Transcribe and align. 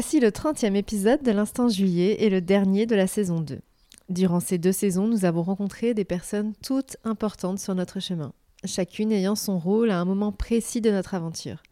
Voici 0.00 0.20
le 0.20 0.28
30e 0.28 0.76
épisode 0.76 1.24
de 1.24 1.32
l'Instant 1.32 1.68
Juillet 1.68 2.18
et 2.20 2.30
le 2.30 2.40
dernier 2.40 2.86
de 2.86 2.94
la 2.94 3.08
saison 3.08 3.40
2. 3.40 3.58
Durant 4.08 4.38
ces 4.38 4.56
deux 4.56 4.70
saisons, 4.70 5.08
nous 5.08 5.24
avons 5.24 5.42
rencontré 5.42 5.92
des 5.92 6.04
personnes 6.04 6.52
toutes 6.62 6.96
importantes 7.02 7.58
sur 7.58 7.74
notre 7.74 7.98
chemin, 7.98 8.32
chacune 8.64 9.10
ayant 9.10 9.34
son 9.34 9.58
rôle 9.58 9.90
à 9.90 9.98
un 9.98 10.04
moment 10.04 10.30
précis 10.30 10.80
de 10.80 10.92
notre 10.92 11.14
aventure. 11.14 11.64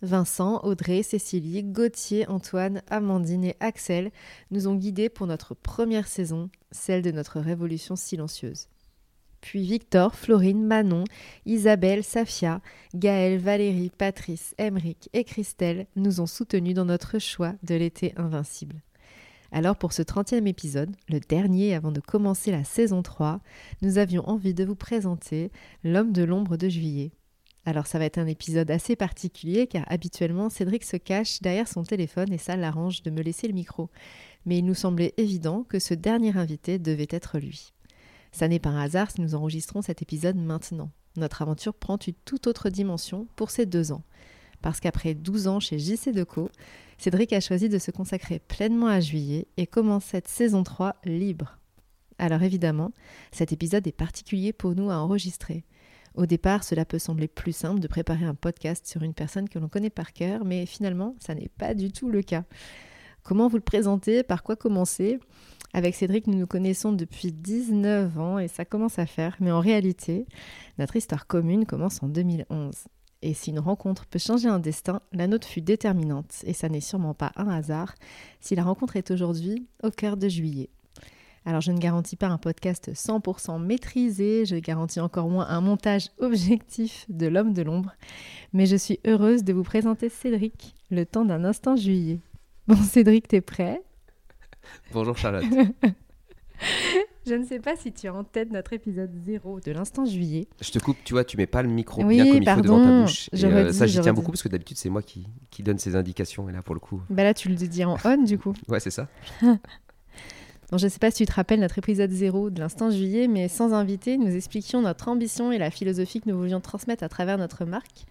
Vincent, 0.00 0.62
Audrey, 0.64 1.02
Cécilie, 1.02 1.62
Gauthier, 1.62 2.26
Antoine, 2.30 2.80
Amandine 2.88 3.44
et 3.44 3.56
Axel 3.60 4.12
nous 4.50 4.66
ont 4.66 4.76
guidés 4.76 5.10
pour 5.10 5.26
notre 5.26 5.52
première 5.52 6.08
saison, 6.08 6.48
celle 6.70 7.02
de 7.02 7.10
notre 7.10 7.38
révolution 7.38 7.96
silencieuse. 7.96 8.68
Puis 9.44 9.62
Victor, 9.62 10.14
Florine, 10.14 10.64
Manon, 10.64 11.04
Isabelle, 11.44 12.02
Safia, 12.02 12.62
Gaëlle, 12.94 13.38
Valérie, 13.38 13.90
Patrice, 13.90 14.54
Emeric 14.56 15.10
et 15.12 15.22
Christelle 15.22 15.86
nous 15.96 16.22
ont 16.22 16.26
soutenus 16.26 16.72
dans 16.72 16.86
notre 16.86 17.18
choix 17.18 17.52
de 17.62 17.74
l'été 17.74 18.14
invincible. 18.16 18.80
Alors 19.52 19.76
pour 19.76 19.92
ce 19.92 20.00
30e 20.00 20.46
épisode, 20.46 20.96
le 21.10 21.20
dernier 21.20 21.74
avant 21.74 21.92
de 21.92 22.00
commencer 22.00 22.52
la 22.52 22.64
saison 22.64 23.02
3, 23.02 23.40
nous 23.82 23.98
avions 23.98 24.26
envie 24.26 24.54
de 24.54 24.64
vous 24.64 24.76
présenter 24.76 25.52
L'homme 25.84 26.12
de 26.12 26.24
l'ombre 26.24 26.56
de 26.56 26.70
juillet. 26.70 27.12
Alors 27.66 27.86
ça 27.86 27.98
va 27.98 28.06
être 28.06 28.16
un 28.16 28.26
épisode 28.26 28.70
assez 28.70 28.96
particulier 28.96 29.66
car 29.66 29.84
habituellement 29.88 30.48
Cédric 30.48 30.84
se 30.84 30.96
cache 30.96 31.42
derrière 31.42 31.68
son 31.68 31.82
téléphone 31.82 32.32
et 32.32 32.38
ça 32.38 32.56
l'arrange 32.56 33.02
de 33.02 33.10
me 33.10 33.20
laisser 33.20 33.46
le 33.46 33.52
micro. 33.52 33.90
Mais 34.46 34.60
il 34.60 34.64
nous 34.64 34.72
semblait 34.72 35.12
évident 35.18 35.64
que 35.64 35.78
ce 35.78 35.92
dernier 35.92 36.34
invité 36.34 36.78
devait 36.78 37.08
être 37.10 37.38
lui. 37.38 37.74
Ça 38.34 38.48
n'est 38.48 38.58
pas 38.58 38.70
un 38.70 38.80
hasard 38.80 39.12
si 39.12 39.20
nous 39.20 39.36
enregistrons 39.36 39.80
cet 39.80 40.02
épisode 40.02 40.34
maintenant. 40.34 40.90
Notre 41.16 41.42
aventure 41.42 41.72
prend 41.72 41.96
une 42.04 42.14
toute 42.24 42.48
autre 42.48 42.68
dimension 42.68 43.28
pour 43.36 43.50
ces 43.50 43.64
deux 43.64 43.92
ans. 43.92 44.02
Parce 44.60 44.80
qu'après 44.80 45.14
12 45.14 45.46
ans 45.46 45.60
chez 45.60 45.78
JC 45.78 46.08
Deco, 46.12 46.50
Cédric 46.98 47.32
a 47.32 47.38
choisi 47.38 47.68
de 47.68 47.78
se 47.78 47.92
consacrer 47.92 48.40
pleinement 48.40 48.88
à 48.88 48.98
juillet 48.98 49.46
et 49.56 49.68
commence 49.68 50.06
cette 50.06 50.26
saison 50.26 50.64
3 50.64 50.96
libre. 51.04 51.58
Alors 52.18 52.42
évidemment, 52.42 52.90
cet 53.30 53.52
épisode 53.52 53.86
est 53.86 53.92
particulier 53.92 54.52
pour 54.52 54.74
nous 54.74 54.90
à 54.90 54.96
enregistrer. 54.96 55.64
Au 56.16 56.26
départ, 56.26 56.64
cela 56.64 56.84
peut 56.84 56.98
sembler 56.98 57.28
plus 57.28 57.54
simple 57.54 57.78
de 57.78 57.86
préparer 57.86 58.24
un 58.24 58.34
podcast 58.34 58.84
sur 58.88 59.04
une 59.04 59.14
personne 59.14 59.48
que 59.48 59.60
l'on 59.60 59.68
connaît 59.68 59.90
par 59.90 60.12
cœur, 60.12 60.44
mais 60.44 60.66
finalement, 60.66 61.14
ça 61.20 61.36
n'est 61.36 61.50
pas 61.56 61.74
du 61.74 61.92
tout 61.92 62.10
le 62.10 62.22
cas. 62.22 62.42
Comment 63.24 63.48
vous 63.48 63.56
le 63.56 63.62
présenter 63.62 64.22
Par 64.22 64.42
quoi 64.42 64.54
commencer 64.54 65.18
avec 65.72 65.94
Cédric, 65.94 66.26
nous 66.26 66.36
nous 66.36 66.46
connaissons 66.46 66.92
depuis 66.92 67.32
19 67.32 68.18
ans 68.20 68.38
et 68.38 68.48
ça 68.48 68.66
commence 68.66 68.98
à 68.98 69.06
faire, 69.06 69.36
mais 69.40 69.50
en 69.50 69.60
réalité, 69.60 70.26
notre 70.78 70.94
histoire 70.94 71.26
commune 71.26 71.64
commence 71.64 72.02
en 72.02 72.08
2011. 72.08 72.74
Et 73.22 73.32
si 73.32 73.48
une 73.48 73.58
rencontre 73.60 74.04
peut 74.04 74.18
changer 74.18 74.48
un 74.48 74.58
destin, 74.58 75.00
la 75.12 75.26
nôtre 75.26 75.48
fut 75.48 75.62
déterminante, 75.62 76.42
et 76.44 76.52
ça 76.52 76.68
n'est 76.68 76.82
sûrement 76.82 77.14
pas 77.14 77.32
un 77.36 77.48
hasard 77.48 77.94
si 78.42 78.54
la 78.54 78.62
rencontre 78.62 78.96
est 78.96 79.10
aujourd'hui 79.10 79.66
au 79.82 79.90
cœur 79.90 80.18
de 80.18 80.28
juillet. 80.28 80.68
Alors 81.46 81.62
je 81.62 81.72
ne 81.72 81.78
garantis 81.78 82.16
pas 82.16 82.28
un 82.28 82.38
podcast 82.38 82.92
100% 82.92 83.58
maîtrisé, 83.58 84.44
je 84.44 84.56
garantis 84.56 85.00
encore 85.00 85.30
moins 85.30 85.48
un 85.48 85.62
montage 85.62 86.10
objectif 86.18 87.06
de 87.08 87.26
l'homme 87.26 87.54
de 87.54 87.62
l'ombre, 87.62 87.94
mais 88.52 88.66
je 88.66 88.76
suis 88.76 89.00
heureuse 89.06 89.44
de 89.44 89.54
vous 89.54 89.64
présenter 89.64 90.10
Cédric, 90.10 90.74
le 90.90 91.06
temps 91.06 91.24
d'un 91.24 91.44
instant 91.46 91.74
juillet. 91.74 92.20
Bon 92.68 92.76
Cédric, 92.76 93.28
t'es 93.28 93.42
prêt? 93.42 93.82
Bonjour 94.94 95.18
Charlotte. 95.18 95.44
Je 97.26 97.34
ne 97.34 97.44
sais 97.44 97.58
pas 97.58 97.76
si 97.76 97.92
tu 97.92 98.08
as 98.08 98.14
en 98.14 98.24
tête 98.24 98.50
notre 98.50 98.72
épisode 98.72 99.10
0 99.14 99.60
de 99.60 99.72
l'instant 99.72 100.06
juillet. 100.06 100.48
Je 100.62 100.70
te 100.70 100.78
coupe, 100.78 100.96
tu 101.04 101.12
vois, 101.12 101.24
tu 101.24 101.36
mets 101.36 101.46
pas 101.46 101.62
le 101.62 101.68
micro 101.68 102.02
Oui, 102.02 102.16
bien 102.16 102.24
comme 102.26 102.36
il 102.36 102.38
faut 102.38 102.44
pardon, 102.44 102.78
devant 102.78 102.84
ta 102.84 103.02
bouche. 103.02 103.28
Et, 103.32 103.36
j'aurais 103.36 103.64
euh, 103.64 103.72
ça, 103.72 103.86
j'y 103.86 104.00
tiens 104.00 104.14
beaucoup 104.14 104.30
parce 104.30 104.42
que 104.42 104.48
d'habitude, 104.48 104.78
c'est 104.78 104.88
moi 104.88 105.02
qui, 105.02 105.26
qui 105.50 105.62
donne 105.62 105.78
ces 105.78 105.94
indications. 105.94 106.48
Et 106.48 106.52
là, 106.52 106.62
pour 106.62 106.74
le 106.74 106.80
coup, 106.80 107.02
Bah 107.10 107.22
là, 107.22 107.34
tu 107.34 107.50
le 107.50 107.54
dis 107.54 107.84
en 107.84 107.98
on 108.02 108.22
du 108.22 108.38
coup. 108.38 108.54
ouais, 108.68 108.80
c'est 108.80 108.90
ça. 108.90 109.08
Bon, 109.42 110.78
je 110.78 110.84
ne 110.84 110.90
sais 110.90 110.98
pas 110.98 111.10
si 111.10 111.18
tu 111.18 111.26
te 111.26 111.32
rappelles 111.34 111.60
notre 111.60 111.78
épisode 111.78 112.10
0 112.10 112.48
de 112.48 112.60
l'instant 112.60 112.90
juillet, 112.90 113.28
mais 113.28 113.48
sans 113.48 113.74
invité, 113.74 114.16
nous 114.16 114.34
expliquions 114.34 114.80
notre 114.80 115.08
ambition 115.08 115.52
et 115.52 115.58
la 115.58 115.70
philosophie 115.70 116.22
que 116.22 116.30
nous 116.30 116.38
voulions 116.38 116.60
transmettre 116.60 117.04
à 117.04 117.10
travers 117.10 117.36
notre 117.36 117.66
marque. 117.66 118.06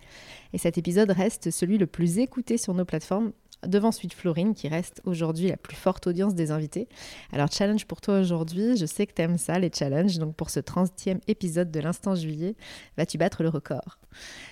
Et 0.53 0.59
cet 0.59 0.77
épisode 0.77 1.09
reste 1.09 1.49
celui 1.49 1.79
le 1.79 1.87
plus 1.87 2.19
écouté 2.19 2.57
sur 2.57 2.75
nos 2.75 2.85
plateformes, 2.85 3.31
devant 3.67 3.91
Suite 3.91 4.13
Florine, 4.13 4.53
qui 4.53 4.67
reste 4.67 5.01
aujourd'hui 5.05 5.47
la 5.47 5.57
plus 5.57 5.75
forte 5.75 6.07
audience 6.07 6.35
des 6.35 6.51
invités. 6.51 6.87
Alors, 7.31 7.51
challenge 7.51 7.85
pour 7.85 8.01
toi 8.01 8.19
aujourd'hui, 8.19 8.77
je 8.77 8.85
sais 8.85 9.07
que 9.07 9.13
tu 9.13 9.21
aimes 9.21 9.37
ça, 9.37 9.59
les 9.59 9.71
challenges, 9.73 10.17
donc 10.17 10.35
pour 10.35 10.49
ce 10.49 10.59
30e 10.59 11.19
épisode 11.27 11.71
de 11.71 11.79
l'instant 11.79 12.15
juillet, 12.15 12.55
vas-tu 12.97 13.17
battre 13.17 13.43
le 13.43 13.49
record? 13.49 13.99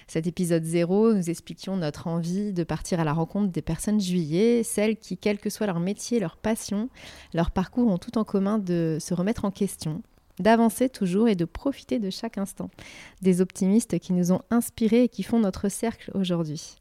Cet 0.08 0.28
épisode 0.28 0.64
0, 0.64 1.14
nous 1.14 1.30
expliquions 1.30 1.78
notre 1.78 2.08
envie 2.08 2.54
de 2.54 2.64
partir 2.64 3.00
à 3.00 3.04
la 3.04 3.14
rencontre 3.14 3.52
des 3.52 3.62
personnes 3.62 4.00
juillet, 4.00 4.64
celles 4.64 4.98
qui, 4.98 5.18
quel 5.18 5.40
que 5.40 5.50
soit 5.50 5.68
leur 5.68 5.80
métier, 5.80 6.20
leur 6.20 6.38
passion, 6.38 6.90
leur 7.34 7.52
parcours, 7.52 7.92
ont 7.92 7.98
tout 7.98 8.18
en 8.18 8.24
commun 8.24 8.58
de 8.60 8.98
se 9.00 9.14
remettre 9.14 9.46
en 9.46 9.52
question, 9.52 10.02
d'avancer 10.42 10.90
toujours 10.90 11.28
et 11.28 11.36
de 11.36 11.46
profiter 11.46 12.00
de 12.00 12.10
chaque 12.10 12.38
instant. 12.38 12.70
Des 13.22 13.42
optimistes 13.42 14.00
qui 14.00 14.14
nous 14.14 14.32
ont 14.32 14.42
inspirés 14.50 15.04
et 15.04 15.10
qui 15.10 15.24
font 15.24 15.40
notre 15.40 15.70
cercle 15.70 16.12
aujourd'hui. 16.14 16.76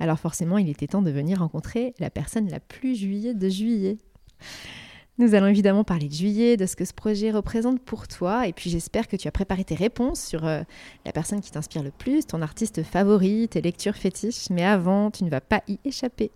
Alors 0.00 0.18
forcément, 0.18 0.58
il 0.58 0.68
était 0.68 0.86
temps 0.86 1.02
de 1.02 1.10
venir 1.10 1.38
rencontrer 1.38 1.94
la 1.98 2.10
personne 2.10 2.48
la 2.48 2.60
plus 2.60 2.94
juillet 2.96 3.34
de 3.34 3.48
juillet. 3.48 3.98
Nous 5.16 5.36
allons 5.36 5.46
évidemment 5.46 5.84
parler 5.84 6.08
de 6.08 6.12
juillet, 6.12 6.56
de 6.56 6.66
ce 6.66 6.74
que 6.74 6.84
ce 6.84 6.92
projet 6.92 7.30
représente 7.30 7.80
pour 7.80 8.08
toi, 8.08 8.48
et 8.48 8.52
puis 8.52 8.68
j'espère 8.68 9.06
que 9.06 9.14
tu 9.14 9.28
as 9.28 9.30
préparé 9.30 9.62
tes 9.62 9.76
réponses 9.76 10.20
sur 10.20 10.44
euh, 10.44 10.62
la 11.04 11.12
personne 11.12 11.40
qui 11.40 11.52
t'inspire 11.52 11.84
le 11.84 11.92
plus, 11.92 12.26
ton 12.26 12.42
artiste 12.42 12.82
favori, 12.82 13.46
tes 13.48 13.60
lectures 13.60 13.94
fétiches, 13.94 14.50
mais 14.50 14.64
avant, 14.64 15.12
tu 15.12 15.22
ne 15.22 15.30
vas 15.30 15.40
pas 15.40 15.62
y 15.68 15.78
échapper. 15.84 16.32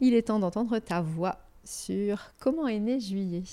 Il 0.00 0.12
est 0.12 0.28
temps 0.28 0.38
d'entendre 0.38 0.78
ta 0.80 1.00
voix 1.00 1.38
sur 1.64 2.32
comment 2.38 2.68
est 2.68 2.78
né 2.78 3.00
juillet. 3.00 3.44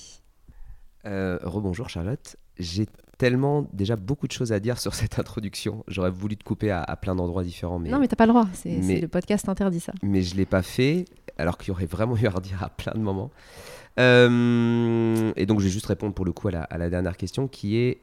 Euh, 1.06 1.38
Rebonjour 1.44 1.90
Charlotte. 1.90 2.36
J'ai 2.60 2.88
tellement 3.18 3.68
déjà 3.74 3.96
beaucoup 3.96 4.28
de 4.28 4.32
choses 4.32 4.52
à 4.52 4.60
dire 4.60 4.80
sur 4.80 4.94
cette 4.94 5.20
introduction. 5.20 5.84
J'aurais 5.88 6.12
voulu 6.12 6.38
te 6.38 6.44
couper 6.44 6.72
à, 6.72 6.82
à 6.84 6.96
plein 6.96 7.16
d'endroits 7.16 7.44
différents, 7.44 7.80
mais, 7.80 7.90
Non, 7.90 8.00
mais 8.00 8.08
t'as 8.08 8.16
pas 8.16 8.26
le 8.26 8.32
droit, 8.34 8.48
c'est 8.54 8.78
mais- 8.78 9.00
le 9.02 9.08
podcast 9.08 9.48
interdit 9.50 9.80
ça. 9.80 9.94
mais 10.04 10.22
je 10.22 10.36
l'ai 10.36 10.46
pas 10.46 10.62
fait, 10.64 11.06
alors 11.38 11.58
qu'il 11.58 11.70
y 11.70 11.72
aurait 11.72 11.86
vraiment 11.86 12.16
eu 12.22 12.26
à 12.28 12.32
redire 12.32 12.64
à 12.64 12.70
plein 12.70 12.94
de 12.94 13.00
moments. 13.00 13.32
Euh, 14.00 15.32
et 15.36 15.46
donc, 15.46 15.60
je 15.60 15.66
vais 15.66 15.72
juste 15.72 15.86
répondre 15.88 16.14
pour 16.14 16.26
le 16.26 16.32
coup 16.32 16.48
à 16.50 16.52
la, 16.52 16.62
à 16.64 16.78
la 16.78 16.90
dernière 16.90 17.18
question 17.18 17.48
qui 17.48 17.78
est 17.78 18.00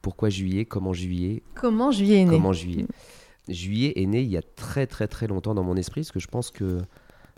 pourquoi 0.00 0.28
juillet 0.30 0.64
Comment 0.64 0.92
juillet? 0.92 1.42
Comment 1.54 1.90
juillet 1.90 2.20
est 2.20 2.24
né? 2.24 2.30
Comment 2.30 2.52
juillet? 2.52 2.86
Juillet 3.48 3.92
est 4.00 4.06
né 4.06 4.22
il 4.22 4.30
y 4.30 4.36
a 4.36 4.42
très 4.42 4.86
très 4.86 5.08
très 5.08 5.26
longtemps 5.26 5.54
dans 5.54 5.64
mon 5.64 5.76
esprit, 5.76 6.02
parce 6.02 6.12
que 6.12 6.20
je 6.20 6.28
pense 6.28 6.50
que 6.50 6.78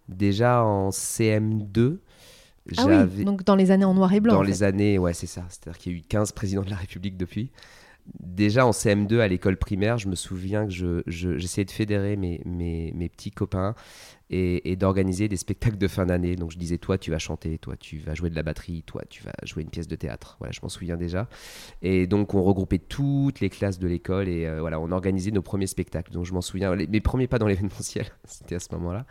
déjà 0.08 0.62
en 0.62 0.90
CM2, 0.90 1.96
Ah 2.78 2.86
oui, 2.88 3.24
donc 3.24 3.44
dans 3.44 3.56
les 3.56 3.70
années 3.70 3.84
en 3.84 3.94
noir 3.94 4.12
et 4.14 4.20
blanc. 4.20 4.34
dans 4.34 4.38
en 4.40 4.42
les 4.42 4.62
années, 4.62 4.98
ouais 4.98 5.12
c'est 5.14 5.26
ça, 5.26 5.44
c'est-à-dire 5.48 5.78
qu'il 5.78 5.92
y 5.92 5.94
a 5.94 5.98
eu 5.98 6.02
15 6.02 6.32
présidents 6.32 6.62
de 6.62 6.70
la 6.70 6.76
République 6.76 7.16
depuis. 7.16 7.50
Déjà 8.20 8.66
en 8.66 8.72
CM2 8.72 9.20
à 9.20 9.28
l'école 9.28 9.56
primaire, 9.56 9.96
je 9.96 10.08
me 10.08 10.14
souviens 10.14 10.66
que 10.66 10.70
je- 10.72 11.02
je- 11.06 11.38
j'essayais 11.38 11.64
de 11.64 11.70
fédérer 11.70 12.16
mes, 12.16 12.38
mes, 12.44 12.92
mes 12.94 13.08
petits 13.08 13.30
copains 13.30 13.74
et, 14.28 14.70
et 14.70 14.76
d'organiser 14.76 15.26
des 15.26 15.38
spectacles 15.38 15.78
de 15.78 15.88
fin 15.88 16.04
d'année. 16.04 16.36
Donc 16.36 16.50
je 16.50 16.58
disais, 16.58 16.76
toi 16.76 16.98
tu 16.98 17.10
vas 17.10 17.18
chanter, 17.18 17.56
toi 17.56 17.76
tu 17.78 17.98
vas 18.00 18.14
jouer 18.14 18.28
de 18.28 18.34
la 18.34 18.42
batterie, 18.42 18.82
toi 18.82 19.00
tu 19.08 19.22
vas 19.22 19.32
jouer 19.44 19.62
une 19.62 19.70
pièce 19.70 19.88
de 19.88 19.96
théâtre. 19.96 20.36
Voilà, 20.38 20.52
je 20.52 20.60
m'en 20.62 20.68
souviens 20.68 20.98
déjà. 20.98 21.28
Et 21.80 22.06
donc 22.06 22.34
on 22.34 22.42
regroupait 22.42 22.78
toutes 22.78 23.40
les 23.40 23.48
classes 23.48 23.78
de 23.78 23.86
l'école 23.88 24.28
et 24.28 24.44
euh, 24.46 24.60
voilà, 24.60 24.78
on 24.80 24.90
organisait 24.92 25.30
nos 25.30 25.40
premiers 25.42 25.66
spectacles. 25.66 26.12
Donc 26.12 26.26
je 26.26 26.34
m'en 26.34 26.42
souviens, 26.42 26.74
les- 26.74 26.86
mes 26.86 27.00
premiers 27.00 27.26
pas 27.26 27.38
dans 27.38 27.46
l'événementiel, 27.48 28.06
c'était 28.24 28.56
à 28.56 28.60
ce 28.60 28.68
moment-là. 28.72 29.06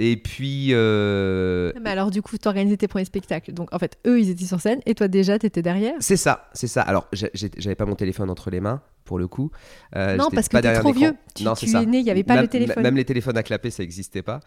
Et 0.00 0.16
puis... 0.16 0.68
euh, 0.70 1.72
Mais 1.82 1.90
alors 1.90 2.10
du 2.12 2.22
coup, 2.22 2.38
tu 2.38 2.46
organisais 2.46 2.76
tes 2.76 2.86
premiers 2.86 3.04
spectacles. 3.04 3.52
Donc 3.52 3.74
en 3.74 3.78
fait, 3.80 3.98
eux, 4.06 4.20
ils 4.20 4.30
étaient 4.30 4.44
sur 4.44 4.60
scène 4.60 4.80
et 4.86 4.94
toi 4.94 5.08
déjà, 5.08 5.38
t'étais 5.38 5.60
derrière. 5.60 5.94
C'est 5.98 6.16
ça, 6.16 6.48
c'est 6.54 6.68
ça. 6.68 6.82
Alors, 6.82 7.08
j'avais 7.12 7.74
pas 7.74 7.84
mon 7.84 7.96
téléphone 7.96 8.30
entre 8.30 8.50
les 8.50 8.60
mains, 8.60 8.80
pour 9.04 9.18
le 9.18 9.26
coup. 9.26 9.50
Euh, 9.96 10.16
non, 10.16 10.28
parce 10.32 10.48
que 10.48 10.52
pas 10.52 10.58
t'es 10.58 10.68
derrière 10.68 10.82
trop 10.82 10.92
vieux. 10.92 11.14
Tu, 11.34 11.42
non, 11.42 11.54
tu 11.54 11.66
c'est 11.66 11.72
ça. 11.72 11.82
es 11.82 11.86
né, 11.86 11.98
il 11.98 12.04
n'y 12.04 12.10
avait 12.12 12.22
pas 12.22 12.34
même, 12.34 12.42
le 12.44 12.48
téléphone. 12.48 12.82
Même 12.82 12.96
les 12.96 13.04
téléphones 13.04 13.36
à 13.36 13.42
clapper, 13.42 13.70
ça 13.70 13.82
n'existait 13.82 14.22
pas. 14.22 14.38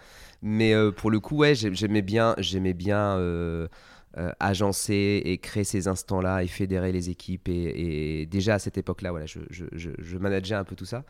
Mais 0.42 0.74
euh, 0.74 0.92
pour 0.92 1.12
le 1.12 1.20
coup, 1.20 1.36
ouais, 1.36 1.54
j'ai- 1.54 1.74
j'aimais 1.76 2.02
bien, 2.02 2.34
j'aimais 2.38 2.74
bien 2.74 3.18
euh, 4.18 4.32
agencer 4.40 5.22
et 5.24 5.38
créer 5.38 5.64
ces 5.64 5.88
instants-là 5.88 6.44
et 6.44 6.48
fédérer 6.48 6.92
les 6.92 7.10
équipes. 7.10 7.48
Et, 7.50 8.26
déjà 8.26 8.56
à 8.56 8.60
cette 8.60 8.78
époque-là, 8.78 9.12
voilà, 9.12 9.26
je, 9.26 9.40
je, 9.50 9.66
je, 9.72 10.18
manageais 10.18 10.56
un 10.56 10.64
peu 10.64 10.76
tout 10.76 10.86
ça. 10.86 11.04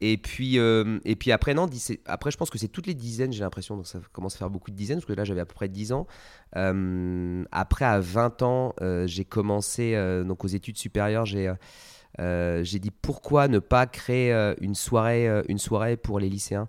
Et 0.00 0.16
puis, 0.18 0.56
et 0.56 1.16
puis 1.16 1.32
après, 1.32 1.54
non, 1.54 1.68
après, 2.06 2.30
je 2.30 2.36
pense 2.36 2.50
que 2.50 2.58
c'est 2.58 2.68
toutes 2.68 2.86
les 2.86 2.94
dizaines, 2.94 3.32
j'ai 3.32 3.42
l'impression, 3.42 3.76
donc 3.76 3.86
ça 3.86 4.00
commence 4.12 4.34
à 4.34 4.38
faire 4.38 4.50
beaucoup 4.50 4.70
de 4.70 4.76
dizaines, 4.76 4.98
parce 4.98 5.06
que 5.06 5.12
là, 5.14 5.24
j'avais 5.24 5.40
à 5.40 5.46
peu 5.46 5.54
près 5.54 5.68
10 5.68 5.92
ans. 5.92 6.06
après, 6.52 7.84
à 7.84 8.00
20 8.00 8.42
ans, 8.42 8.74
j'ai 9.06 9.24
commencé, 9.24 9.94
donc 10.26 10.44
aux 10.44 10.48
études 10.48 10.76
supérieures, 10.76 11.24
j'ai 11.24 11.50
euh, 12.20 12.62
dit 12.62 12.90
pourquoi 12.90 13.48
ne 13.48 13.58
pas 13.58 13.86
créer 13.86 14.32
euh, 14.32 14.54
une, 14.60 14.74
soirée, 14.74 15.28
euh, 15.28 15.42
une 15.48 15.58
soirée 15.58 15.96
pour 15.96 16.20
les 16.20 16.28
lycéens 16.28 16.68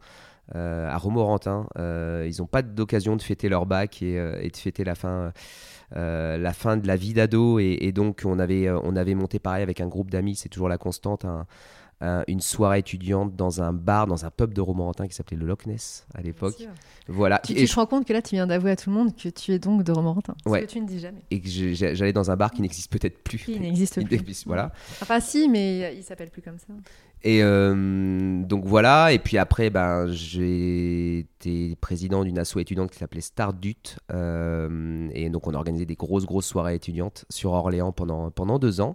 à 0.53 0.95
Romorantin. 0.99 1.65
ils 1.75 2.35
n'ont 2.37 2.45
pas 2.45 2.61
d'occasion 2.61 3.15
de 3.15 3.21
fêter 3.23 3.49
leur 3.49 3.65
bac 3.65 4.03
et, 4.03 4.13
de 4.13 4.55
fêter 4.55 4.83
la 4.83 4.93
fin. 4.93 5.33
la 5.91 6.53
fin 6.53 6.77
de 6.77 6.85
la 6.85 6.95
vie 6.95 7.13
d'ado 7.15 7.57
et, 7.57 7.91
donc 7.91 8.21
on 8.25 8.37
avait, 8.37 8.69
on 8.69 8.95
avait 8.95 9.15
monté 9.15 9.39
pareil 9.39 9.63
avec 9.63 9.81
un 9.81 9.87
groupe 9.87 10.11
d'amis, 10.11 10.35
c'est 10.35 10.49
toujours 10.49 10.69
la 10.69 10.77
constante, 10.77 11.25
une 12.01 12.41
soirée 12.41 12.79
étudiante 12.79 13.35
dans 13.35 13.61
un 13.61 13.73
bar, 13.73 14.07
dans 14.07 14.25
un 14.25 14.31
pub 14.31 14.53
de 14.53 14.61
Romorantin 14.61 15.07
qui 15.07 15.15
s'appelait 15.15 15.37
le 15.37 15.45
Loch 15.45 15.65
Ness 15.65 16.05
à 16.13 16.21
l'époque. 16.21 16.67
Voilà. 17.07 17.39
Tu, 17.39 17.53
et 17.53 17.65
te 17.65 17.75
rends 17.75 17.85
compte 17.85 18.05
que 18.05 18.13
là, 18.13 18.21
tu 18.21 18.35
viens 18.35 18.47
d'avouer 18.47 18.71
à 18.71 18.75
tout 18.75 18.89
le 18.89 18.95
monde 18.95 19.15
que 19.15 19.29
tu 19.29 19.51
es 19.51 19.59
donc 19.59 19.83
de 19.83 19.91
Romorantin. 19.91 20.35
Ouais. 20.45 20.61
Ce 20.61 20.65
que 20.65 20.71
tu 20.71 20.81
ne 20.81 20.87
dis 20.87 20.99
jamais. 20.99 21.21
Et 21.31 21.39
que 21.39 21.47
j'allais 21.49 22.13
dans 22.13 22.31
un 22.31 22.35
bar 22.35 22.51
qui 22.51 22.61
n'existe 22.61 22.91
peut-être 22.91 23.23
plus. 23.23 23.39
Qui 23.39 23.59
n'existe 23.59 24.03
plus. 24.05 24.45
Voilà. 24.45 24.71
Enfin, 25.01 25.19
si, 25.19 25.49
mais 25.49 25.95
il 25.95 26.03
s'appelle 26.03 26.29
plus 26.29 26.41
comme 26.41 26.57
ça. 26.59 26.73
Et 27.23 27.41
euh, 27.41 28.43
donc 28.43 28.65
voilà, 28.65 29.11
et 29.11 29.17
puis 29.17 29.39
après, 29.39 29.71
ben, 29.71 30.05
j'ai 30.07 31.19
été 31.19 31.75
président 31.77 32.23
d'une 32.23 32.37
asso 32.37 32.57
étudiante 32.57 32.91
qui 32.91 32.99
s'appelait 32.99 33.21
Stardut. 33.21 33.97
Euh, 34.11 35.09
et 35.11 35.29
donc 35.29 35.47
on 35.47 35.53
a 35.55 35.57
organisé 35.57 35.87
des 35.87 35.95
grosses, 35.95 36.25
grosses 36.25 36.45
soirées 36.45 36.75
étudiantes 36.75 37.25
sur 37.29 37.53
Orléans 37.53 37.91
pendant, 37.91 38.29
pendant 38.29 38.59
deux 38.59 38.79
ans. 38.79 38.93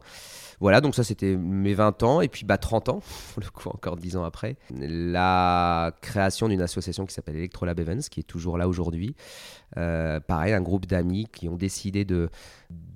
Voilà, 0.60 0.80
donc 0.82 0.94
ça 0.94 1.04
c'était 1.04 1.36
mes 1.36 1.72
20 1.74 2.02
ans, 2.02 2.20
et 2.20 2.28
puis 2.28 2.44
bah, 2.44 2.58
30 2.58 2.90
ans, 2.90 3.00
le 3.38 3.48
coup 3.50 3.68
encore 3.70 3.96
10 3.96 4.16
ans 4.16 4.24
après, 4.24 4.56
la 4.70 5.92
création 6.02 6.48
d'une 6.48 6.60
association 6.62 7.06
qui 7.06 7.14
s'appelle 7.14 7.36
Electrolab 7.36 7.80
Events, 7.80 8.08
qui 8.10 8.20
est 8.20 8.24
toujours 8.24 8.58
là 8.58 8.68
aujourd'hui. 8.68 9.14
Euh, 9.76 10.20
pareil, 10.20 10.52
un 10.52 10.60
groupe 10.60 10.86
d'amis 10.86 11.28
qui 11.32 11.48
ont 11.48 11.56
décidé 11.56 12.04
de, 12.04 12.28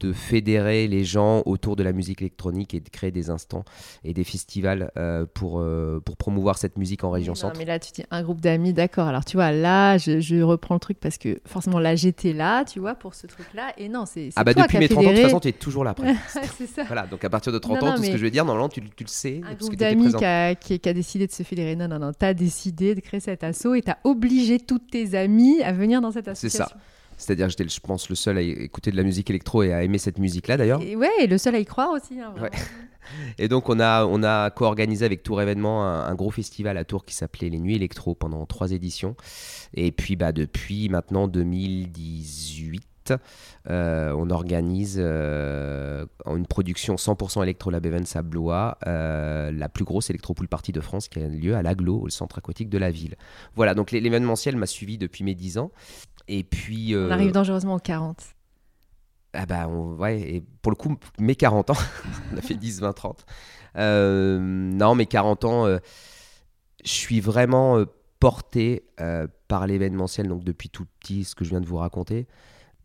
de 0.00 0.12
fédérer 0.12 0.88
les 0.88 1.04
gens 1.04 1.42
autour 1.46 1.76
de 1.76 1.82
la 1.82 1.92
musique 1.92 2.20
électronique 2.20 2.74
et 2.74 2.80
de 2.80 2.88
créer 2.88 3.10
des 3.10 3.30
instants 3.30 3.64
et 4.02 4.12
des 4.12 4.24
festivals 4.24 4.90
euh, 4.96 5.24
pour, 5.32 5.60
euh, 5.60 6.00
pour 6.04 6.16
promouvoir 6.16 6.58
cette 6.58 6.76
musique 6.76 7.04
en 7.04 7.10
région 7.10 7.34
centre. 7.34 7.58
mais 7.58 7.64
là, 7.64 7.78
tu 7.78 7.92
dis 7.92 8.04
un 8.10 8.22
groupe 8.22 8.40
d'amis, 8.40 8.72
d'accord. 8.72 9.06
Alors, 9.06 9.24
tu 9.24 9.36
vois, 9.36 9.52
là, 9.52 9.96
je, 9.98 10.42
reprends 10.42 10.74
le 10.74 10.80
truc 10.80 10.98
parce 11.00 11.16
que 11.16 11.40
forcément, 11.46 11.78
là, 11.78 11.94
j'étais 11.94 12.32
là, 12.32 12.64
tu 12.64 12.80
vois, 12.80 12.94
pour 12.94 13.14
ce 13.14 13.26
truc-là. 13.26 13.72
Et 13.78 13.88
non, 13.88 14.04
c'est. 14.04 14.30
Ah, 14.36 14.44
bah, 14.44 14.52
depuis 14.52 14.78
mes 14.78 14.88
30 14.88 15.06
ans, 15.06 15.10
de 15.10 15.14
toute 15.14 15.24
façon, 15.24 15.40
tu 15.40 15.48
es 15.48 15.52
toujours 15.52 15.84
là 15.84 15.90
après. 15.90 16.14
c'est 16.58 16.66
ça. 16.66 16.84
Voilà, 16.84 17.06
donc 17.06 17.24
à 17.24 17.30
partir 17.30 17.52
de 17.52 17.58
30 17.58 17.82
ans, 17.82 17.94
tout 17.94 18.02
ce 18.02 18.10
que 18.10 18.16
je 18.16 18.22
vais 18.22 18.30
dire, 18.30 18.44
normalement, 18.44 18.68
tu, 18.68 18.80
tu 18.80 19.04
le 19.04 19.08
sais. 19.08 19.40
Un 19.48 19.54
groupe 19.54 19.76
d'amis 19.76 20.12
qui 20.12 20.24
a, 20.24 20.54
qui, 20.54 20.80
a, 20.84 20.92
décidé 20.92 21.26
de 21.26 21.32
se 21.32 21.42
fédérer. 21.44 21.76
Non, 21.76 21.88
non, 21.88 21.98
non, 21.98 22.12
tu 22.18 22.26
as 22.26 22.34
décidé 22.34 22.94
de 22.94 23.00
créer 23.00 23.20
cet 23.20 23.44
asso 23.44 23.74
et 23.74 23.82
tu 23.82 23.90
as 23.90 23.98
obligé 24.04 24.58
tous 24.58 24.80
tes 24.80 25.14
amis 25.16 25.62
à 25.62 25.72
venir 25.72 26.00
dans 26.00 26.10
cette 26.10 26.28
association. 26.28 26.50
C'est 26.50 26.58
ça. 26.58 26.63
C'est-à-dire, 27.16 27.48
j'étais, 27.48 27.68
je 27.68 27.80
pense, 27.80 28.08
le 28.08 28.14
seul 28.14 28.38
à 28.38 28.40
écouter 28.40 28.90
de 28.90 28.96
la 28.96 29.02
musique 29.02 29.30
électro 29.30 29.62
et 29.62 29.72
à 29.72 29.82
aimer 29.82 29.98
cette 29.98 30.18
musique-là, 30.18 30.56
d'ailleurs. 30.56 30.80
Et 30.82 30.96
ouais, 30.96 31.10
et 31.20 31.26
le 31.26 31.38
seul 31.38 31.54
à 31.54 31.58
y 31.58 31.64
croire 31.64 31.90
aussi. 31.90 32.20
Hein, 32.20 32.34
et 33.38 33.48
donc, 33.48 33.68
on 33.68 33.78
a, 33.78 34.04
on 34.04 34.22
a 34.22 34.50
co-organisé 34.50 35.04
avec 35.04 35.22
Tour 35.22 35.40
Événement 35.40 35.84
un, 35.84 36.14
gros 36.14 36.30
festival 36.30 36.76
à 36.76 36.84
Tours 36.84 37.04
qui 37.04 37.14
s'appelait 37.14 37.50
les 37.50 37.60
Nuits 37.60 37.76
Électro 37.76 38.14
pendant 38.14 38.44
trois 38.46 38.72
éditions. 38.72 39.14
Et 39.74 39.92
puis, 39.92 40.16
bah, 40.16 40.32
depuis 40.32 40.88
maintenant 40.88 41.28
2018, 41.28 42.82
euh, 43.70 44.12
on 44.16 44.30
organise 44.30 44.98
euh, 44.98 46.06
une 46.26 46.46
production 46.46 46.96
100% 46.96 47.42
Electro 47.42 47.70
Lab 47.70 47.84
Events 47.86 48.16
à 48.16 48.22
Blois, 48.22 48.78
euh, 48.86 49.50
la 49.52 49.68
plus 49.68 49.84
grosse 49.84 50.10
électropool 50.10 50.48
party 50.48 50.72
de 50.72 50.80
France 50.80 51.08
qui 51.08 51.20
a 51.20 51.28
lieu 51.28 51.54
à 51.54 51.62
l'Aglo, 51.62 52.00
au 52.00 52.08
centre 52.08 52.38
aquatique 52.38 52.68
de 52.68 52.78
la 52.78 52.90
ville. 52.90 53.16
Voilà, 53.54 53.74
donc 53.74 53.90
l'événementiel 53.90 54.56
m'a 54.56 54.66
suivi 54.66 54.98
depuis 54.98 55.24
mes 55.24 55.34
10 55.34 55.58
ans. 55.58 55.70
Et 56.28 56.44
puis. 56.44 56.94
On 56.96 57.10
arrive 57.10 57.32
dangereusement 57.32 57.74
aux 57.74 57.80
40. 57.80 58.22
Ah 59.34 59.46
bah, 59.46 59.66
ouais, 59.66 60.20
et 60.20 60.44
pour 60.62 60.70
le 60.70 60.76
coup, 60.76 60.96
mes 61.18 61.34
40 61.34 61.70
ans, 61.70 61.76
on 62.32 62.36
a 62.36 62.40
fait 62.40 62.54
10, 62.54 62.80
20, 62.80 62.92
30. 62.92 63.26
non, 63.76 64.94
mes 64.94 65.06
40 65.06 65.44
ans, 65.44 65.66
je 65.66 65.80
suis 66.90 67.20
vraiment 67.20 67.82
porté 68.20 68.84
par 69.48 69.66
l'événementiel, 69.66 70.28
donc 70.28 70.44
depuis 70.44 70.68
tout 70.68 70.86
petit, 71.00 71.24
ce 71.24 71.34
que 71.34 71.44
je 71.44 71.50
viens 71.50 71.60
de 71.60 71.66
vous 71.66 71.78
raconter 71.78 72.28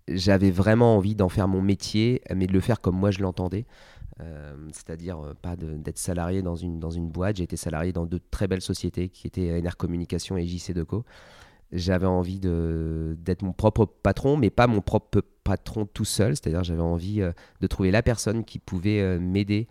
j'avais 0.09 0.51
vraiment 0.51 0.95
envie 0.95 1.15
d'en 1.15 1.29
faire 1.29 1.47
mon 1.47 1.61
métier, 1.61 2.21
mais 2.33 2.47
de 2.47 2.53
le 2.53 2.59
faire 2.59 2.81
comme 2.81 2.95
moi 2.95 3.11
je 3.11 3.19
l'entendais. 3.21 3.65
Euh, 4.21 4.53
c'est-à-dire 4.73 5.19
euh, 5.19 5.33
pas 5.33 5.55
d'être 5.55 5.97
salarié 5.97 6.41
dans 6.41 6.55
une, 6.55 6.79
dans 6.79 6.91
une 6.91 7.07
boîte. 7.07 7.37
J'ai 7.37 7.43
été 7.43 7.55
salarié 7.55 7.93
dans 7.93 8.05
deux 8.05 8.19
très 8.31 8.47
belles 8.47 8.61
sociétés 8.61 9.07
qui 9.07 9.27
étaient 9.27 9.61
NR 9.61 9.77
Communication 9.77 10.35
et 10.35 10.45
JC 10.45 10.73
Deco. 10.73 11.05
J'avais 11.71 12.07
envie 12.07 12.39
d'être 12.39 13.41
mon 13.41 13.53
propre 13.53 13.85
patron, 13.85 14.37
mais 14.37 14.49
pas 14.49 14.67
mon 14.67 14.81
propre 14.81 15.21
patron 15.43 15.85
tout 15.85 16.05
seul. 16.05 16.35
C'est-à-dire 16.35 16.63
j'avais 16.63 16.81
envie 16.81 17.21
euh, 17.21 17.31
de 17.61 17.67
trouver 17.67 17.91
la 17.91 18.01
personne 18.01 18.43
qui 18.43 18.59
pouvait 18.59 19.19
m'aider, 19.19 19.67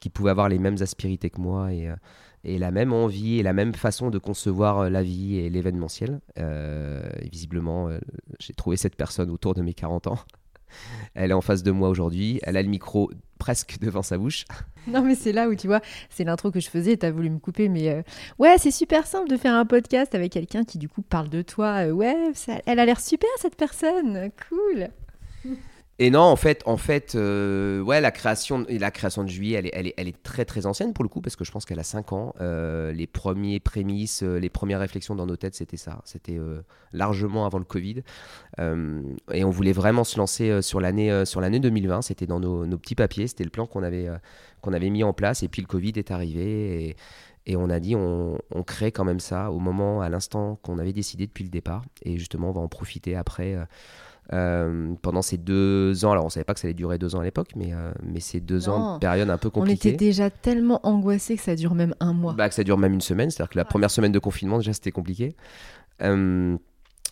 qui 0.00 0.10
pouvait 0.10 0.30
avoir 0.30 0.48
les 0.48 0.58
mêmes 0.58 0.78
aspérités 0.80 1.30
que 1.30 1.40
moi 1.40 1.72
et, 1.72 1.90
et 2.44 2.58
la 2.58 2.70
même 2.70 2.92
envie 2.92 3.38
et 3.38 3.42
la 3.42 3.52
même 3.52 3.74
façon 3.74 4.10
de 4.10 4.18
concevoir 4.18 4.80
euh, 4.80 4.88
la 4.88 5.02
vie 5.02 5.36
et 5.36 5.50
l'événementiel. 5.50 6.20
Euh, 6.38 7.08
visiblement, 7.30 7.88
euh, 7.88 7.98
j'ai 8.40 8.54
trouvé 8.54 8.76
cette 8.76 8.96
personne 8.96 9.30
autour 9.30 9.54
de 9.54 9.62
mes 9.62 9.74
40 9.74 10.08
ans. 10.08 10.18
Elle 11.14 11.30
est 11.30 11.34
en 11.34 11.40
face 11.40 11.62
de 11.62 11.70
moi 11.70 11.88
aujourd'hui. 11.88 12.40
Elle 12.42 12.56
a 12.56 12.62
le 12.62 12.68
micro 12.68 13.10
presque 13.38 13.78
devant 13.80 14.02
sa 14.02 14.18
bouche. 14.18 14.44
Non, 14.86 15.02
mais 15.02 15.14
c'est 15.14 15.32
là 15.32 15.48
où 15.48 15.54
tu 15.54 15.66
vois, 15.66 15.80
c'est 16.10 16.24
l'intro 16.24 16.50
que 16.50 16.60
je 16.60 16.68
faisais. 16.68 16.96
Tu 16.96 17.06
as 17.06 17.10
voulu 17.10 17.30
me 17.30 17.38
couper, 17.38 17.68
mais 17.68 18.04
ouais, 18.38 18.56
c'est 18.58 18.70
super 18.70 19.06
simple 19.06 19.28
de 19.28 19.36
faire 19.36 19.54
un 19.54 19.64
podcast 19.66 20.14
avec 20.14 20.32
quelqu'un 20.32 20.64
qui, 20.64 20.78
du 20.78 20.88
coup, 20.88 21.02
parle 21.02 21.28
de 21.28 21.42
toi. 21.42 21.86
ouais, 21.86 22.32
elle 22.66 22.78
a 22.78 22.84
l'air 22.84 23.00
super 23.00 23.30
cette 23.38 23.56
personne. 23.56 24.30
Cool. 24.48 24.88
Et 25.98 26.10
non, 26.10 26.20
en 26.20 26.36
fait, 26.36 26.62
en 26.66 26.78
fait 26.78 27.14
euh, 27.14 27.80
ouais, 27.82 28.00
la 28.00 28.10
création, 28.10 28.64
la 28.68 28.90
création 28.90 29.24
de 29.24 29.28
Juillet, 29.28 29.58
elle 29.58 29.66
est, 29.66 29.72
elle, 29.74 29.86
est, 29.88 29.94
elle 29.98 30.08
est 30.08 30.22
très 30.22 30.44
très 30.44 30.64
ancienne 30.64 30.94
pour 30.94 31.04
le 31.04 31.08
coup, 31.08 31.20
parce 31.20 31.36
que 31.36 31.44
je 31.44 31.52
pense 31.52 31.66
qu'elle 31.66 31.78
a 31.78 31.84
5 31.84 32.12
ans. 32.12 32.34
Euh, 32.40 32.92
les 32.92 33.06
premiers 33.06 33.60
prémices, 33.60 34.22
euh, 34.22 34.38
les 34.38 34.48
premières 34.48 34.80
réflexions 34.80 35.14
dans 35.14 35.26
nos 35.26 35.36
têtes, 35.36 35.54
c'était 35.54 35.76
ça. 35.76 36.00
C'était 36.04 36.38
largement 36.92 37.44
avant 37.46 37.58
le 37.58 37.64
Covid. 37.64 38.02
et 38.58 39.44
on 39.44 39.50
voulait 39.50 39.72
vraiment 39.72 40.04
se 40.04 40.18
lancer 40.18 40.62
sur 40.62 40.80
l'année 40.80 41.24
sur 41.26 41.40
l'année 41.40 41.60
2020. 41.60 42.02
C'était 42.02 42.26
dans 42.26 42.40
nos, 42.40 42.78
petits 42.78 42.94
papiers, 42.94 43.26
c'était 43.26 43.44
le 43.44 43.50
plan 43.50 43.66
qu'on 43.66 43.82
avait, 43.82 44.08
avait 44.64 44.90
mis 44.90 45.04
en 45.04 45.12
place. 45.12 45.42
Et 45.42 45.48
puis 45.48 45.62
le 45.62 45.68
Covid 45.68 45.92
est 45.96 46.10
arrivé. 46.10 46.88
Et, 46.88 46.96
et 47.44 47.56
on 47.56 47.70
a 47.70 47.80
dit, 47.80 47.96
on, 47.96 48.38
on, 48.52 48.62
crée 48.62 48.92
quand 48.92 49.04
même 49.04 49.18
ça 49.18 49.50
au 49.50 49.58
moment, 49.58 50.00
à 50.00 50.08
l'instant 50.08 50.60
qu'on 50.62 50.78
avait 50.78 50.92
décidé 50.92 51.26
depuis 51.26 51.44
le 51.44 51.50
départ. 51.50 51.84
Et 52.02 52.16
justement, 52.16 52.50
on 52.50 52.52
va 52.52 52.60
en 52.60 52.68
profiter 52.68 53.16
après 53.16 53.56
euh, 54.32 54.94
pendant 55.02 55.20
ces 55.20 55.36
deux 55.36 56.04
ans, 56.04 56.12
alors 56.12 56.24
on 56.24 56.28
savait 56.28 56.44
pas 56.44 56.54
que 56.54 56.60
ça 56.60 56.66
allait 56.66 56.74
durer 56.74 56.96
deux 56.96 57.16
ans 57.16 57.20
à 57.20 57.24
l'époque, 57.24 57.50
mais, 57.56 57.72
euh, 57.72 57.92
mais 58.02 58.20
ces 58.20 58.40
deux 58.40 58.68
ans 58.68 58.94
de 58.94 59.00
période 59.00 59.28
un 59.28 59.36
peu 59.36 59.50
compliquée. 59.50 59.90
On 59.90 59.92
était 59.92 59.96
déjà 59.96 60.30
tellement 60.30 60.80
angoissés 60.84 61.36
que 61.36 61.42
ça 61.42 61.56
dure 61.56 61.74
même 61.74 61.94
un 62.00 62.12
mois. 62.12 62.32
Bah, 62.34 62.48
que 62.48 62.54
ça 62.54 62.64
dure 62.64 62.78
même 62.78 62.94
une 62.94 63.00
semaine, 63.00 63.30
c'est-à-dire 63.30 63.50
que 63.50 63.58
la 63.58 63.64
première 63.64 63.90
semaine 63.90 64.12
de 64.12 64.18
confinement, 64.18 64.58
déjà, 64.58 64.72
c'était 64.72 64.92
compliqué. 64.92 65.34
Euh, 66.02 66.56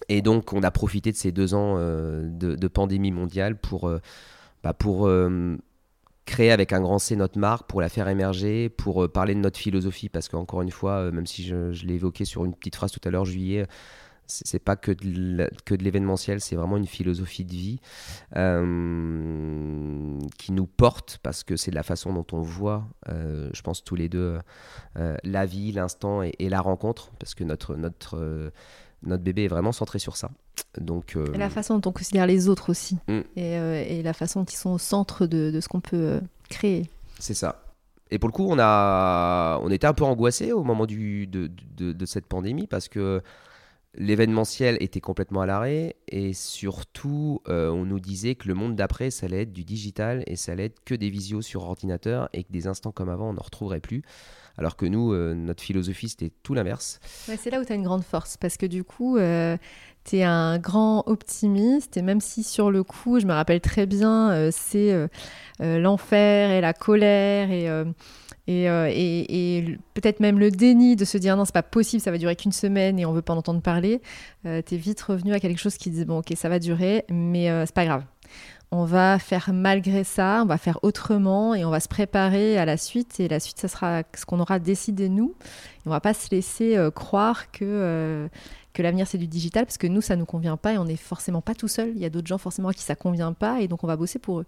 et 0.09 0.23
donc, 0.23 0.53
on 0.53 0.63
a 0.63 0.71
profité 0.71 1.11
de 1.11 1.17
ces 1.17 1.33
deux 1.33 1.53
ans 1.53 1.77
de, 1.77 2.31
de, 2.31 2.69
pandémie 2.69 3.13
mondiale 3.13 3.57
pour, 3.57 3.93
bah, 4.63 4.73
pour 4.73 5.11
créer 6.25 6.53
avec 6.53 6.73
un 6.73 6.81
grand 6.81 6.99
C 6.99 7.17
notre 7.17 7.39
marque, 7.39 7.69
pour 7.69 7.83
la 7.83 7.91
faire 7.91 8.09
émerger, 8.09 8.71
pour 8.71 9.11
parler 9.11 9.35
de 9.35 9.41
notre 9.41 9.59
philosophie, 9.59 10.09
parce 10.09 10.29
qu'encore 10.29 10.63
une 10.63 10.71
fois, 10.71 11.11
même 11.11 11.27
si 11.27 11.43
je, 11.43 11.73
je 11.73 11.87
l'ai 11.87 11.95
évoqué 11.95 12.25
sur 12.25 12.47
une 12.47 12.55
petite 12.55 12.77
phrase 12.77 12.93
tout 12.93 13.01
à 13.05 13.11
l'heure, 13.11 13.27
juillet, 13.27 13.67
c'est 14.31 14.59
pas 14.59 14.77
que 14.77 14.93
de, 14.93 15.51
que 15.65 15.75
de 15.75 15.83
l'événementiel, 15.83 16.41
c'est 16.41 16.57
vraiment 16.57 16.77
une 16.77 16.87
philosophie 16.87 17.45
de 17.45 17.53
vie 17.53 17.81
euh, 18.37 20.19
qui 20.39 20.53
nous 20.53 20.67
porte 20.67 21.19
parce 21.23 21.43
que 21.45 21.57
c'est 21.57 21.71
la 21.71 21.83
façon 21.83 22.13
dont 22.13 22.27
on 22.33 22.41
voit, 22.41 22.87
euh, 23.09 23.51
je 23.53 23.63
pense 23.63 23.83
tous 23.85 23.97
les 23.97 24.09
deux, 24.09 24.39
euh, 24.97 25.17
la 25.25 25.47
vie, 25.47 25.73
l'instant 25.73 26.23
et, 26.23 26.49
la 26.49 26.61
rencontre, 26.61 27.11
parce 27.19 27.35
que 27.35 27.45
notre, 27.45 27.77
notre, 27.77 28.53
notre 29.03 29.23
bébé 29.23 29.45
est 29.45 29.49
vraiment 29.49 29.73
centré 29.73 29.99
sur 29.99 30.17
ça. 30.17 30.31
Donc, 30.81 31.17
et 31.17 31.39
la 31.39 31.51
façon 31.51 31.79
dont 31.79 31.91
on 31.91 31.93
considère 31.93 32.27
les 32.27 32.49
autres 32.49 32.71
aussi, 32.71 32.99
mm. 33.09 33.21
et, 33.37 33.53
et, 33.99 34.03
la 34.03 34.13
façon 34.13 34.41
dont 34.41 34.47
ils 34.47 34.57
sont 34.57 34.71
au 34.71 34.79
centre 34.79 35.27
de, 35.27 35.51
de 35.51 35.61
ce 35.61 35.69
qu'on 35.69 35.81
peut 35.81 36.21
créer. 36.49 36.89
C'est 37.19 37.35
ça. 37.35 37.63
Et 38.11 38.19
pour 38.19 38.29
le 38.29 38.33
coup, 38.33 38.47
on, 38.49 38.59
a, 38.59 39.59
on 39.63 39.71
était 39.71 39.87
un 39.87 39.93
peu 39.93 40.05
angoissé 40.05 40.53
au 40.53 40.65
moment 40.65 40.87
du, 40.87 41.27
de, 41.27 41.51
de, 41.77 41.93
de 41.93 42.07
cette 42.07 42.27
pandémie 42.27 42.67
parce 42.67 42.89
que 42.89 43.23
l'événementiel 43.95 44.77
était 44.81 45.01
complètement 45.01 45.41
à 45.41 45.47
l'arrêt 45.47 45.97
et 46.09 46.33
surtout 46.33 47.43
euh, 47.49 47.71
on 47.71 47.85
nous 47.85 47.99
disait 47.99 48.37
que 48.37 48.47
le 48.47 48.55
monde 48.55 48.77
d'après 48.77 49.11
ça 49.11 49.27
allait 49.27 49.43
être 49.43 49.53
du 49.53 49.65
digital 49.65 50.23
et 50.27 50.37
ça 50.37 50.53
allait 50.53 50.67
être 50.67 50.85
que 50.85 50.95
des 50.95 51.11
visios 51.11 51.43
sur 51.43 51.65
ordinateur 51.65 52.29
et 52.33 52.45
que 52.45 52.53
des 52.53 52.67
instants 52.67 52.93
comme 52.93 53.09
avant 53.09 53.31
on 53.31 53.33
n'en 53.35 53.43
retrouverait 53.43 53.81
plus. 53.81 54.03
Alors 54.57 54.77
que 54.77 54.87
nous 54.87 55.13
euh, 55.13 55.35
notre 55.35 55.63
philosophie 55.63 56.09
c'était 56.09 56.33
tout 56.43 56.55
l'inverse. 56.55 57.01
C'est 57.03 57.51
là 57.51 57.61
où 57.61 57.65
tu 57.65 57.73
as 57.73 57.77
une 57.77 57.83
grande 57.83 58.05
force 58.05 58.37
parce 58.37 58.57
que 58.57 58.67
du 58.67 58.85
coup 58.85 59.17
euh, 59.17 59.57
tu 60.05 60.17
es 60.17 60.23
un 60.23 60.59
grand 60.59 61.05
optimiste 61.07 61.97
et 61.97 62.03
même 62.03 62.21
si 62.21 62.43
sur 62.43 62.71
le 62.71 62.83
coup, 62.83 63.21
je 63.21 63.27
me 63.27 63.33
rappelle 63.33 63.61
très 63.61 63.87
bien, 63.87 64.31
euh, 64.31 64.51
c'est 64.53 64.93
euh, 64.93 65.09
euh, 65.61 65.79
l'enfer 65.79 66.51
et 66.51 66.61
la 66.61 66.73
colère 66.73 67.51
et, 67.51 67.69
et, 68.47 69.59
et, 69.59 69.79
peut-être 69.95 70.21
même 70.21 70.39
le 70.39 70.51
déni 70.51 70.97
de 70.97 71.05
se 71.05 71.19
dire 71.19 71.37
non, 71.37 71.45
c'est 71.45 71.55
pas 71.55 71.63
possible, 71.63 72.01
ça 72.03 72.11
va 72.11 72.19
durer 72.19 72.35
qu'une 72.35 72.53
semaine 72.53 72.99
et 72.99 73.07
on 73.07 73.13
veut 73.13 73.23
pas 73.23 73.35
en 73.35 73.39
entendre 73.39 73.61
parler, 73.61 74.01
tu 74.45 74.49
es 74.51 74.77
vite 74.77 75.01
revenu 75.03 75.35
à 75.35 75.41
quelque 75.41 75.59
chose 75.59 75.77
qui 75.77 75.91
dit 75.91 76.05
bon, 76.05 76.19
ok, 76.19 76.33
ça 76.35 76.49
va 76.49 76.59
durer, 76.59 77.05
mais 77.11 77.49
c'est 77.67 77.75
pas 77.75 77.85
grave 77.85 78.05
on 78.73 78.85
va 78.85 79.19
faire 79.19 79.51
malgré 79.53 80.05
ça, 80.05 80.43
on 80.45 80.47
va 80.47 80.57
faire 80.57 80.79
autrement 80.83 81.57
et 81.57 81.65
on 81.65 81.71
va 81.71 81.81
se 81.81 81.89
préparer 81.89 82.57
à 82.57 82.65
la 82.65 82.77
suite. 82.77 83.19
Et 83.19 83.27
la 83.27 83.41
suite, 83.41 83.59
ça 83.59 83.67
sera 83.67 84.05
ce 84.17 84.25
qu'on 84.25 84.39
aura 84.39 84.61
décidé 84.61 85.09
nous. 85.09 85.35
Et 85.79 85.89
on 85.89 85.91
va 85.91 85.99
pas 85.99 86.15
se 86.15 86.31
laisser 86.31 86.79
croire 86.95 87.51
que, 87.51 88.29
que 88.73 88.83
l'avenir 88.83 89.07
c'est 89.07 89.19
du 89.19 89.27
digital 89.27 89.67
parce 89.67 89.79
que 89.79 89.87
nous, 89.87 90.01
ça 90.01 90.17
nous 90.17 90.27
convient 90.27 90.57
pas 90.57 90.75
et 90.75 90.79
on 90.79 90.85
n'est 90.85 90.97
forcément 90.97 91.41
pas 91.41 91.55
tout 91.55 91.69
seul. 91.69 91.91
Il 91.95 91.99
y 92.01 92.05
a 92.05 92.11
d'autres 92.11 92.29
gens 92.29 92.39
forcément 92.39 92.69
à 92.69 92.75
qui 92.75 92.83
ça 92.83 92.95
convient 92.95 93.33
pas 93.33 93.61
et 93.61 93.69
donc 93.69 93.85
on 93.85 93.87
va 93.87 93.97
bosser 93.97 94.19
pour 94.19 94.41
eux. 94.41 94.47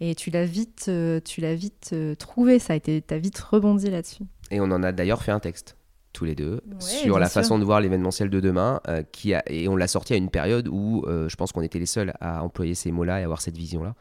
Et 0.00 0.14
tu 0.14 0.30
l'as 0.30 0.44
vite, 0.44 0.86
euh, 0.88 1.20
tu 1.24 1.40
l'as 1.40 1.54
vite 1.54 1.94
trouvé, 2.18 2.58
ça 2.58 2.74
a 2.74 2.76
été, 2.76 3.02
as 3.10 3.18
vite 3.18 3.38
rebondi 3.38 3.90
là-dessus. 3.90 4.24
Et 4.50 4.60
on 4.60 4.64
en 4.64 4.82
a 4.82 4.92
d'ailleurs 4.92 5.22
fait 5.22 5.32
un 5.32 5.40
texte 5.40 5.76
tous 6.16 6.24
les 6.24 6.34
deux 6.34 6.62
sur 6.78 7.18
la 7.18 7.28
façon 7.28 7.58
de 7.58 7.64
voir 7.64 7.80
l'événementiel 7.80 8.30
de 8.30 8.40
demain 8.40 8.80
euh, 8.88 9.02
qui 9.12 9.34
a, 9.34 9.42
et 9.48 9.68
on 9.68 9.76
l'a 9.76 9.86
sorti 9.86 10.14
à 10.14 10.16
une 10.16 10.30
période 10.30 10.66
où 10.66 11.04
euh, 11.06 11.28
je 11.28 11.36
pense 11.36 11.52
qu'on 11.52 11.60
était 11.60 11.78
les 11.78 11.86
seuls 11.86 12.14
à 12.20 12.42
employer 12.42 12.74
ces 12.74 12.90
mots-là 12.90 13.20
et 13.20 13.22
avoir 13.22 13.42
cette 13.42 13.56
vision-là 13.56 13.94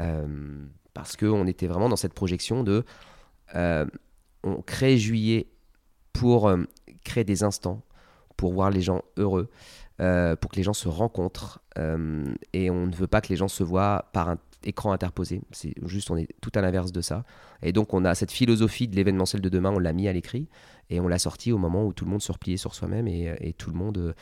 euh, 0.00 0.26
parce 0.92 1.16
qu'on 1.16 1.46
était 1.46 1.68
vraiment 1.68 1.88
dans 1.88 1.96
cette 1.96 2.14
projection 2.14 2.64
de 2.64 2.84
on 3.54 4.62
crée 4.62 4.98
juillet 4.98 5.46
pour 6.12 6.52
créer 7.04 7.24
des 7.24 7.44
instants 7.44 7.82
pour 8.36 8.52
voir 8.52 8.70
les 8.70 8.80
gens 8.82 9.02
heureux 9.16 9.48
pour 9.98 10.50
que 10.50 10.56
les 10.56 10.62
gens 10.62 10.74
se 10.74 10.88
rencontrent 10.88 11.62
et 12.52 12.70
on 12.70 12.86
ne 12.86 12.94
veut 12.94 13.06
pas 13.06 13.22
que 13.22 13.28
les 13.28 13.36
gens 13.36 13.48
se 13.48 13.64
voient 13.64 14.10
par 14.12 14.28
un 14.28 14.38
écran 14.66 14.92
interposé. 14.92 15.40
C'est 15.52 15.74
juste, 15.86 16.10
on 16.10 16.16
est 16.16 16.28
tout 16.40 16.52
à 16.54 16.60
l'inverse 16.60 16.92
de 16.92 17.00
ça. 17.00 17.24
Et 17.62 17.72
donc, 17.72 17.94
on 17.94 18.04
a 18.04 18.14
cette 18.14 18.30
philosophie 18.30 18.88
de 18.88 18.96
l'événementiel 18.96 19.40
de 19.40 19.48
demain, 19.48 19.70
on 19.70 19.78
l'a 19.78 19.92
mis 19.92 20.08
à 20.08 20.12
l'écrit 20.12 20.48
et 20.90 21.00
on 21.00 21.08
l'a 21.08 21.18
sorti 21.18 21.52
au 21.52 21.58
moment 21.58 21.84
où 21.84 21.92
tout 21.92 22.04
le 22.04 22.10
monde 22.10 22.22
se 22.22 22.32
repliait 22.32 22.56
sur 22.56 22.74
soi-même 22.74 23.08
et, 23.08 23.54
tout 23.56 23.70
le 23.70 23.76
monde 23.76 24.14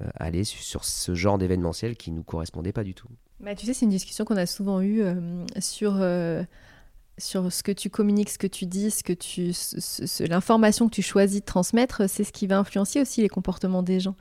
euh, 0.00 0.08
allait 0.14 0.44
sur 0.44 0.84
ce 0.84 1.14
genre 1.14 1.38
d'événementiel 1.38 1.96
qui 1.96 2.10
nous 2.10 2.22
correspondait 2.22 2.72
pas 2.72 2.84
du 2.84 2.94
tout. 2.94 3.08
Bah, 3.40 3.54
tu 3.54 3.66
sais, 3.66 3.74
c'est 3.74 3.84
une 3.84 3.90
discussion 3.90 4.24
qu'on 4.24 4.36
a 4.36 4.46
souvent 4.46 4.80
eue 4.80 5.02
euh, 5.02 5.44
sur 5.60 5.96
euh, 6.00 6.42
sur 7.18 7.52
ce 7.52 7.62
que 7.62 7.72
tu 7.72 7.90
communiques, 7.90 8.30
ce 8.30 8.38
que 8.38 8.46
tu 8.46 8.66
dis, 8.66 8.90
ce 8.90 9.02
que 9.02 9.12
tu, 9.12 9.52
l'information 10.26 10.88
que 10.88 10.94
tu 10.94 11.02
choisis 11.02 11.40
de 11.40 11.44
transmettre, 11.44 12.08
c'est 12.08 12.24
ce 12.24 12.32
qui 12.32 12.46
va 12.46 12.58
influencer 12.58 13.00
aussi 13.00 13.20
les 13.20 13.28
comportements 13.28 13.82
des 13.82 14.00
gens. 14.00 14.14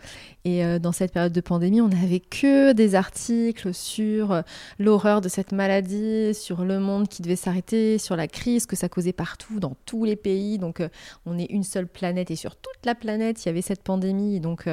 Et 0.46 0.66
euh, 0.66 0.80
dans 0.80 0.92
cette 0.92 1.13
période 1.13 1.34
de 1.34 1.42
pandémie, 1.42 1.82
on 1.82 1.88
n'avait 1.88 2.20
que 2.20 2.74
des 2.74 2.96
articles 2.96 3.74
sur 3.74 4.32
euh, 4.32 4.42
l'horreur 4.80 5.22
de 5.22 5.30
cette 5.30 5.51
maladie, 5.51 6.34
sur 6.34 6.63
le 6.63 6.80
monde 6.80 7.08
qui 7.08 7.22
devait 7.22 7.36
s'arrêter, 7.36 7.98
sur 7.98 8.16
la 8.16 8.27
crise 8.27 8.66
que 8.66 8.75
ça 8.75 8.89
causait 8.89 9.13
partout, 9.13 9.60
dans 9.60 9.75
tous 9.86 10.04
les 10.04 10.16
pays. 10.16 10.58
Donc, 10.58 10.80
euh, 10.80 10.89
on 11.25 11.38
est 11.38 11.46
une 11.46 11.63
seule 11.63 11.88
planète 11.88 12.32
et 12.32 12.36
sur 12.36 12.56
toute 12.56 12.86
la 12.86 12.96
planète, 12.96 13.44
il 13.46 13.48
y 13.48 13.50
avait 13.50 13.62
cette 13.62 13.84
pandémie. 13.84 14.39
Donc, 14.39 14.68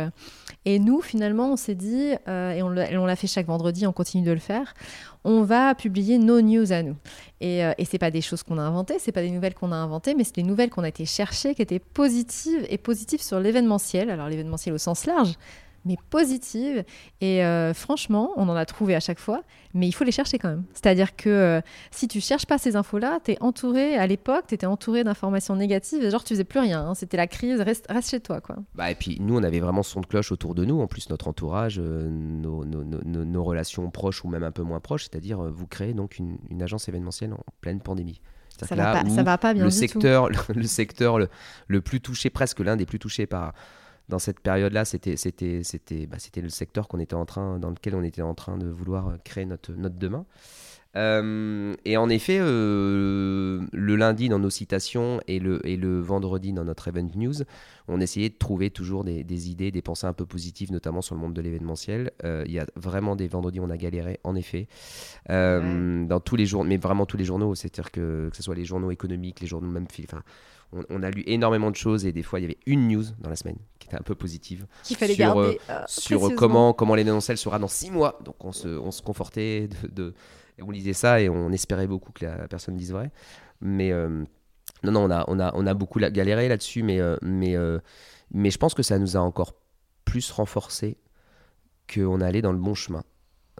et 0.65 0.79
nous, 0.79 1.01
finalement, 1.01 1.53
on 1.53 1.57
s'est 1.57 1.75
dit, 1.75 2.13
et 2.27 2.63
on 2.63 2.69
l'a 3.07 3.17
fait 3.17 3.27
chaque 3.27 3.47
vendredi, 3.47 3.87
on 3.87 3.93
continue 3.93 4.25
de 4.25 4.33
le 4.33 4.39
faire 4.39 4.75
on 5.25 5.43
va 5.43 5.75
publier 5.75 6.19
nos 6.19 6.41
news 6.41 6.73
à 6.73 6.83
nous. 6.83 6.97
Et, 7.41 7.65
euh, 7.65 7.73
et 7.79 7.85
c'est 7.85 7.99
pas 7.99 8.11
des 8.11 8.21
choses 8.21 8.43
qu'on 8.43 8.59
a 8.59 8.63
inventées, 8.63 8.99
c'est 8.99 9.13
pas 9.13 9.23
des 9.23 9.31
nouvelles 9.31 9.55
qu'on 9.55 9.73
a 9.73 9.77
inventées, 9.77 10.15
mais 10.15 10.25
c'est 10.25 10.37
des 10.37 10.43
nouvelles 10.43 10.71
qu'on 10.71 10.85
a 10.85 10.89
été 10.89 11.05
chercher, 11.05 11.55
qui 11.55 11.63
étaient 11.63 11.79
positives 11.79 12.67
et 12.69 12.79
positives 12.79 13.23
sur 13.23 13.41
l'événementiel. 13.41 14.11
Alors 14.11 14.29
l'événementiel 14.29 14.75
au 14.75 14.79
sens 14.79 15.07
large, 15.07 15.35
mais 15.85 15.97
positive. 16.11 16.85
Et 17.21 17.45
euh, 17.45 17.75
franchement, 17.75 18.33
on 18.37 18.49
en 18.49 18.57
a 18.57 18.65
trouvé 18.65 18.95
à 18.95 19.01
chaque 19.01 19.19
fois, 19.19 19.43
mais 19.75 19.87
il 19.87 19.93
faut 19.93 20.05
les 20.05 20.13
chercher 20.13 20.39
quand 20.39 20.49
même. 20.49 20.65
C'est-à-dire 20.73 21.17
que 21.17 21.29
euh, 21.29 21.61
si 21.91 22.09
tu 22.09 22.21
cherches 22.21 22.47
pas 22.47 22.59
ces 22.59 22.77
infos-là, 22.77 23.21
tu 23.25 23.33
es 23.33 23.43
entouré, 23.43 23.97
à 23.97 24.07
l'époque, 24.07 24.47
tu 24.49 24.55
étais 24.55 24.67
entouré 24.67 25.05
d'informations 25.05 25.57
négatives, 25.57 26.09
genre 26.11 26.25
tu 26.25 26.35
faisais 26.35 26.45
plus 26.45 26.61
rien, 26.61 26.87
hein. 26.87 26.95
c'était 26.95 27.17
la 27.17 27.27
crise, 27.27 27.61
reste, 27.61 27.87
reste, 27.91 28.11
chez 28.11 28.21
toi. 28.21 28.41
quoi. 28.41 28.57
Bah, 28.75 28.91
et 28.91 28.95
puis 28.95 29.19
nous, 29.21 29.37
on 29.37 29.43
avait 29.43 29.61
vraiment 29.61 29.83
son 29.83 30.01
de 30.01 30.07
cloche 30.07 30.33
autour 30.33 30.55
de 30.55 30.65
nous, 30.65 30.81
en 30.81 30.87
plus 30.87 31.11
notre 31.11 31.29
entourage, 31.29 31.79
euh, 31.79 32.09
nos, 32.09 32.65
nos, 32.65 32.85
nos, 32.85 33.25
nos, 33.25 33.45
relations 33.45 33.91
proches 33.91 34.25
ou 34.25 34.29
même 34.29 34.43
un 34.43 34.53
peu 34.53 34.63
moins 34.63 34.81
proches, 34.81 35.05
c'est-à-dire 35.05 35.43
vous 35.43 35.67
créez 35.67 35.93
donc 35.93 36.19
une, 36.19 36.39
une, 36.51 36.63
agence 36.63 36.89
événementielle 36.89 37.33
en 37.33 37.45
pleine 37.61 37.81
pandémie. 37.81 38.21
Ça 38.49 38.75
va, 38.75 39.03
pas, 39.03 39.11
ça 39.11 39.23
va 39.25 39.37
pas 39.37 39.53
bien 39.53 39.65
le 39.65 39.71
du 39.71 39.77
secteur, 39.77 40.29
tout. 40.29 40.35
Le, 40.55 40.61
le 40.61 40.67
secteur 40.67 41.19
le, 41.19 41.29
le 41.67 41.81
plus 41.81 42.01
touché, 42.01 42.31
presque 42.31 42.61
l'un 42.61 42.77
des 42.77 42.87
plus 42.87 43.01
touchés 43.01 43.27
par 43.27 43.53
dans 44.09 44.19
cette 44.19 44.41
période-là, 44.41 44.85
c'était 44.85 45.17
c'était 45.17 45.63
c'était 45.63 46.07
bah, 46.07 46.19
c'était 46.19 46.41
le 46.41 46.51
secteur 46.51 46.89
qu'on 46.89 46.99
était 46.99 47.15
en 47.15 47.27
train 47.27 47.59
dans 47.59 47.71
lequel 47.71 47.95
on 47.95 48.03
était 48.03 48.23
en 48.23 48.35
train 48.35 48.59
de 48.59 48.67
vouloir 48.67 49.17
créer 49.25 49.47
notre 49.47 49.73
notre 49.73 49.97
demain. 49.97 50.27
Euh, 50.97 51.75
et 51.85 51.97
en 51.97 52.09
effet, 52.09 52.39
euh, 52.41 53.61
le 53.73 53.97
lundi 53.97 54.29
dans 54.29 54.39
nos 54.39 54.51
citations 54.51 55.21
et 55.27 55.41
le, 55.41 55.67
et 55.67 55.77
le 55.77 56.01
vendredi 56.01 56.53
dans 56.53 56.65
notre 56.65 56.89
Event 56.89 57.09
News, 57.17 57.35
on 57.89 58.01
essayait 58.01 58.29
de 58.29 58.37
trouver 58.37 58.71
toujours 58.71 59.05
des, 59.05 59.25
des 59.25 59.51
idées, 59.51 59.71
des 59.71 59.83
pensées 59.83 60.07
un 60.07 60.13
peu 60.13 60.27
positives, 60.27 60.71
notamment 60.73 61.03
sur 61.03 61.15
le 61.15 61.21
monde 61.21 61.35
de 61.35 61.41
l'événementiel. 61.41 62.13
Euh, 62.25 62.45
il 62.47 62.53
y 62.53 62.59
a 62.59 62.67
vraiment 62.77 63.17
des 63.17 63.29
vendredis 63.29 63.61
où 63.61 63.65
on 63.65 63.71
a 63.71 63.77
galéré, 63.77 64.21
en 64.25 64.35
effet, 64.37 64.69
dans 65.29 66.21
tous 66.25 66.37
les 66.37 66.47
journaux, 66.47 66.69
mais 66.69 66.77
vraiment 66.77 67.07
tous 67.07 67.17
les 67.17 67.25
journaux, 67.25 67.55
c'est-à-dire 67.55 67.91
que, 67.91 68.29
que 68.31 68.37
ce 68.37 68.43
soit 68.43 68.55
les 68.55 68.65
journaux 68.65 68.91
économiques, 68.91 69.41
les 69.41 69.47
journaux 69.47 69.69
même, 69.69 69.87
enfin, 70.05 70.23
on, 70.91 71.03
a 71.03 71.11
lu 71.11 71.23
énormément 71.27 71.71
de 71.71 71.77
choses 71.77 72.05
et 72.07 72.13
des 72.13 72.23
fois 72.23 72.41
il 72.41 72.43
y 72.43 72.45
avait 72.47 72.59
une 72.67 72.89
news 72.89 73.05
dans 73.19 73.31
la 73.31 73.37
semaine 73.37 73.57
qui 73.79 73.89
était 73.89 73.97
un 73.97 74.03
peu 74.03 74.15
positive 74.15 74.67
qu'il 74.83 74.97
fallait 74.97 75.15
sur, 75.15 75.25
garder 75.25 75.61
euh, 75.71 75.83
sur 75.87 76.35
comment 76.35 76.73
comment 76.73 76.95
l'événementiel 76.95 77.39
sera 77.39 77.59
dans 77.59 77.69
six 77.69 77.91
mois. 77.91 78.19
Donc 78.25 78.45
on 78.45 78.53
se, 78.53 78.69
on 78.69 78.91
se 78.91 79.03
confortait 79.03 79.69
de, 79.91 80.15
on 80.61 80.71
lisait 80.71 80.93
ça 80.93 81.21
et 81.21 81.29
on 81.29 81.51
espérait 81.53 81.87
beaucoup 81.87 82.13
que 82.13 82.25
la 82.25 82.49
personne 82.49 82.77
dise 82.77 82.93
vrai. 82.93 83.11
Mais 83.61 83.93
euh, 83.93 84.25
non 84.83 84.93
non 84.93 85.05
on 85.05 85.11
a 85.11 85.25
on 85.29 85.41
a 85.41 85.53
on 85.55 85.67
a 85.67 85.75
beaucoup 85.75 85.99
galéré 85.99 86.49
là-dessus, 86.49 86.83
mais 86.83 87.01
euh, 87.01 87.17
mais 87.23 87.57
mais 88.33 88.51
je 88.51 88.59
pense 88.59 88.75
que 88.75 88.83
ça 88.83 88.99
nous 88.99 89.17
a 89.17 89.21
encore 89.21 89.55
plus 90.05 90.31
renforcé 90.31 90.99
qu'on 91.93 92.21
allait 92.21 92.43
dans 92.43 92.53
le 92.53 92.59
bon 92.59 92.75
chemin. 92.75 93.05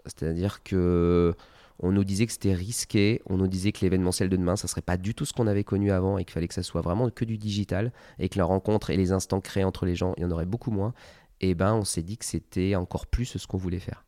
C'est-à-dire 0.05 0.63
que 0.63 1.35
on 1.79 1.91
nous 1.91 2.03
disait 2.03 2.25
que 2.25 2.31
c'était 2.31 2.53
risqué, 2.53 3.21
on 3.25 3.37
nous 3.37 3.47
disait 3.47 3.71
que 3.71 3.81
l'événementiel 3.81 4.29
de 4.29 4.37
demain, 4.37 4.55
ça 4.55 4.67
serait 4.67 4.81
pas 4.81 4.97
du 4.97 5.13
tout 5.13 5.25
ce 5.25 5.33
qu'on 5.33 5.47
avait 5.47 5.63
connu 5.63 5.91
avant 5.91 6.17
et 6.17 6.23
qu'il 6.23 6.33
fallait 6.33 6.47
que 6.47 6.53
ça 6.53 6.63
soit 6.63 6.81
vraiment 6.81 7.09
que 7.09 7.25
du 7.25 7.37
digital 7.37 7.91
et 8.19 8.29
que 8.29 8.37
la 8.37 8.45
rencontre 8.45 8.89
et 8.89 8.97
les 8.97 9.11
instants 9.11 9.41
créés 9.41 9.65
entre 9.65 9.85
les 9.85 9.95
gens, 9.95 10.13
il 10.17 10.23
y 10.23 10.25
en 10.25 10.31
aurait 10.31 10.45
beaucoup 10.45 10.71
moins. 10.71 10.93
Et 11.41 11.53
ben, 11.53 11.73
on 11.73 11.83
s'est 11.83 12.01
dit 12.01 12.17
que 12.17 12.25
c'était 12.25 12.75
encore 12.75 13.07
plus 13.07 13.25
ce 13.37 13.47
qu'on 13.47 13.57
voulait 13.57 13.79
faire. 13.79 14.05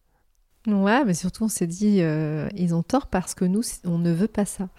Ouais, 0.68 1.06
mais 1.06 1.14
surtout 1.14 1.46
on 1.46 1.50
s'est 1.50 1.68
dit 1.68 2.02
euh, 2.02 2.50
ils 2.56 2.76
ont 2.76 2.84
tort 2.84 3.08
parce 3.08 3.34
que 3.34 3.46
nous 3.46 3.62
on 3.86 3.98
ne 3.98 4.12
veut 4.12 4.28
pas 4.28 4.46
ça. 4.46 4.70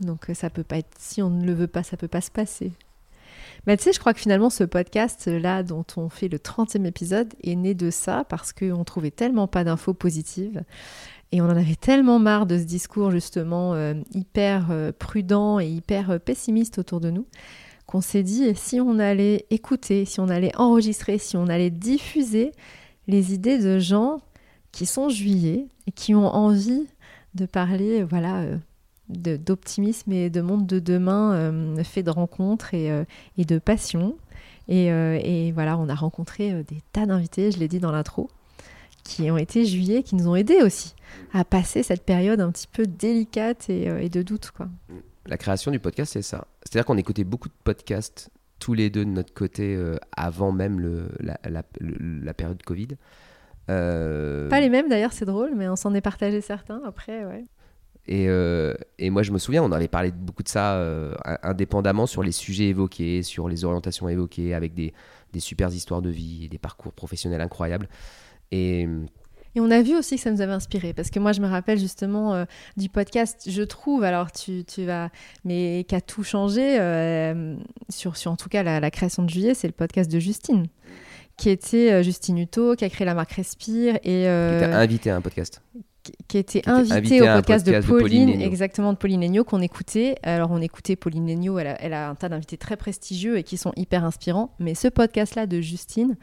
Donc 0.00 0.28
euh, 0.28 0.34
ça 0.34 0.50
peut 0.50 0.64
pas 0.64 0.78
être 0.78 0.94
si 0.98 1.22
on 1.22 1.30
ne 1.30 1.46
le 1.46 1.54
veut 1.54 1.66
pas, 1.66 1.82
ça 1.82 1.96
peut 1.96 2.08
pas 2.08 2.20
se 2.20 2.30
passer. 2.30 2.72
Mais 3.66 3.76
tu 3.76 3.84
sais, 3.84 3.92
je 3.92 4.00
crois 4.00 4.12
que 4.12 4.20
finalement 4.20 4.50
ce 4.50 4.64
podcast 4.64 5.26
là 5.28 5.62
dont 5.62 5.86
on 5.96 6.10
fait 6.10 6.28
le 6.28 6.38
30e 6.38 6.84
épisode 6.84 7.32
est 7.42 7.54
né 7.54 7.74
de 7.74 7.90
ça 7.90 8.24
parce 8.28 8.52
qu'on 8.52 8.84
trouvait 8.84 9.10
tellement 9.10 9.46
pas 9.46 9.64
d'infos 9.64 9.94
positives 9.94 10.64
et 11.32 11.40
on 11.40 11.46
en 11.46 11.56
avait 11.56 11.76
tellement 11.76 12.18
marre 12.18 12.46
de 12.46 12.58
ce 12.58 12.64
discours 12.64 13.10
justement 13.10 13.74
euh, 13.74 13.94
hyper 14.14 14.68
euh, 14.70 14.92
prudent 14.96 15.58
et 15.58 15.66
hyper 15.66 16.10
euh, 16.10 16.18
pessimiste 16.18 16.78
autour 16.78 17.00
de 17.00 17.10
nous 17.10 17.26
qu'on 17.86 18.02
s'est 18.02 18.22
dit 18.22 18.54
si 18.54 18.80
on 18.80 18.98
allait 18.98 19.46
écouter, 19.50 20.04
si 20.04 20.20
on 20.20 20.28
allait 20.28 20.54
enregistrer, 20.56 21.18
si 21.18 21.36
on 21.36 21.48
allait 21.48 21.70
diffuser 21.70 22.52
les 23.08 23.34
idées 23.34 23.58
de 23.58 23.78
gens 23.78 24.20
qui 24.70 24.86
sont 24.86 25.08
juillés 25.08 25.66
et 25.86 25.92
qui 25.92 26.14
ont 26.14 26.28
envie 26.28 26.86
de 27.34 27.44
parler 27.44 28.04
voilà 28.04 28.44
d'optimisme 29.08 30.12
et 30.12 30.30
de 30.30 30.40
monde 30.40 30.66
de 30.66 30.78
demain 30.78 31.74
fait 31.82 32.02
de 32.02 32.10
rencontres 32.10 32.72
et, 32.72 33.04
de 33.36 33.58
passion. 33.58 34.16
Et, 34.68 35.52
voilà, 35.52 35.76
on 35.76 35.88
a 35.88 35.94
rencontré 35.94 36.62
des 36.64 36.80
tas 36.92 37.04
d'invités, 37.04 37.50
je 37.50 37.58
l'ai 37.58 37.68
dit 37.68 37.80
dans 37.80 37.92
l'intro 37.92 38.30
qui 39.04 39.30
ont 39.30 39.36
été 39.36 39.64
juillet, 39.64 40.02
qui 40.02 40.14
nous 40.14 40.28
ont 40.28 40.36
aidés 40.36 40.62
aussi 40.62 40.94
à 41.32 41.44
passer 41.44 41.82
cette 41.82 42.04
période 42.04 42.40
un 42.40 42.50
petit 42.50 42.66
peu 42.66 42.86
délicate 42.86 43.68
et, 43.68 43.88
euh, 43.88 44.08
de 44.08 44.22
doute. 44.22 44.50
Quoi. 44.50 44.68
La 45.26 45.36
création 45.36 45.70
du 45.70 45.78
podcast, 45.78 46.12
c'est 46.12 46.22
ça. 46.22 46.46
C'est-à-dire 46.62 46.86
qu'on 46.86 46.96
écoutait 46.96 47.24
beaucoup 47.24 47.48
de 47.48 47.54
podcasts 47.64 48.30
tous 48.58 48.74
les 48.74 48.90
deux 48.90 49.04
de 49.04 49.10
notre 49.10 49.34
côté 49.34 49.74
euh, 49.74 49.96
avant 50.16 50.52
même 50.52 50.78
le, 50.78 51.08
la, 51.20 51.38
la, 51.44 52.34
période 52.34 52.62
Covid. 52.62 52.88
Euh, 53.70 54.48
Pas 54.48 54.60
les 54.60 54.68
mêmes 54.68 54.88
d'ailleurs, 54.88 55.12
c'est 55.12 55.24
drôle, 55.24 55.52
mais 55.56 55.68
on 55.68 55.76
s'en 55.76 55.94
est 55.94 56.00
partagé 56.00 56.40
certains 56.40 56.80
après, 56.84 57.24
ouais. 57.24 57.44
Et, 58.08 58.26
et, 58.98 59.10
moi, 59.10 59.22
je 59.22 59.30
me 59.30 59.38
souviens, 59.38 59.62
on 59.62 59.70
avait 59.70 59.86
parlé 59.86 60.10
beaucoup 60.10 60.42
de 60.42 60.48
ça 60.48 60.84
indépendamment 61.44 62.06
sur 62.06 62.24
les 62.24 62.32
sujets 62.32 62.64
évoqués, 62.64 63.22
sur 63.22 63.48
les 63.48 63.64
orientations 63.64 64.08
évoquées, 64.08 64.54
avec 64.54 64.74
des, 64.74 64.92
des 65.32 65.38
super 65.38 65.68
histoires 65.68 66.02
de 66.02 66.10
vie 66.10 66.46
et 66.46 66.48
des 66.48 66.58
parcours 66.58 66.92
professionnels 66.92 67.40
incroyables. 67.40 67.88
Et, 68.52 68.88
on 69.56 69.70
a 69.70 69.82
vu 69.82 69.96
aussi 69.96 70.16
que 70.16 70.22
ça 70.22 70.30
nous 70.30 70.40
avait 70.40 70.52
inspiré, 70.52 70.94
parce 70.94 71.10
que 71.10 71.18
moi 71.18 71.32
je 71.32 71.40
me 71.42 71.46
rappelle 71.46 71.78
justement 71.78 72.34
euh, 72.34 72.44
du 72.78 72.88
podcast, 72.88 73.42
je 73.46 73.62
trouve, 73.62 74.02
alors 74.02 74.32
tu, 74.32 74.64
tu 74.64 74.84
vas, 74.84 75.10
mais 75.44 75.84
qui 75.86 75.94
a 75.94 76.00
tout 76.00 76.22
changé, 76.22 76.80
euh, 76.80 77.56
sur, 77.90 78.16
sur 78.16 78.30
en 78.30 78.36
tout 78.36 78.48
cas 78.48 78.62
la, 78.62 78.90
création 78.90 79.22
de 79.24 79.28
juillet, 79.28 79.52
c'est 79.52 79.66
le 79.66 79.74
podcast 79.74 80.10
de 80.10 80.18
Justine, 80.18 80.68
qui 81.36 81.50
était 81.50 82.02
Justine 82.02 82.38
Hutto, 82.38 82.76
qui 82.76 82.84
a 82.86 82.88
créé 82.88 83.04
la 83.04 83.14
marque 83.14 83.32
Respire. 83.32 83.96
Et, 84.04 84.22
qui 84.22 84.64
était 84.64 84.72
invité 84.72 85.10
à 85.10 85.16
un 85.16 85.20
podcast 85.20 85.60
qui, 86.28 86.38
était 86.38 86.68
invité, 86.68 87.22
au 87.22 87.26
podcast, 87.26 87.66
de, 87.66 87.80
Pauline, 87.80 88.40
exactement 88.40 88.92
de 88.92 88.98
Pauline 88.98 89.22
Agneau, 89.22 89.44
qu'on 89.44 89.60
écoutait. 89.60 90.16
Alors 90.22 90.50
on 90.50 90.60
écoutait 90.60 90.96
Pauline 90.96 91.28
elle 91.28 91.66
a, 91.66 91.80
elle 91.80 91.92
a 91.92 92.08
un 92.08 92.14
tas 92.14 92.28
d'invités 92.28 92.56
très 92.56 92.76
prestigieux 92.76 93.38
et 93.38 93.42
qui 93.44 93.56
sont 93.56 93.72
hyper 93.76 94.04
inspirants. 94.04 94.54
Mais 94.58 94.74
ce 94.74 94.88
podcast-là 94.88 95.46
de 95.46 95.60
Justine, 95.60 96.16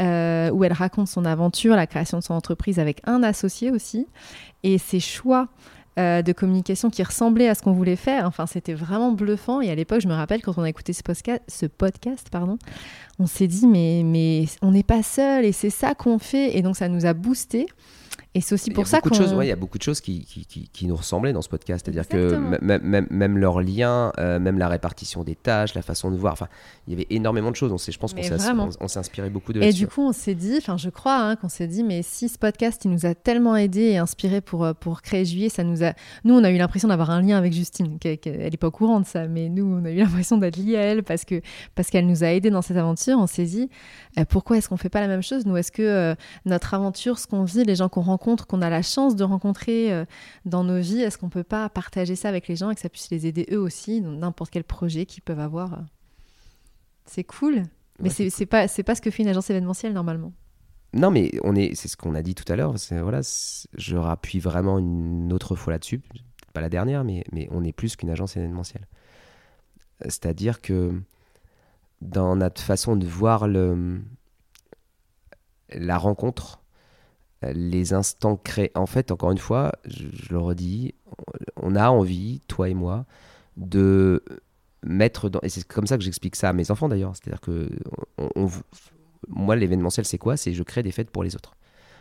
euh, 0.00 0.50
où 0.50 0.64
elle 0.64 0.72
raconte 0.72 1.08
son 1.08 1.24
aventure, 1.24 1.76
la 1.76 1.86
création 1.86 2.18
de 2.18 2.22
son 2.22 2.34
entreprise 2.34 2.78
avec 2.78 3.00
un 3.04 3.22
associé 3.22 3.70
aussi, 3.70 4.06
et 4.62 4.78
ses 4.78 5.00
choix 5.00 5.48
euh, 5.96 6.22
de 6.22 6.32
communication 6.32 6.90
qui 6.90 7.04
ressemblaient 7.04 7.48
à 7.48 7.54
ce 7.54 7.62
qu'on 7.62 7.72
voulait 7.72 7.94
faire. 7.94 8.26
Enfin, 8.26 8.46
c'était 8.46 8.74
vraiment 8.74 9.12
bluffant. 9.12 9.60
Et 9.60 9.70
à 9.70 9.76
l'époque, 9.76 10.00
je 10.00 10.08
me 10.08 10.14
rappelle 10.14 10.42
quand 10.42 10.58
on 10.58 10.62
a 10.62 10.68
écouté 10.68 10.92
ce 10.92 11.04
podcast, 11.04 11.40
ce 11.46 11.66
podcast 11.66 12.28
pardon, 12.32 12.58
on 13.20 13.26
s'est 13.26 13.46
dit 13.46 13.68
mais 13.68 14.02
mais 14.04 14.46
on 14.60 14.72
n'est 14.72 14.82
pas 14.82 15.04
seul 15.04 15.44
et 15.44 15.52
c'est 15.52 15.70
ça 15.70 15.94
qu'on 15.94 16.18
fait. 16.18 16.58
Et 16.58 16.62
donc 16.62 16.76
ça 16.76 16.88
nous 16.88 17.06
a 17.06 17.14
boosté. 17.14 17.66
Et 18.36 18.40
c'est 18.40 18.54
aussi 18.54 18.72
pour 18.72 18.88
ça 18.88 19.00
qu'on... 19.00 19.40
Il 19.42 19.46
y 19.46 19.52
a 19.52 19.56
beaucoup 19.56 19.78
de 19.78 19.82
choses 19.82 20.00
qui, 20.00 20.24
qui, 20.24 20.44
qui, 20.44 20.86
nous 20.86 20.96
ressemblaient 20.96 21.32
dans 21.32 21.42
ce 21.42 21.48
podcast. 21.48 21.84
C'est-à-dire 21.84 22.08
que 22.08 22.34
même, 22.60 23.06
même 23.08 23.38
leurs 23.38 23.60
liens, 23.60 24.12
euh, 24.18 24.40
même 24.40 24.58
la 24.58 24.68
répartition 24.68 25.22
des 25.22 25.36
tâches, 25.36 25.74
la 25.74 25.82
façon 25.82 26.10
de 26.10 26.16
voir, 26.16 26.32
enfin, 26.32 26.48
il 26.88 26.94
y 26.94 26.96
avait 26.96 27.06
énormément 27.10 27.52
de 27.52 27.56
choses. 27.56 27.70
On 27.72 27.78
je 27.78 27.96
pense 27.96 28.12
qu'on 28.12 28.88
s'est 28.88 28.98
inspiré 28.98 29.30
beaucoup 29.30 29.52
de 29.52 29.62
Et 29.62 29.72
du 29.72 29.86
coup, 29.86 30.02
on 30.02 30.12
s'est 30.12 30.34
dit, 30.34 30.56
enfin, 30.58 30.76
je 30.76 30.90
crois 30.90 31.16
hein, 31.16 31.36
qu'on 31.36 31.48
s'est 31.48 31.68
dit, 31.68 31.84
mais 31.84 32.02
si 32.02 32.28
ce 32.28 32.36
podcast, 32.36 32.84
il 32.84 32.90
nous 32.90 33.06
a 33.06 33.14
tellement 33.14 33.54
aidé 33.54 33.82
et 33.82 33.98
inspiré 33.98 34.40
pour, 34.40 34.64
euh, 34.64 34.72
pour 34.72 35.02
créer 35.02 35.24
Juillet, 35.24 35.48
ça 35.48 35.62
nous 35.62 35.84
a... 35.84 35.92
Nous, 36.24 36.34
on 36.34 36.42
a 36.42 36.50
eu 36.50 36.56
l'impression 36.56 36.88
d'avoir 36.88 37.10
un 37.10 37.22
lien 37.22 37.38
avec 37.38 37.52
Justine. 37.52 37.98
Elle 38.04 38.50
n'est 38.50 38.56
pas 38.56 38.66
au 38.66 38.72
courant 38.72 38.98
de 38.98 39.06
ça, 39.06 39.28
mais 39.28 39.48
nous, 39.48 39.64
on 39.64 39.84
a 39.84 39.92
eu 39.92 39.98
l'impression 39.98 40.38
d'être 40.38 40.56
liés 40.56 40.76
à 40.76 40.80
elle 40.80 41.04
parce 41.04 41.24
que 41.24 41.40
parce 41.76 41.88
qu'elle 41.88 42.06
nous 42.06 42.24
a 42.24 42.28
aidés 42.28 42.50
dans 42.50 42.62
cette 42.62 42.76
aventure. 42.76 43.16
On 43.18 43.28
s'est 43.28 43.44
dit, 43.44 43.70
euh, 44.18 44.24
pourquoi 44.28 44.56
est-ce 44.56 44.68
qu'on 44.68 44.76
fait 44.76 44.88
pas 44.88 45.00
la 45.00 45.08
même 45.08 45.22
chose? 45.22 45.46
Nous, 45.46 45.56
est-ce 45.56 45.70
que 45.70 46.16
notre 46.46 46.74
aventure, 46.74 47.20
ce 47.20 47.28
qu'on 47.28 47.44
vit, 47.44 47.62
les 47.62 47.76
gens 47.76 47.88
qu'on 47.88 48.00
rencontre, 48.00 48.23
qu'on 48.24 48.62
a 48.62 48.70
la 48.70 48.82
chance 48.82 49.16
de 49.16 49.24
rencontrer 49.24 49.92
euh, 49.92 50.04
dans 50.44 50.64
nos 50.64 50.80
vies, 50.80 51.00
est-ce 51.00 51.18
qu'on 51.18 51.28
peut 51.28 51.44
pas 51.44 51.68
partager 51.68 52.16
ça 52.16 52.28
avec 52.28 52.48
les 52.48 52.56
gens 52.56 52.70
et 52.70 52.74
que 52.74 52.80
ça 52.80 52.88
puisse 52.88 53.10
les 53.10 53.26
aider 53.26 53.46
eux 53.52 53.60
aussi 53.60 54.00
dans 54.00 54.10
n'importe 54.10 54.50
quel 54.50 54.64
projet 54.64 55.06
qu'ils 55.06 55.22
peuvent 55.22 55.40
avoir? 55.40 55.80
C'est 57.06 57.24
cool, 57.24 57.64
mais 58.00 58.08
c'est 58.08 58.30
c'est 58.30 58.46
pas 58.46 58.66
c'est 58.66 58.82
pas 58.82 58.94
ce 58.94 59.02
que 59.02 59.10
fait 59.10 59.22
une 59.22 59.28
agence 59.28 59.50
événementielle 59.50 59.92
normalement. 59.92 60.32
Non, 60.94 61.10
mais 61.10 61.32
on 61.42 61.56
est, 61.56 61.74
c'est 61.74 61.88
ce 61.88 61.96
qu'on 61.96 62.14
a 62.14 62.22
dit 62.22 62.34
tout 62.36 62.50
à 62.50 62.56
l'heure. 62.56 62.74
Voilà, 62.90 63.20
je 63.76 63.96
rappuie 63.96 64.38
vraiment 64.38 64.78
une 64.78 65.32
autre 65.32 65.56
fois 65.56 65.72
là-dessus, 65.72 66.00
pas 66.52 66.60
la 66.60 66.68
dernière, 66.68 67.02
mais, 67.02 67.24
mais 67.32 67.48
on 67.50 67.64
est 67.64 67.72
plus 67.72 67.96
qu'une 67.96 68.10
agence 68.10 68.36
événementielle. 68.36 68.86
C'est-à-dire 70.02 70.60
que 70.62 71.02
dans 72.00 72.36
notre 72.36 72.62
façon 72.62 72.94
de 72.94 73.06
voir 73.06 73.48
le, 73.48 74.00
la 75.70 75.98
rencontre, 75.98 76.60
les 77.52 77.92
instants 77.92 78.36
créés. 78.36 78.70
En 78.74 78.86
fait, 78.86 79.10
encore 79.10 79.30
une 79.30 79.38
fois, 79.38 79.72
je, 79.84 80.06
le 80.30 80.38
redis, 80.38 80.94
on 81.56 81.76
a 81.76 81.88
envie, 81.90 82.40
toi 82.48 82.68
et 82.68 82.74
moi, 82.74 83.04
de 83.56 84.22
mettre 84.82 85.28
dans. 85.28 85.40
Et 85.42 85.48
c'est 85.48 85.66
comme 85.66 85.86
ça 85.86 85.96
que 85.96 86.04
j'explique 86.04 86.36
ça 86.36 86.48
à 86.48 86.52
mes 86.52 86.70
enfants 86.70 86.88
d'ailleurs. 86.88 87.14
C'est-à-dire 87.16 87.40
que 87.40 87.68
moi, 89.28 89.56
l'événementiel, 89.56 90.06
c'est 90.06 90.18
quoi? 90.18 90.36
C'est 90.36 90.52
je 90.52 90.62
crée 90.62 90.82
des 90.82 90.92
fêtes 90.92 91.10
pour 91.10 91.24
les 91.24 91.34
autres. 91.34 91.56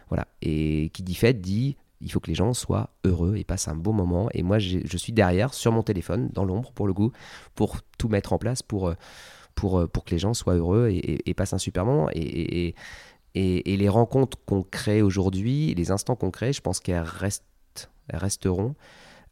Voilà. 0.09 0.27
Et 0.41 0.89
qui 0.93 1.03
dit 1.03 1.15
fête 1.15 1.41
dit 1.41 1.77
il 2.01 2.12
faut 2.12 2.19
que 2.19 2.27
les 2.27 2.35
gens 2.35 2.53
soient 2.53 2.89
heureux 3.05 3.38
et 3.38 3.45
passent 3.45 3.69
un 3.69 3.75
beau 3.75 3.93
moment. 3.93 4.27
Et 4.33 4.43
moi, 4.43 4.59
je 4.59 4.97
suis 4.97 5.13
derrière, 5.13 5.53
sur 5.53 5.71
mon 5.71 5.83
téléphone, 5.83 6.29
dans 6.33 6.43
l'ombre, 6.43 6.73
pour 6.73 6.85
le 6.85 6.93
coup, 6.93 7.13
pour 7.55 7.77
tout 7.97 8.09
mettre 8.09 8.33
en 8.33 8.38
place, 8.38 8.62
pour, 8.62 8.93
pour, 9.55 9.88
pour 9.88 10.03
que 10.03 10.12
les 10.12 10.17
gens 10.17 10.34
soient 10.34 10.56
heureux 10.56 10.89
et, 10.91 11.34
passent 11.34 11.53
un 11.53 11.58
super 11.58 11.86
moment. 11.86 12.10
et, 12.13 12.75
les 13.36 13.89
rencontres 13.89 14.38
qu'on 14.46 14.63
crée 14.63 15.02
aujourd'hui, 15.02 15.74
les 15.76 15.91
instants 15.91 16.15
qu'on 16.15 16.32
crée, 16.32 16.54
je 16.54 16.62
pense 16.62 16.80
qu'elles 16.80 17.02
restent, 17.02 17.43
resteront. 18.12 18.76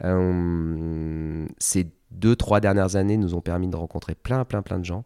Euh, 0.03 1.47
ces 1.59 1.91
deux, 2.11 2.35
trois 2.35 2.59
dernières 2.59 2.95
années 2.95 3.17
nous 3.17 3.35
ont 3.35 3.41
permis 3.41 3.67
de 3.67 3.75
rencontrer 3.75 4.15
plein, 4.15 4.45
plein, 4.45 4.61
plein 4.61 4.79
de 4.79 4.85
gens, 4.85 5.03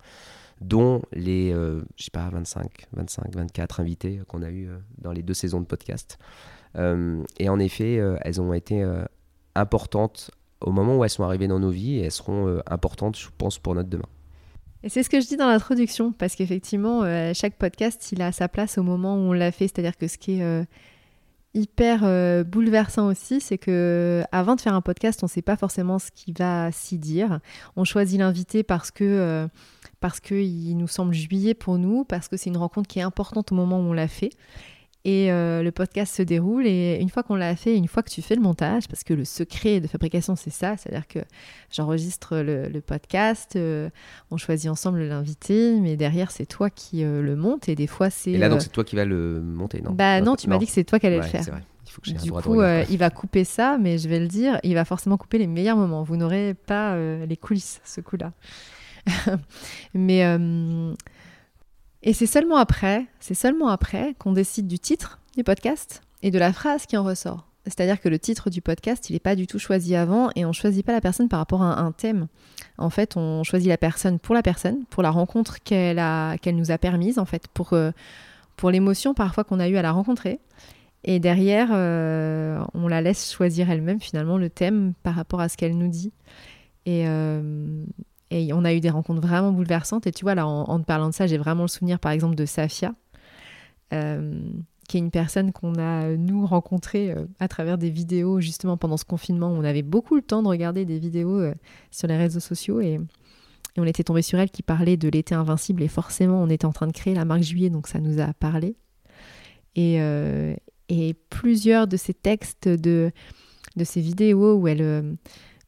dont 0.62 1.02
les, 1.12 1.52
euh, 1.54 1.82
je 1.98 2.06
sais 2.06 2.12
pas, 2.12 2.30
25, 2.30 2.88
25, 2.94 3.36
24 3.36 3.80
invités 3.80 4.22
qu'on 4.28 4.42
a 4.42 4.50
eu 4.50 4.68
euh, 4.68 4.78
dans 5.00 5.12
les 5.12 5.22
deux 5.22 5.34
saisons 5.34 5.60
de 5.60 5.66
podcast. 5.66 6.18
et 7.40 7.48
en 7.48 7.58
effet, 7.60 8.02
elles 8.22 8.42
ont 8.42 8.54
été 8.54 8.86
importantes 9.56 10.30
au 10.60 10.74
moment 10.74 10.98
où 10.98 11.06
elles 11.06 11.10
sont 11.10 11.24
arrivées 11.24 11.48
dans 11.48 11.60
nos 11.60 11.70
vies 11.70 12.00
et 12.00 12.02
elles 12.04 12.12
seront 12.12 12.62
importantes, 12.66 13.18
je 13.18 13.30
pense, 13.38 13.60
pour 13.60 13.76
notre 13.76 13.88
demain. 13.88 14.10
C'est 14.88 15.02
ce 15.02 15.10
que 15.10 15.20
je 15.20 15.26
dis 15.26 15.36
dans 15.36 15.48
l'introduction, 15.48 16.12
parce 16.12 16.36
qu'effectivement, 16.36 17.02
euh, 17.04 17.32
chaque 17.34 17.56
podcast, 17.56 18.12
il 18.12 18.22
a 18.22 18.32
sa 18.32 18.48
place 18.48 18.78
au 18.78 18.84
moment 18.84 19.16
où 19.16 19.30
on 19.30 19.34
l'a 19.34 19.52
fait. 19.52 19.68
C'est-à-dire 19.68 19.98
que 19.98 20.08
ce 20.08 20.20
qui 20.20 20.40
est 20.40 20.44
euh, 20.44 20.64
hyper 21.56 22.02
euh, 22.04 22.44
bouleversant 22.44 23.08
aussi, 23.08 23.42
c'est 23.42 23.58
que 23.58 24.24
avant 24.32 24.56
de 24.56 24.62
faire 24.62 24.76
un 24.76 24.82
podcast, 24.82 25.24
on 25.24 25.26
ne 25.26 25.30
sait 25.32 25.42
pas 25.42 25.58
forcément 25.58 25.98
ce 25.98 26.12
qui 26.12 26.34
va 26.34 26.72
s'y 26.72 27.00
dire. 27.00 27.40
On 27.76 27.84
choisit 27.84 28.20
l'invité 28.20 28.62
parce 28.62 28.92
que 28.92 29.48
parce 30.02 30.20
qu'il 30.20 30.78
nous 30.78 30.88
semble 30.88 31.16
juillet 31.16 31.56
pour 31.56 31.80
nous, 31.80 32.04
parce 32.04 32.28
que 32.28 32.38
c'est 32.38 32.52
une 32.52 32.58
rencontre 32.58 32.88
qui 32.88 33.00
est 33.00 33.04
importante 33.04 33.52
au 33.52 33.56
moment 33.56 33.80
où 33.80 33.90
on 33.90 33.94
l'a 33.94 34.08
fait. 34.08 34.30
Et 35.06 35.32
euh, 35.32 35.62
le 35.62 35.72
podcast 35.72 36.16
se 36.16 36.24
déroule 36.24 36.66
et 36.66 36.98
une 37.00 37.10
fois 37.10 37.22
qu'on 37.22 37.36
l'a 37.36 37.56
fait, 37.56 37.78
une 37.78 37.88
fois 37.88 38.02
que 38.02 38.10
tu 38.10 38.24
fais 38.24 38.34
le 38.34 38.42
montage, 38.42 38.88
parce 38.88 39.04
que 39.04 39.14
le 39.14 39.24
secret 39.24 39.80
de 39.80 39.86
fabrication 39.86 40.36
c'est 40.36 40.50
ça, 40.50 40.78
c'est-à-dire 40.78 41.08
que 41.08 41.20
j'enregistre 41.72 42.38
le, 42.38 42.80
podcast, 42.82 43.56
euh, 43.56 43.92
on 44.32 44.38
choisit 44.38 44.68
ensemble 44.68 45.04
l'invité, 45.04 45.80
mais 45.80 45.96
derrière 45.96 46.32
c'est 46.32 46.48
toi 46.48 46.72
qui 46.72 47.04
euh, 47.04 47.22
le 47.22 47.36
monte 47.36 47.70
et 47.70 47.76
des 47.76 47.86
fois 47.86 48.10
c'est... 48.10 48.32
Et 48.32 48.38
là 48.40 48.50
donc 48.50 48.64
c'est 48.64 48.72
toi 48.72 48.84
qui 48.84 48.96
vas 48.96 49.06
le 49.06 49.42
monter, 49.42 49.80
non? 49.80 49.92
Bah 49.92 50.22
non, 50.22 50.36
tu 50.36 50.50
m'as 50.50 50.58
dit 50.58 50.66
que 50.66 50.72
c'est 50.72 50.84
toi 50.84 50.98
qui 50.98 51.06
allais 51.06 51.18
le 51.18 51.24
faire. 51.24 51.44
C'est 51.44 51.52
vrai. 51.52 51.62
Il 51.86 51.92
faut 51.92 52.02
que 52.02 52.10
du 52.10 52.32
coup, 52.32 52.64
il 52.90 52.98
va 52.98 53.12
couper 53.12 53.44
ça, 53.44 53.78
mais 53.80 54.00
je 54.00 54.10
vais 54.10 54.20
le 54.20 54.28
dire, 54.28 54.60
il 54.64 54.74
va 54.74 54.86
forcément 54.86 55.18
couper 55.18 55.38
les 55.38 55.46
meilleurs 55.46 55.78
moments. 55.78 56.02
Vous 56.02 56.18
n'aurez 56.18 56.56
pas 56.56 56.98
les 56.98 57.38
coulisses 57.38 57.80
ce 57.86 58.02
coup-là. 58.02 58.32
mais 59.94 60.26
et 62.06 62.14
c'est 62.14 62.28
seulement 62.28 62.58
après, 62.58 63.06
c'est 63.20 63.34
seulement 63.34 63.68
après 63.68 64.16
qu'on 64.20 64.32
décide 64.32 64.68
du 64.68 64.80
titre 64.80 65.20
du 65.36 65.44
podcast 65.44 66.02
et 66.22 66.32
de 66.32 66.40
la 66.40 66.54
phrase 66.54 66.86
qui 66.86 66.96
en 66.96 67.04
ressort. 67.04 67.48
C'est-à-dire 67.66 68.00
que 68.00 68.10
le 68.10 68.20
titre 68.20 68.52
du 68.52 68.62
podcast, 68.62 69.10
il 69.10 69.14
n'est 69.14 69.20
pas 69.20 69.36
du 69.36 69.48
tout 69.48 69.58
choisi 69.58 69.96
avant 69.96 70.30
et 70.36 70.46
on 70.46 70.50
ne 70.50 70.54
choisit 70.54 70.86
pas 70.86 70.92
la 70.92 71.02
personne 71.02 71.28
par 71.28 71.40
rapport 71.40 71.64
à 71.64 71.80
un 71.80 71.92
thème. 71.92 72.28
En 72.78 72.92
fait, 72.92 73.18
on 73.18 73.44
choisit 73.44 73.70
la 73.70 73.78
personne 73.78 74.20
pour 74.20 74.36
la 74.36 74.44
personne, 74.44 74.86
pour 74.92 75.02
la 75.02 75.10
rencontre 75.10 75.64
qu'elle 75.64 76.00
qu'elle 76.42 76.56
nous 76.56 76.70
a 76.70 76.78
permise, 76.78 77.18
en 77.18 77.26
fait, 77.26 77.48
pour, 77.48 77.74
euh, 77.74 77.90
pour 78.56 78.70
l'émotion 78.70 79.16
parfois 79.16 79.44
qu'on 79.44 79.60
a 79.60 79.68
eu 79.68 79.78
à 79.78 79.82
la 79.82 79.92
rencontrer. 79.92 80.40
Et 81.04 81.20
derrière, 81.20 81.70
euh, 81.72 82.64
on 82.76 82.88
la 82.88 83.02
laisse 83.02 83.32
choisir 83.32 83.72
elle-même 83.72 84.00
finalement 84.00 84.38
le 84.38 84.52
thème 84.52 84.94
par 85.02 85.16
rapport 85.16 85.40
à 85.40 85.50
ce 85.50 85.58
qu'elle 85.58 85.76
nous 85.76 85.88
dit. 85.88 86.14
Et, 86.86 87.08
euh, 87.08 87.84
et 88.36 88.52
on 88.52 88.66
a 88.66 88.74
eu 88.74 88.82
des 88.82 88.90
rencontres 88.90 89.22
vraiment 89.22 89.54
bouleversantes. 89.54 90.08
Et 90.08 90.12
tu 90.12 90.26
vois, 90.26 90.36
là, 90.36 90.46
en, 90.46 90.80
te 90.80 90.84
parlant 90.84 91.08
de 91.08 91.14
ça, 91.14 91.26
j'ai 91.26 91.38
vraiment 91.38 91.62
le 91.62 91.70
souvenir, 91.70 92.00
par 92.00 92.12
exemple, 92.12 92.36
de 92.36 92.46
Safia, 92.46 92.94
euh, 93.94 94.42
qui 94.90 94.98
est 94.98 95.00
une 95.00 95.10
personne 95.10 95.54
qu'on 95.54 95.76
a, 95.76 96.10
nous, 96.18 96.46
rencontrée 96.46 97.12
euh, 97.12 97.26
à 97.40 97.48
travers 97.48 97.78
des 97.78 97.90
vidéos, 97.90 98.42
justement, 98.42 98.76
pendant 98.76 98.98
ce 98.98 99.06
confinement. 99.06 99.48
On 99.48 99.64
avait 99.64 99.84
beaucoup 99.84 100.16
le 100.16 100.22
temps 100.22 100.44
de 100.44 100.50
regarder 100.50 100.84
des 100.84 101.00
vidéos 101.00 101.40
euh, 101.40 101.54
sur 101.92 102.10
les 102.10 102.18
réseaux 102.18 102.42
sociaux. 102.42 102.82
Et, 102.82 103.00
on 103.78 103.86
était 103.86 104.04
tombé 104.04 104.22
sur 104.22 104.38
elle 104.38 104.52
qui 104.52 104.64
parlait 104.64 104.98
de 104.98 105.08
l'été 105.08 105.34
invincible. 105.34 105.82
Et 105.82 105.88
forcément, 105.88 106.42
on 106.42 106.50
était 106.50 106.66
en 106.66 106.74
train 106.74 106.88
de 106.88 106.94
créer 106.94 107.14
la 107.14 107.24
marque 107.24 107.44
Juillet, 107.44 107.70
donc 107.70 107.88
ça 107.88 108.00
nous 108.00 108.22
a 108.22 108.34
parlé. 108.34 108.76
Et, 109.76 109.98
et 110.88 111.14
plusieurs 111.30 111.86
de 111.86 111.98
ces 111.98 112.14
textes, 112.14 112.70
de, 112.70 113.12
de 113.76 113.84
ces 113.84 114.00
vidéos 114.00 114.56
où 114.56 114.70
elle 114.70 115.18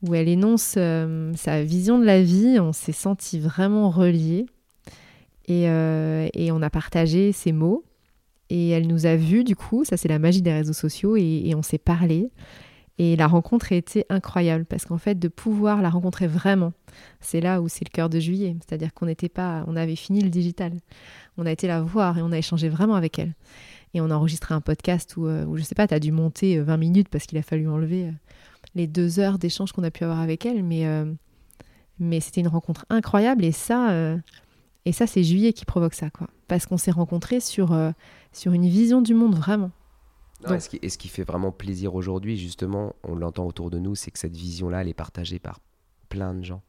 où 0.05 0.13
elle 0.13 0.27
énonce 0.27 0.75
euh, 0.77 1.33
sa 1.36 1.63
vision 1.63 1.99
de 1.99 2.05
la 2.05 2.21
vie. 2.21 2.60
On 2.60 2.73
s'est 2.73 2.91
senti 2.91 3.39
vraiment 3.39 3.89
reliés 3.89 4.45
euh, 5.49 6.27
et, 6.33 6.51
on 6.51 6.62
a 6.62 6.69
partagé 6.69 7.31
ses 7.31 7.51
mots. 7.51 7.83
Et 8.49 8.69
elle 8.69 8.88
nous 8.88 9.05
a 9.05 9.15
vus 9.15 9.43
du 9.43 9.57
coup, 9.57 9.83
ça 9.83 9.97
c'est 9.97 10.07
la 10.07 10.19
magie 10.19 10.41
des 10.41 10.53
réseaux 10.53 10.73
sociaux, 10.73 11.17
et, 11.17 11.53
on 11.55 11.62
s'est 11.62 11.77
parlé. 11.77 12.29
Et 12.99 13.15
la 13.15 13.27
rencontre 13.27 13.73
a 13.73 13.75
été 13.75 14.05
incroyable 14.10 14.65
parce 14.65 14.86
qu'en 14.86 14.97
fait, 14.97 15.19
de 15.19 15.27
pouvoir 15.27 15.83
la 15.83 15.89
rencontrer 15.89 16.25
vraiment, 16.25 16.73
c'est 17.19 17.41
là 17.41 17.62
où 17.62 17.67
c'est 17.67 17.86
le 17.86 17.91
cœur 17.91 18.10
de 18.10 18.19
juillet. 18.19 18.55
C'est-à-dire 18.65 18.91
qu'on 18.93 19.05
n'était 19.05 19.29
pas, 19.29 19.63
on 19.67 19.75
avait 19.75 19.95
fini 19.95 20.21
le 20.21 20.29
digital. 20.29 20.71
On 21.38 21.45
a 21.45 21.51
été 21.51 21.67
la 21.67 21.81
voir 21.81 22.17
et 22.17 22.23
on 22.23 22.31
a 22.31 22.38
échangé 22.39 22.69
vraiment 22.69 22.95
avec 22.95 23.19
elle. 23.19 23.36
Et 23.93 24.01
on 24.01 24.10
a 24.10 24.15
enregistré 24.15 24.55
un 24.55 24.62
podcast 24.62 25.15
où, 25.15 25.27
euh, 25.27 25.45
où 25.45 25.57
je 25.57 25.63
sais 25.63 25.75
pas, 25.75 25.88
tu 25.88 25.93
as 25.93 25.99
dû 25.99 26.12
monter 26.12 26.60
20 26.60 26.77
minutes 26.77 27.10
parce 27.10 27.27
qu'il 27.27 27.38
a 27.38 27.43
fallu 27.43 27.69
enlever 27.69 28.12
les 28.75 28.88
deux 28.88 29.19
heures 29.19 29.38
d'échange 29.38 29.71
qu'on 29.71 29.84
a 29.84 29.91
pu 29.91 30.03
avoir 30.03 30.19
avec 30.19 30.45
elle, 30.45 30.63
mais, 30.63 30.86
euh, 30.86 31.12
mais 31.99 32.19
c'était 32.19 32.41
une 32.41 32.47
rencontre 32.47 32.86
incroyable 32.89 33.43
et 33.43 33.51
ça, 33.51 33.91
euh, 33.91 34.17
et 34.86 34.91
ça 34.91 35.08
c'est 35.08 35.23
Juillet 35.23 35.53
qui 35.53 35.65
provoque 35.65 35.93
ça, 35.93 36.10
quoi. 36.10 36.27
Parce 36.47 36.65
qu'on 36.65 36.77
s'est 36.77 36.91
rencontrés 36.91 37.39
sur, 37.39 37.73
euh, 37.73 37.91
sur 38.32 38.53
une 38.53 38.67
vision 38.67 39.01
du 39.01 39.13
monde 39.13 39.36
vraiment. 39.36 39.71
et, 40.49 40.60
ce 40.60 40.69
qui, 40.69 40.80
et, 40.82 40.89
ce 40.89 40.97
qui, 40.97 41.08
fait 41.08 41.23
vraiment 41.23 41.51
plaisir 41.51 41.95
aujourd'hui, 41.95 42.38
justement, 42.38 42.95
on 43.03 43.15
l'entend 43.15 43.45
autour 43.45 43.69
de 43.69 43.80
nous, 43.80 43.95
c'est 43.95 44.12
que 44.12 44.19
cette 44.19 44.36
vision-là, 44.36 44.82
elle 44.82 44.88
est 44.88 44.93
partagée 44.93 45.39
par 45.39 45.60
plein 46.10 46.34
de 46.34 46.43
gens. 46.43 46.62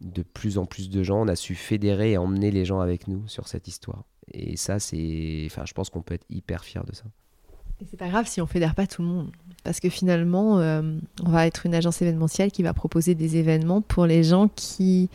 de 0.00 0.22
plus 0.22 0.58
en 0.58 0.66
plus 0.66 0.90
de 0.90 1.02
gens, 1.02 1.22
on 1.22 1.28
a 1.28 1.36
su 1.36 1.54
fédérer 1.54 2.12
et 2.12 2.18
emmener 2.18 2.50
les 2.50 2.64
gens 2.64 2.80
avec 2.80 3.08
nous 3.08 3.26
sur 3.28 3.48
cette 3.48 3.68
histoire. 3.68 4.04
Et 4.32 4.56
ça, 4.56 4.78
c'est, 4.78 5.44
enfin, 5.46 5.64
je 5.66 5.72
pense 5.72 5.88
qu'on 5.90 6.02
peut 6.02 6.14
être 6.14 6.26
hyper 6.28 6.64
fier 6.64 6.84
de 6.84 6.94
ça. 6.94 7.04
Et 7.80 7.86
c'est 7.90 7.96
pas 7.96 8.08
grave 8.08 8.26
si 8.26 8.40
on 8.40 8.46
fédère 8.46 8.74
pas 8.74 8.86
tout 8.86 9.02
le 9.02 9.08
monde, 9.08 9.30
parce 9.64 9.80
que 9.80 9.88
finalement, 9.88 10.58
euh, 10.60 10.82
on 11.22 11.30
va 11.30 11.46
être 11.46 11.66
une 11.66 11.74
agence 11.74 12.00
événementielle 12.02 12.52
qui 12.52 12.62
va 12.62 12.72
proposer 12.72 13.14
des 13.14 13.36
événements 13.36 13.80
pour 13.80 14.06
les 14.06 14.22
gens 14.22 14.48
qui, 14.48 15.10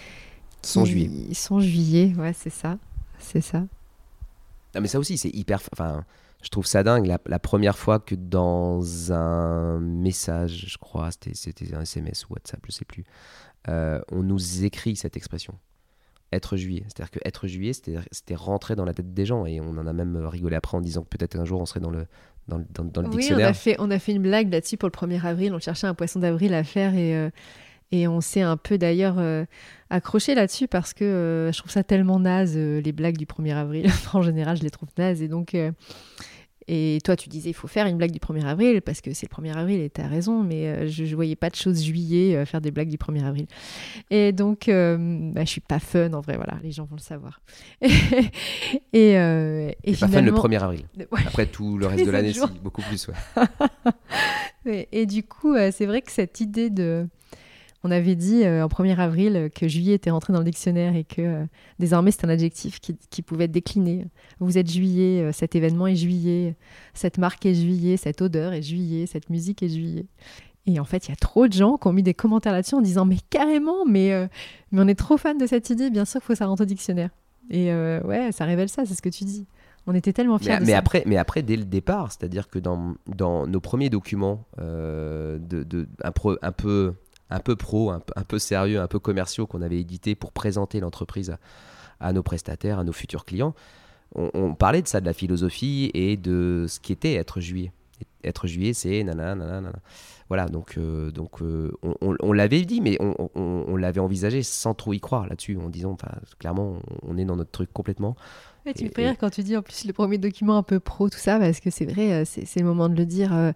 qui 0.62 0.72
Sont 0.72 0.86
juillet. 0.86 1.34
sont 1.34 1.60
juillet, 1.60 2.13
ouais, 2.17 2.34
c'est 2.34 2.50
ça, 2.50 2.78
c'est 3.17 3.41
ça. 3.41 3.63
Ah, 4.76 4.82
mais 4.82 4.88
ça 4.88 5.00
aussi, 5.00 5.17
c'est 5.17 5.30
hyper. 5.30 5.62
Enfin, 5.74 6.04
je 6.41 6.50
trouve 6.50 6.65
ça 6.65 6.84
dingue. 6.84 7.06
La, 7.06 7.19
la 7.26 7.39
première 7.39 7.78
fois 7.78 8.00
que 8.00 8.15
dans 8.15 9.12
un 9.12 9.80
message, 9.80 10.65
je 10.67 10.78
crois, 10.78 11.10
c'était, 11.12 11.76
un 11.76 11.82
SMS 11.82 12.26
ou 12.30 12.34
WhatsApp, 12.34 12.62
je 12.65 12.72
sais 12.72 12.86
plus, 12.86 13.04
euh, 13.67 14.00
on 14.12 14.24
nous 14.24 14.63
écrit 14.63 14.95
cette 14.95 15.17
expression. 15.17 15.56
Être 16.32 16.58
juillet. 16.58 16.84
C'est-à-dire 16.86 17.10
que 17.10 17.19
être 17.26 17.48
juillet, 17.48 17.74
c'était, 17.74 17.98
c'était 18.12 18.36
rentrer 18.36 18.76
dans 18.76 18.86
la 18.86 18.93
tête 18.93 19.13
des 19.13 19.26
gens. 19.26 19.48
Et 19.48 19.60
on 19.60 19.72
en 19.72 19.88
a 19.88 19.93
même 19.93 20.15
rigolé 20.28 20.56
après 20.56 20.78
en 20.78 20.82
disant 20.82 21.02
que 21.02 21.10
peut-être 21.10 21.36
un 21.36 21.45
jour 21.45 21.60
on 21.60 21.65
serait 21.65 21.80
dans 21.80 21.89
le, 21.89 22.06
dans, 22.49 22.57
le- 22.57 22.65
dans- 22.73 22.83
dans 22.83 23.01
le 23.03 23.07
Oui, 23.09 23.29
on 23.31 23.38
a, 23.39 23.53
fait, 23.53 23.75
on 23.79 23.89
a 23.91 23.99
fait 23.99 24.12
une 24.13 24.21
blague 24.21 24.51
là-dessus 24.51 24.75
pour 24.77 24.89
le 24.89 24.91
1er 25.07 25.25
avril. 25.25 25.53
On 25.53 25.59
cherchait 25.59 25.88
un 25.88 25.93
poisson 25.93 26.19
d'avril 26.19 26.53
à 26.53 26.63
faire 26.63 26.93
et, 26.95 27.15
euh, 27.15 27.29
et 27.91 28.07
on 28.07 28.19
s'est 28.21 28.41
un 28.41 28.57
peu 28.57 28.77
d'ailleurs 28.77 29.15
euh, 29.19 29.45
accroché 29.89 30.35
là-dessus 30.35 30.67
parce 30.67 30.93
que 30.93 31.03
euh, 31.05 31.51
je 31.51 31.57
trouve 31.59 31.71
ça 31.71 31.83
tellement 31.83 32.19
naze, 32.19 32.57
les 32.57 32.91
blagues 32.91 33.17
du 33.17 33.25
1er 33.25 33.55
avril. 33.55 33.89
en 34.13 34.21
général, 34.21 34.57
je 34.57 34.63
les 34.63 34.69
trouve 34.71 34.89
nazes. 34.97 35.21
Et 35.21 35.27
donc, 35.27 35.55
et 36.71 36.99
toi, 37.03 37.15
tu 37.15 37.29
disais 37.29 37.49
il 37.49 37.53
faut 37.53 37.67
faire 37.67 37.88
une 37.88 37.97
blague 37.97 38.12
du 38.12 38.19
1er 38.19 38.45
avril 38.45 38.82
parce 38.84 39.01
que 39.01 39.12
c'est 39.13 39.27
le 39.27 39.36
1er 39.43 39.55
avril 39.58 39.79
et 39.82 39.89
tu 39.89 40.01
as 40.01 40.08
raison, 40.08 40.43
mais 40.43 40.67
euh, 40.67 40.88
je 40.88 41.03
ne 41.03 41.15
voyais 41.15 41.36
pas 41.36 41.49
de 41.49 41.55
choses 41.55 41.84
juillet 41.84 42.36
euh, 42.36 42.45
faire 42.45 42.62
des 42.62 42.69
blagues 42.69 42.89
du 42.89 42.97
1er 42.97 43.23
avril. 43.25 43.47
Et 44.12 44.32
donc, 44.32 44.69
euh, 44.69 44.97
bah, 45.34 45.45
je 45.45 45.49
suis 45.49 45.62
pas 45.62 45.79
fun 45.79 46.13
en 46.13 46.21
vrai, 46.21 46.36
voilà, 46.36 46.60
les 46.62 46.71
gens 46.71 46.86
vont 46.86 46.95
le 46.95 47.01
savoir. 47.01 47.41
et, 47.82 49.17
euh, 49.17 49.71
et 49.84 49.91
pas 49.93 50.08
fun 50.08 50.21
le 50.21 50.32
finalement- 50.32 50.43
1er 50.43 50.60
avril. 50.63 50.82
Ouais. 51.12 51.21
Après 51.25 51.47
tout 51.47 51.77
le 51.79 51.88
reste 51.88 52.05
de 52.05 52.12
l'année, 52.12 52.34
si, 52.34 52.41
beaucoup 52.62 52.84
plus. 52.84 53.08
Ouais. 53.08 53.45
Et, 54.65 54.88
et 55.01 55.05
du 55.05 55.23
coup, 55.23 55.53
euh, 55.55 55.71
c'est 55.73 55.86
vrai 55.86 56.01
que 56.01 56.12
cette 56.12 56.41
idée 56.41 56.69
de... 56.69 57.08
On 57.83 57.91
avait 57.91 58.15
dit 58.15 58.43
euh, 58.43 58.65
en 58.65 58.67
1er 58.67 58.97
avril 58.97 59.49
que 59.55 59.67
juillet 59.67 59.93
était 59.93 60.09
rentré 60.09 60.33
dans 60.33 60.39
le 60.39 60.45
dictionnaire 60.45 60.95
et 60.97 61.05
que 61.05 61.21
euh, 61.21 61.45
désormais 61.79 62.11
c'est 62.11 62.25
un 62.25 62.29
adjectif 62.29 62.79
qui, 62.81 62.97
qui 63.09 63.21
pouvait 63.21 63.45
être 63.45 63.51
décliné. 63.51 64.05
Vous 64.39 64.57
êtes 64.57 64.69
juillet, 64.69 65.21
euh, 65.21 65.31
cet 65.31 65.55
événement 65.55 65.87
est 65.87 65.95
juillet, 65.95 66.55
cette 66.93 67.17
marque 67.17 67.45
est 67.45 67.53
juillet, 67.55 67.95
cette 67.95 68.21
odeur 68.21 68.51
est 68.51 68.61
juillet, 68.61 69.05
cette 69.05 69.29
musique 69.29 69.63
est 69.63 69.69
juillet. 69.69 70.05
Et 70.65 70.79
en 70.79 70.83
fait, 70.83 71.07
il 71.07 71.11
y 71.11 71.13
a 71.13 71.15
trop 71.15 71.47
de 71.47 71.53
gens 71.53 71.77
qui 71.77 71.87
ont 71.87 71.93
mis 71.93 72.03
des 72.03 72.13
commentaires 72.13 72.51
là-dessus 72.51 72.75
en 72.75 72.81
disant 72.81 73.05
mais 73.05 73.17
carrément, 73.29 73.85
mais, 73.87 74.11
mais 74.71 74.81
on 74.81 74.87
est 74.89 74.95
trop 74.99 75.17
fan 75.17 75.37
de 75.37 75.47
cette 75.47 75.69
idée, 75.69 75.89
bien 75.89 76.03
sûr 76.05 76.19
qu'il 76.19 76.25
faut 76.27 76.33
que 76.33 76.37
ça 76.39 76.45
rentre 76.47 76.63
au 76.63 76.65
dictionnaire. 76.65 77.09
Et 77.49 77.73
ouais, 77.73 78.31
ça 78.33 78.43
révèle 78.45 78.69
ça, 78.69 78.85
c'est 78.85 78.93
ce 78.93 79.01
que 79.01 79.09
tu 79.09 79.23
dis. 79.23 79.47
On 79.87 79.95
était 79.95 80.13
tellement 80.13 80.37
fiers 80.37 80.51
Mais, 80.51 80.59
de 80.59 80.65
mais 80.65 80.71
ça. 80.73 80.77
après, 80.77 81.03
mais 81.07 81.17
après, 81.17 81.41
dès 81.41 81.55
le 81.55 81.63
départ, 81.65 82.11
c'est-à-dire 82.11 82.49
que 82.49 82.59
dans, 82.59 82.93
dans 83.07 83.47
nos 83.47 83.61
premiers 83.61 83.89
documents, 83.89 84.45
de, 84.59 85.39
de- 85.63 85.87
un, 86.03 86.11
pro- 86.11 86.37
un 86.41 86.51
peu, 86.51 86.93
un 87.29 87.39
peu 87.39 87.55
pro, 87.55 87.91
un, 87.91 87.99
peu- 88.27 88.39
sérieux, 88.39 88.79
un 88.81 88.87
peu 88.87 88.99
commerciaux 88.99 89.47
qu'on 89.47 89.61
avait 89.61 89.79
édité 89.79 90.15
pour 90.15 90.31
présenter 90.31 90.79
l'entreprise 90.79 91.35
à, 91.99 92.13
nos 92.13 92.23
prestataires, 92.23 92.79
à 92.79 92.83
nos 92.83 92.93
futurs 92.93 93.25
clients, 93.25 93.53
on, 94.15 94.55
parlait 94.55 94.81
de 94.81 94.87
ça, 94.87 95.01
de 95.01 95.05
la 95.05 95.13
philosophie 95.13 95.91
et 95.93 96.17
de 96.17 96.65
ce 96.67 96.79
qu'était 96.79 97.13
être 97.13 97.39
juillet. 97.39 97.71
Être 98.23 98.47
juillet, 98.47 98.73
c'est 98.73 99.03
nanana, 99.03 99.35
nanana. 99.35 99.71
Voilà, 100.29 100.47
donc, 100.47 100.77
euh, 100.77 101.11
donc 101.11 101.41
euh, 101.41 101.71
on, 101.83 102.15
on- 102.19 102.33
l'avait 102.33 102.61
dit, 102.61 102.81
mais 102.81 102.97
on, 102.99 103.75
l'avait 103.75 103.99
envisagé 103.99 104.41
sans 104.43 104.73
trop 104.73 104.93
y 104.93 104.99
croire 104.99 105.27
là-dessus, 105.27 105.57
en 105.57 105.69
disant, 105.69 105.95
clairement, 106.39 106.77
on 107.03 107.17
est 107.17 107.25
dans 107.25 107.35
notre 107.35 107.51
truc 107.51 107.71
complètement. 107.71 108.15
Ouais, 108.65 108.74
tu 108.74 108.84
me 108.84 108.89
Et- 108.89 108.93
fais 108.93 109.06
rire 109.08 109.15
quand 109.19 109.30
tu 109.30 109.41
dis 109.41 109.56
en 109.56 109.62
plus 109.62 109.86
le 109.86 109.93
premier 109.93 110.17
document 110.17 110.58
un 110.58 110.63
peu 110.63 110.80
pro, 110.82 111.10
tout 111.10 111.17
ça, 111.17 111.39
parce 111.39 111.60
que 111.62 111.69
c'est 111.69 111.86
vrai, 111.86 112.12
euh, 112.12 112.24
c'est 112.26 112.60
le 112.60 112.65
moment 112.65 112.89
de 112.89 112.95
le 112.95 113.06
dire. 113.06 113.34
euh, 113.34 113.52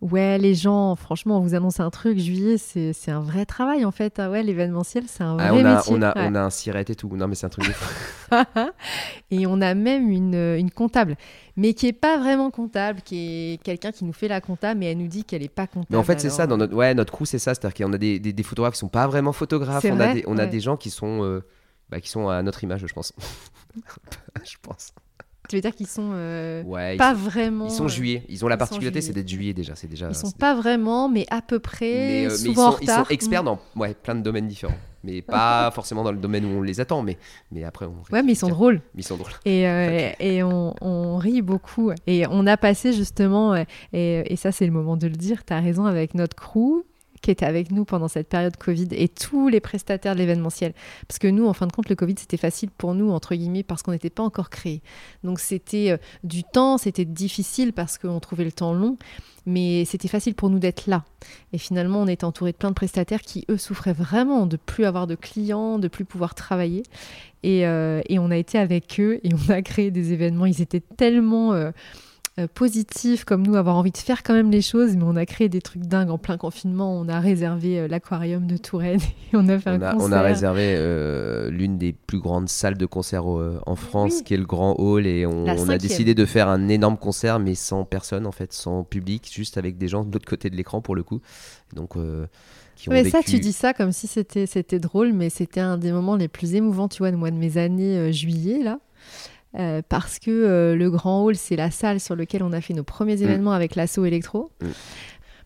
ouais, 0.00 0.36
les 0.38 0.54
gens, 0.54 0.96
franchement, 0.96 1.38
on 1.38 1.40
vous 1.40 1.54
annonce 1.54 1.78
un 1.80 1.90
truc, 1.90 2.18
juillet, 2.18 2.56
c'est 2.58 2.92
un 3.10 3.20
vrai 3.20 3.46
travail 3.46 3.84
en 3.84 3.92
fait. 3.92 4.18
Ah 4.18 4.30
ouais, 4.30 4.42
l'événementiel, 4.42 5.04
c'est 5.06 5.22
un 5.22 5.34
vrai 5.34 5.46
Ah, 5.48 5.54
on, 5.54 5.64
a, 5.64 5.76
métier. 5.76 5.94
on, 5.96 6.02
a, 6.02 6.08
ouais. 6.08 6.26
on 6.28 6.34
a 6.34 6.40
un 6.42 6.50
sirette 6.50 6.90
et 6.90 6.96
tout. 6.96 7.08
Non, 7.16 7.28
mais 7.28 7.34
c'est 7.36 7.46
un 7.46 7.50
truc 7.50 7.66
de 7.68 7.72
fou. 7.72 7.94
Et 9.30 9.46
on 9.46 9.60
a 9.60 9.74
même 9.74 10.10
une, 10.10 10.34
une 10.34 10.70
comptable, 10.70 11.16
mais 11.56 11.72
qui 11.74 11.86
est 11.86 11.92
pas 11.92 12.18
vraiment 12.18 12.50
comptable, 12.50 13.00
qui 13.02 13.52
est 13.54 13.62
quelqu'un 13.62 13.92
qui 13.92 14.04
nous 14.04 14.12
fait 14.12 14.28
la 14.28 14.40
compta, 14.40 14.74
mais 14.74 14.86
elle 14.86 14.98
nous 14.98 15.06
dit 15.08 15.24
qu'elle 15.24 15.42
est 15.42 15.48
pas 15.48 15.66
comptable. 15.66 15.86
Mais 15.90 15.96
en 15.98 16.02
fait, 16.02 16.20
c'est 16.20 16.30
ça, 16.30 16.46
dans 16.46 16.56
notre, 16.56 16.74
ouais, 16.74 16.94
notre 16.94 17.12
crew, 17.12 17.24
c'est 17.26 17.38
ça. 17.38 17.54
C'est-à-dire 17.54 17.86
qu'on 17.86 17.92
a 17.92 17.98
des, 17.98 18.18
des, 18.18 18.32
des 18.32 18.42
photographes 18.42 18.74
qui 18.74 18.80
sont 18.80 18.88
pas 18.88 19.06
vraiment 19.06 19.32
photographes. 19.32 19.84
On, 19.90 20.00
a 20.00 20.14
des, 20.14 20.24
on 20.26 20.36
a 20.36 20.46
des 20.46 20.60
gens 20.60 20.76
qui 20.76 20.90
sont, 20.90 21.22
euh, 21.24 21.44
bah, 21.90 22.00
qui 22.00 22.08
sont 22.10 22.28
à 22.28 22.42
notre 22.42 22.64
image, 22.64 22.84
je 22.86 22.92
pense. 22.92 23.12
je 24.44 24.56
pense. 24.62 24.92
Tu 25.48 25.56
veux 25.56 25.62
dire 25.62 25.74
qu'ils 25.74 25.86
sont 25.86 26.10
euh, 26.12 26.62
Ouais, 26.64 26.96
ils 26.96 26.98
pas 26.98 27.14
sont- 27.14 27.20
vraiment. 27.22 27.64
Ils 27.66 27.70
sont 27.70 27.88
juillet. 27.88 28.22
Ils 28.28 28.44
ont 28.44 28.48
la 28.48 28.56
ils 28.56 28.58
particularité, 28.58 29.00
c'est 29.00 29.14
d'être 29.14 29.28
juillet 29.28 29.54
déjà. 29.54 29.74
C'est 29.76 29.86
déjà. 29.86 30.08
Ils 30.10 30.14
sont 30.14 30.30
pas 30.30 30.54
vraiment, 30.54 31.08
mais 31.08 31.24
à 31.30 31.40
peu 31.40 31.58
près, 31.58 31.86
mais, 31.90 32.26
euh, 32.26 32.28
mais 32.28 32.36
souvent 32.36 32.52
ils, 32.52 32.68
en 32.68 32.72
sont, 32.72 32.78
ils 32.82 32.90
sont 32.90 33.04
experts 33.10 33.44
dans 33.44 33.58
ouais, 33.74 33.94
plein 33.94 34.14
de 34.14 34.20
domaines 34.20 34.46
différents. 34.46 34.76
Mais 35.04 35.22
pas 35.22 35.70
forcément 35.70 36.04
dans 36.04 36.12
le 36.12 36.18
domaine 36.18 36.44
où 36.44 36.58
on 36.58 36.60
les 36.62 36.80
attend. 36.80 37.00
Mais, 37.02 37.16
mais 37.50 37.64
après, 37.64 37.86
on 37.86 37.94
Ouais, 38.12 38.22
mais 38.22 38.32
ils 38.32 38.36
sont 38.36 38.48
drôles. 38.48 38.82
Mais 38.94 39.00
ils 39.00 39.04
sont 39.06 39.16
drôles. 39.16 39.32
Et, 39.46 39.66
euh, 39.66 40.10
et 40.20 40.42
on, 40.42 40.74
on 40.82 41.16
rit 41.16 41.40
beaucoup. 41.40 41.92
Et 42.06 42.26
on 42.30 42.46
a 42.46 42.58
passé 42.58 42.92
justement, 42.92 43.54
euh, 43.54 43.62
et, 43.94 44.30
et 44.30 44.36
ça 44.36 44.52
c'est 44.52 44.66
le 44.66 44.72
moment 44.72 44.98
de 44.98 45.06
le 45.06 45.16
dire, 45.16 45.46
tu 45.46 45.54
as 45.54 45.60
raison, 45.60 45.86
avec 45.86 46.12
notre 46.14 46.36
crew 46.36 46.84
qui 47.20 47.30
était 47.30 47.46
avec 47.46 47.70
nous 47.70 47.84
pendant 47.84 48.08
cette 48.08 48.28
période 48.28 48.56
Covid 48.56 48.88
et 48.92 49.08
tous 49.08 49.48
les 49.48 49.60
prestataires 49.60 50.14
de 50.14 50.18
l'événementiel. 50.20 50.72
Parce 51.06 51.18
que 51.18 51.28
nous, 51.28 51.46
en 51.46 51.52
fin 51.52 51.66
de 51.66 51.72
compte, 51.72 51.88
le 51.88 51.96
Covid, 51.96 52.14
c'était 52.18 52.36
facile 52.36 52.70
pour 52.70 52.94
nous, 52.94 53.10
entre 53.10 53.34
guillemets, 53.34 53.62
parce 53.62 53.82
qu'on 53.82 53.92
n'était 53.92 54.10
pas 54.10 54.22
encore 54.22 54.50
créé. 54.50 54.82
Donc 55.24 55.40
c'était 55.40 55.90
euh, 55.90 55.96
du 56.24 56.44
temps, 56.44 56.78
c'était 56.78 57.04
difficile 57.04 57.72
parce 57.72 57.98
qu'on 57.98 58.20
trouvait 58.20 58.44
le 58.44 58.52
temps 58.52 58.72
long, 58.72 58.96
mais 59.46 59.84
c'était 59.84 60.08
facile 60.08 60.34
pour 60.34 60.50
nous 60.50 60.58
d'être 60.58 60.86
là. 60.86 61.04
Et 61.52 61.58
finalement, 61.58 62.02
on 62.02 62.06
était 62.06 62.24
entouré 62.24 62.52
de 62.52 62.56
plein 62.56 62.70
de 62.70 62.74
prestataires 62.74 63.22
qui, 63.22 63.44
eux, 63.50 63.56
souffraient 63.56 63.92
vraiment 63.92 64.46
de 64.46 64.56
plus 64.56 64.84
avoir 64.84 65.06
de 65.06 65.14
clients, 65.14 65.78
de 65.78 65.88
plus 65.88 66.04
pouvoir 66.04 66.34
travailler. 66.34 66.82
Et, 67.42 67.66
euh, 67.66 68.02
et 68.08 68.18
on 68.18 68.30
a 68.30 68.36
été 68.36 68.58
avec 68.58 68.98
eux 69.00 69.20
et 69.22 69.30
on 69.32 69.52
a 69.52 69.62
créé 69.62 69.90
des 69.90 70.12
événements. 70.12 70.46
Ils 70.46 70.60
étaient 70.60 70.82
tellement 70.96 71.52
euh, 71.52 71.70
positifs 72.46 73.24
comme 73.24 73.44
nous, 73.46 73.56
avoir 73.56 73.76
envie 73.76 73.90
de 73.90 73.96
faire 73.96 74.22
quand 74.22 74.34
même 74.34 74.50
les 74.50 74.62
choses, 74.62 74.96
mais 74.96 75.02
on 75.04 75.16
a 75.16 75.26
créé 75.26 75.48
des 75.48 75.60
trucs 75.60 75.82
dingues 75.82 76.10
en 76.10 76.18
plein 76.18 76.36
confinement. 76.36 76.96
On 76.98 77.08
a 77.08 77.18
réservé 77.18 77.80
euh, 77.80 77.88
l'aquarium 77.88 78.46
de 78.46 78.56
Touraine 78.56 79.00
et 79.32 79.36
on 79.36 79.48
a 79.48 79.58
fait 79.58 79.70
On 79.70 79.72
un 79.74 79.82
a, 79.82 79.92
concert. 79.94 80.08
on 80.08 80.12
a 80.12 80.22
réservé 80.22 80.74
euh, 80.76 81.50
l'une 81.50 81.78
des 81.78 81.92
plus 81.92 82.20
grandes 82.20 82.48
salles 82.48 82.76
de 82.76 82.86
concert 82.86 83.28
euh, 83.30 83.60
en 83.66 83.74
France, 83.76 84.14
Oui. 84.18 84.24
qui 84.24 84.34
est 84.34 84.38
le 84.38 84.46
Grand 84.46 84.76
Hall, 84.78 85.06
et 85.06 85.26
on, 85.26 85.46
a 85.46 85.78
décidé 85.78 86.14
de 86.14 86.24
faire 86.24 86.48
un 86.48 86.68
énorme 86.68 86.96
concert, 86.96 87.38
mais 87.38 87.54
sans 87.54 87.84
personne 87.84 88.26
en 88.26 88.32
fait, 88.32 88.52
sans 88.52 88.84
public, 88.84 89.28
juste 89.32 89.58
avec 89.58 89.78
des 89.78 89.88
gens 89.88 90.04
de 90.04 90.12
l'autre 90.12 90.28
côté 90.28 90.50
de 90.50 90.56
l'écran 90.56 90.80
pour 90.80 90.94
le 90.94 91.02
coup. 91.02 91.20
Donc, 91.74 91.96
euh, 91.96 92.26
qui 92.76 92.88
ont 92.88 92.92
Ouais, 92.92 93.08
ça, 93.10 93.22
tu 93.22 93.40
dis 93.40 93.52
ça 93.52 93.74
comme 93.74 93.92
si 93.92 94.06
c'était 94.06 94.46
c'était 94.46 94.78
drôle, 94.78 95.12
mais 95.12 95.30
c'était 95.30 95.60
un 95.60 95.78
des 95.78 95.90
moments 95.92 96.14
les 96.16 96.28
plus 96.28 96.54
émouvants, 96.54 96.88
tu 96.88 96.98
vois, 96.98 97.10
de 97.10 97.16
moi 97.16 97.30
de 97.30 97.36
mes 97.36 97.58
années 97.58 97.96
euh, 97.98 98.12
juillet 98.12 98.62
là. 98.62 98.78
Euh, 99.56 99.80
parce 99.88 100.18
que 100.18 100.30
euh, 100.30 100.76
le 100.76 100.90
Grand 100.90 101.24
Hall, 101.24 101.36
c'est 101.36 101.56
la 101.56 101.70
salle 101.70 102.00
sur 102.00 102.14
laquelle 102.14 102.42
on 102.42 102.52
a 102.52 102.60
fait 102.60 102.74
nos 102.74 102.84
premiers 102.84 103.22
événements 103.22 103.52
avec 103.52 103.76
l'assaut 103.76 104.04
électro. 104.04 104.50
Mm. 104.60 104.66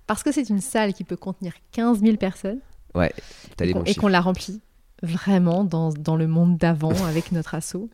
Parce 0.06 0.22
que 0.22 0.32
c'est 0.32 0.48
une 0.50 0.60
salle 0.60 0.92
qui 0.92 1.04
peut 1.04 1.16
contenir 1.16 1.52
15 1.72 2.00
000 2.00 2.16
personnes 2.16 2.58
Ouais, 2.94 3.12
t'as 3.56 3.64
et 3.64 3.72
les 3.72 3.94
qu'on 3.94 4.08
l'a 4.08 4.20
rempli 4.20 4.60
vraiment 5.02 5.64
dans, 5.64 5.90
dans 5.92 6.16
le 6.16 6.26
monde 6.26 6.58
d'avant 6.58 7.04
avec 7.06 7.32
notre 7.32 7.54
assaut. 7.54 7.88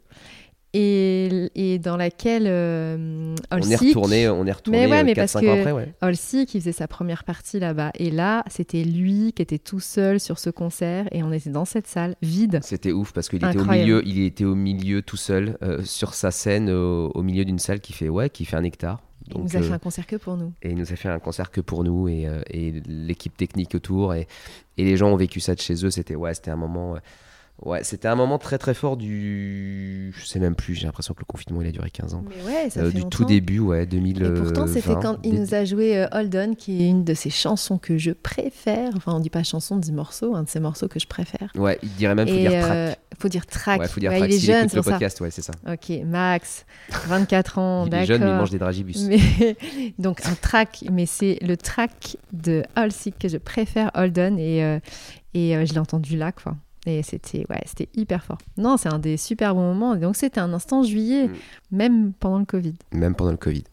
Et, 0.74 1.50
et 1.54 1.78
dans 1.78 1.96
laquelle 1.96 2.44
euh, 2.46 3.34
On 3.50 3.58
est 3.58 3.76
retourné, 3.76 4.28
on 4.28 4.44
est 4.46 4.52
retourné 4.52 4.86
Mais 4.86 4.90
ouais, 4.90 5.02
mais 5.04 5.12
4-5 5.12 5.16
parce 5.16 5.36
ans 5.36 5.40
que- 5.40 5.58
après, 5.60 5.72
ouais. 5.72 5.94
Olsi 6.02 6.44
qui 6.46 6.60
faisait 6.60 6.72
sa 6.72 6.86
première 6.86 7.24
partie 7.24 7.58
là-bas. 7.58 7.90
Et 7.94 8.10
là, 8.10 8.44
c'était 8.50 8.84
lui 8.84 9.32
qui 9.32 9.40
était 9.42 9.58
tout 9.58 9.80
seul 9.80 10.20
sur 10.20 10.38
ce 10.38 10.50
concert 10.50 11.08
et 11.10 11.22
on 11.22 11.32
était 11.32 11.50
dans 11.50 11.64
cette 11.64 11.86
salle 11.86 12.16
vide. 12.20 12.60
C'était 12.62 12.92
ouf 12.92 13.12
parce 13.12 13.28
qu'il 13.30 13.42
était 13.44 13.58
au 13.58 13.64
milieu, 13.64 14.02
il 14.06 14.20
était 14.24 14.44
au 14.44 14.54
milieu 14.54 15.00
tout 15.00 15.16
seul 15.16 15.56
euh, 15.62 15.82
sur 15.84 16.12
sa 16.12 16.30
scène 16.30 16.68
au, 16.70 17.12
au 17.14 17.22
milieu 17.22 17.44
d'une 17.46 17.58
salle 17.58 17.80
qui 17.80 17.94
fait 17.94 18.10
ouais, 18.10 18.28
qui 18.28 18.44
fait 18.44 18.56
un 18.56 18.64
hectare. 18.64 19.00
Il 19.34 19.42
nous 19.42 19.56
a 19.56 19.60
euh, 19.60 19.62
fait 19.62 19.72
un 19.74 19.78
concert 19.78 20.06
que 20.06 20.16
pour 20.16 20.36
nous. 20.36 20.52
Et 20.62 20.70
il 20.70 20.76
nous 20.76 20.90
a 20.92 20.96
fait 20.96 21.08
un 21.08 21.18
concert 21.18 21.50
que 21.50 21.60
pour 21.60 21.82
nous 21.84 22.08
et, 22.08 22.26
euh, 22.26 22.40
et 22.50 22.74
l'équipe 22.86 23.36
technique 23.36 23.74
autour. 23.74 24.14
Et, 24.14 24.26
et 24.78 24.84
les 24.84 24.96
gens 24.96 25.10
ont 25.12 25.16
vécu 25.16 25.40
ça 25.40 25.54
de 25.54 25.60
chez 25.60 25.84
eux. 25.84 25.90
C'était 25.90 26.14
ouais, 26.14 26.32
c'était 26.34 26.50
un 26.50 26.56
moment. 26.56 26.96
Euh, 27.64 27.68
ouais, 27.70 27.84
c'était 27.84 28.08
un 28.08 28.14
moment 28.14 28.38
très 28.38 28.58
très 28.58 28.74
fort 28.74 28.96
du. 28.96 30.12
Je 30.16 30.24
sais 30.26 30.38
même 30.38 30.54
plus, 30.54 30.74
j'ai 30.74 30.86
l'impression 30.86 31.14
que 31.14 31.20
le 31.20 31.24
confinement 31.24 31.60
il 31.62 31.68
a 31.68 31.72
duré 31.72 31.90
15 31.90 32.14
ans. 32.14 32.24
Mais 32.28 32.42
ouais, 32.50 32.70
ça 32.70 32.80
Euh, 32.80 32.84
fait 32.86 32.90
du 32.96 33.02
longtemps. 33.02 33.08
tout 33.10 33.24
début, 33.24 33.58
ouais, 33.58 33.86
2000. 33.86 34.22
Et 34.22 34.30
pourtant, 34.34 34.66
c'était 34.66 34.90
euh, 34.90 34.94
quand 34.96 35.16
il 35.24 35.34
nous 35.40 35.54
a 35.54 35.64
joué 35.64 35.96
euh, 35.98 36.06
Hold 36.12 36.34
On, 36.36 36.54
qui 36.54 36.82
est 36.82 36.88
une 36.88 37.04
de 37.04 37.14
ses 37.14 37.30
chansons 37.30 37.78
que 37.78 37.98
je 37.98 38.10
préfère. 38.12 38.90
Enfin, 38.96 39.14
on 39.14 39.20
dit 39.20 39.30
pas 39.30 39.42
chanson, 39.42 39.76
on 39.76 39.78
dit 39.78 39.92
morceau, 39.92 40.34
un 40.34 40.42
de 40.44 40.48
ses 40.48 40.60
morceaux 40.60 40.88
que 40.88 41.00
je 41.00 41.06
préfère. 41.06 41.50
Ouais, 41.56 41.78
il 41.82 41.90
dirait 41.94 42.14
même, 42.14 42.28
faut 42.28 42.34
Et, 42.34 42.38
dire 42.48 42.52
euh, 42.52 42.86
track. 42.88 42.98
faut 43.18 43.28
dire 43.28 43.46
track. 43.46 43.80
Ouais, 43.80 43.88
faut 43.88 44.00
dire 44.00 44.10
Ouais, 44.10 44.18
track. 44.18 44.30
il 44.30 44.34
est 44.34 44.38
S'il 44.38 44.46
jeune, 44.46 44.58
écoute 44.60 44.70
c'est 44.70 44.76
le 44.76 44.82
ça. 44.82 44.90
podcast, 44.92 45.20
ouais, 45.20 45.30
c'est 45.30 45.42
ça. 45.42 45.52
Ok, 45.70 45.92
Max, 46.06 46.64
24 47.06 47.58
ans, 47.58 47.84
il 47.86 47.90
d'accord. 47.90 48.02
est 48.02 48.06
jeune, 48.06 48.22
mais 48.24 48.30
il 48.30 48.34
mange 48.36 48.50
des 48.50 48.58
dragibus. 48.58 49.04
Mais- 49.08 49.56
donc 49.98 50.24
un 50.26 50.34
track, 50.34 50.84
mais 50.92 51.06
c'est 51.06 51.38
le 51.42 51.56
track 51.56 52.16
de 52.32 52.62
Halsey 52.76 53.12
que 53.18 53.28
je 53.28 53.36
préfère, 53.38 53.90
Hold 53.94 54.18
On, 54.18 54.36
et, 54.36 54.62
euh, 54.64 54.78
et 55.34 55.56
euh, 55.56 55.64
je 55.66 55.72
l'ai 55.72 55.78
entendu 55.80 56.16
là, 56.16 56.32
quoi. 56.32 56.56
Et 56.90 57.02
c'était 57.02 57.44
ouais, 57.50 57.60
c'était 57.66 57.90
hyper 57.94 58.24
fort. 58.24 58.38
Non, 58.56 58.78
c'est 58.78 58.88
un 58.88 58.98
des 58.98 59.18
super 59.18 59.54
bons 59.54 59.74
moments. 59.74 59.94
Donc 59.94 60.16
c'était 60.16 60.40
un 60.40 60.54
instant 60.54 60.82
juillet, 60.82 61.26
Mm. 61.28 61.32
même 61.70 62.12
pendant 62.14 62.38
le 62.38 62.46
Covid. 62.46 62.74
Même 62.92 63.14
pendant 63.14 63.30
le 63.32 63.36
Covid. 63.36 63.64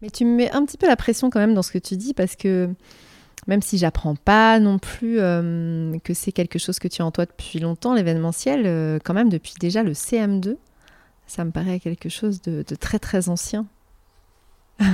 Mais 0.00 0.10
tu 0.10 0.24
me 0.24 0.36
mets 0.36 0.50
un 0.52 0.64
petit 0.64 0.76
peu 0.78 0.86
la 0.86 0.94
pression 0.94 1.28
quand 1.28 1.40
même 1.40 1.54
dans 1.54 1.62
ce 1.62 1.72
que 1.72 1.78
tu 1.78 1.96
dis 1.96 2.14
parce 2.14 2.36
que 2.36 2.70
même 3.48 3.62
si 3.62 3.78
j'apprends 3.78 4.14
pas 4.14 4.60
non 4.60 4.78
plus 4.78 5.18
euh, 5.18 5.98
que 6.04 6.14
c'est 6.14 6.30
quelque 6.30 6.58
chose 6.60 6.78
que 6.78 6.86
tu 6.86 7.02
as 7.02 7.04
en 7.06 7.10
toi 7.10 7.26
depuis 7.26 7.58
longtemps, 7.58 7.94
l'événementiel, 7.94 8.62
euh, 8.66 8.98
quand 9.02 9.14
même 9.14 9.28
depuis 9.28 9.54
déjà 9.58 9.82
le 9.82 9.92
CM2, 9.92 10.56
ça 11.26 11.44
me 11.44 11.50
paraît 11.50 11.80
quelque 11.80 12.08
chose 12.08 12.40
de, 12.42 12.64
de 12.66 12.74
très 12.76 13.00
très 13.00 13.28
ancien. 13.28 13.66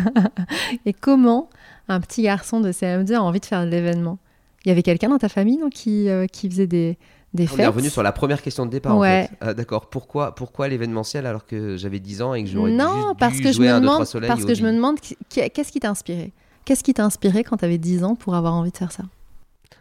Et 0.87 0.93
comment 0.95 1.51
un 1.89 2.01
petit 2.01 2.23
garçon 2.23 2.61
de 2.61 2.73
CM2 2.73 3.15
a 3.15 3.23
envie 3.23 3.41
de 3.41 3.47
faire 3.47 3.65
de 3.65 3.71
l'événement? 3.71 4.19
Il 4.65 4.69
y 4.69 4.73
avait 4.73 4.83
quelqu'un 4.85 5.09
dans 5.09 5.19
ta 5.19 5.29
famille 5.29 5.59
non, 5.59 5.69
qui, 5.71 6.09
euh, 6.09 6.27
qui 6.27 6.49
faisait 6.49 6.69
des, 6.69 6.97
des 7.35 7.47
On 7.53 7.57
est 7.59 7.67
revenu 7.67 7.89
sur 7.91 8.03
la 8.03 8.13
première 8.13 8.43
question 8.43 8.67
de 8.67 8.71
départ. 8.71 8.99
Ouais. 8.99 9.25
En 9.25 9.29
fait. 9.29 9.37
Ah, 9.41 9.55
D'accord. 9.55 9.89
Pourquoi, 9.89 10.35
pourquoi 10.35 10.69
l'événementiel 10.69 11.27
alors 11.27 11.47
que 11.47 11.77
j'avais 11.77 12.01
10 12.01 12.23
ans 12.23 12.35
et 12.35 12.43
que 12.45 12.49
j'aurais 12.51 12.73
Non, 12.73 13.09
juste 13.09 13.19
parce 13.19 13.37
dû 13.37 13.43
que 13.43 13.49
je 13.49 13.53
jouer 13.55 13.67
me 13.69 13.73
un, 13.73 13.81
deux, 13.81 13.87
trois 13.87 13.97
demande, 13.99 14.07
soleils 14.07 14.29
parce 14.29 14.45
que 14.45 14.55
je 14.55 14.63
me 14.65 14.73
demande 14.73 14.99
qu'est-ce 15.31 15.73
qui 15.73 15.81
t'a 15.81 15.91
inspiré? 15.91 16.33
Qu'est-ce 16.65 16.85
qui 16.85 16.95
t'a 16.95 17.05
inspiré 17.05 17.43
quand 17.45 17.57
tu 17.57 17.65
avais 17.65 17.79
10 17.79 18.05
ans 18.05 18.15
pour 18.15 18.35
avoir 18.35 18.55
envie 18.55 18.71
de 18.71 18.77
faire 18.77 18.93
ça? 18.93 19.05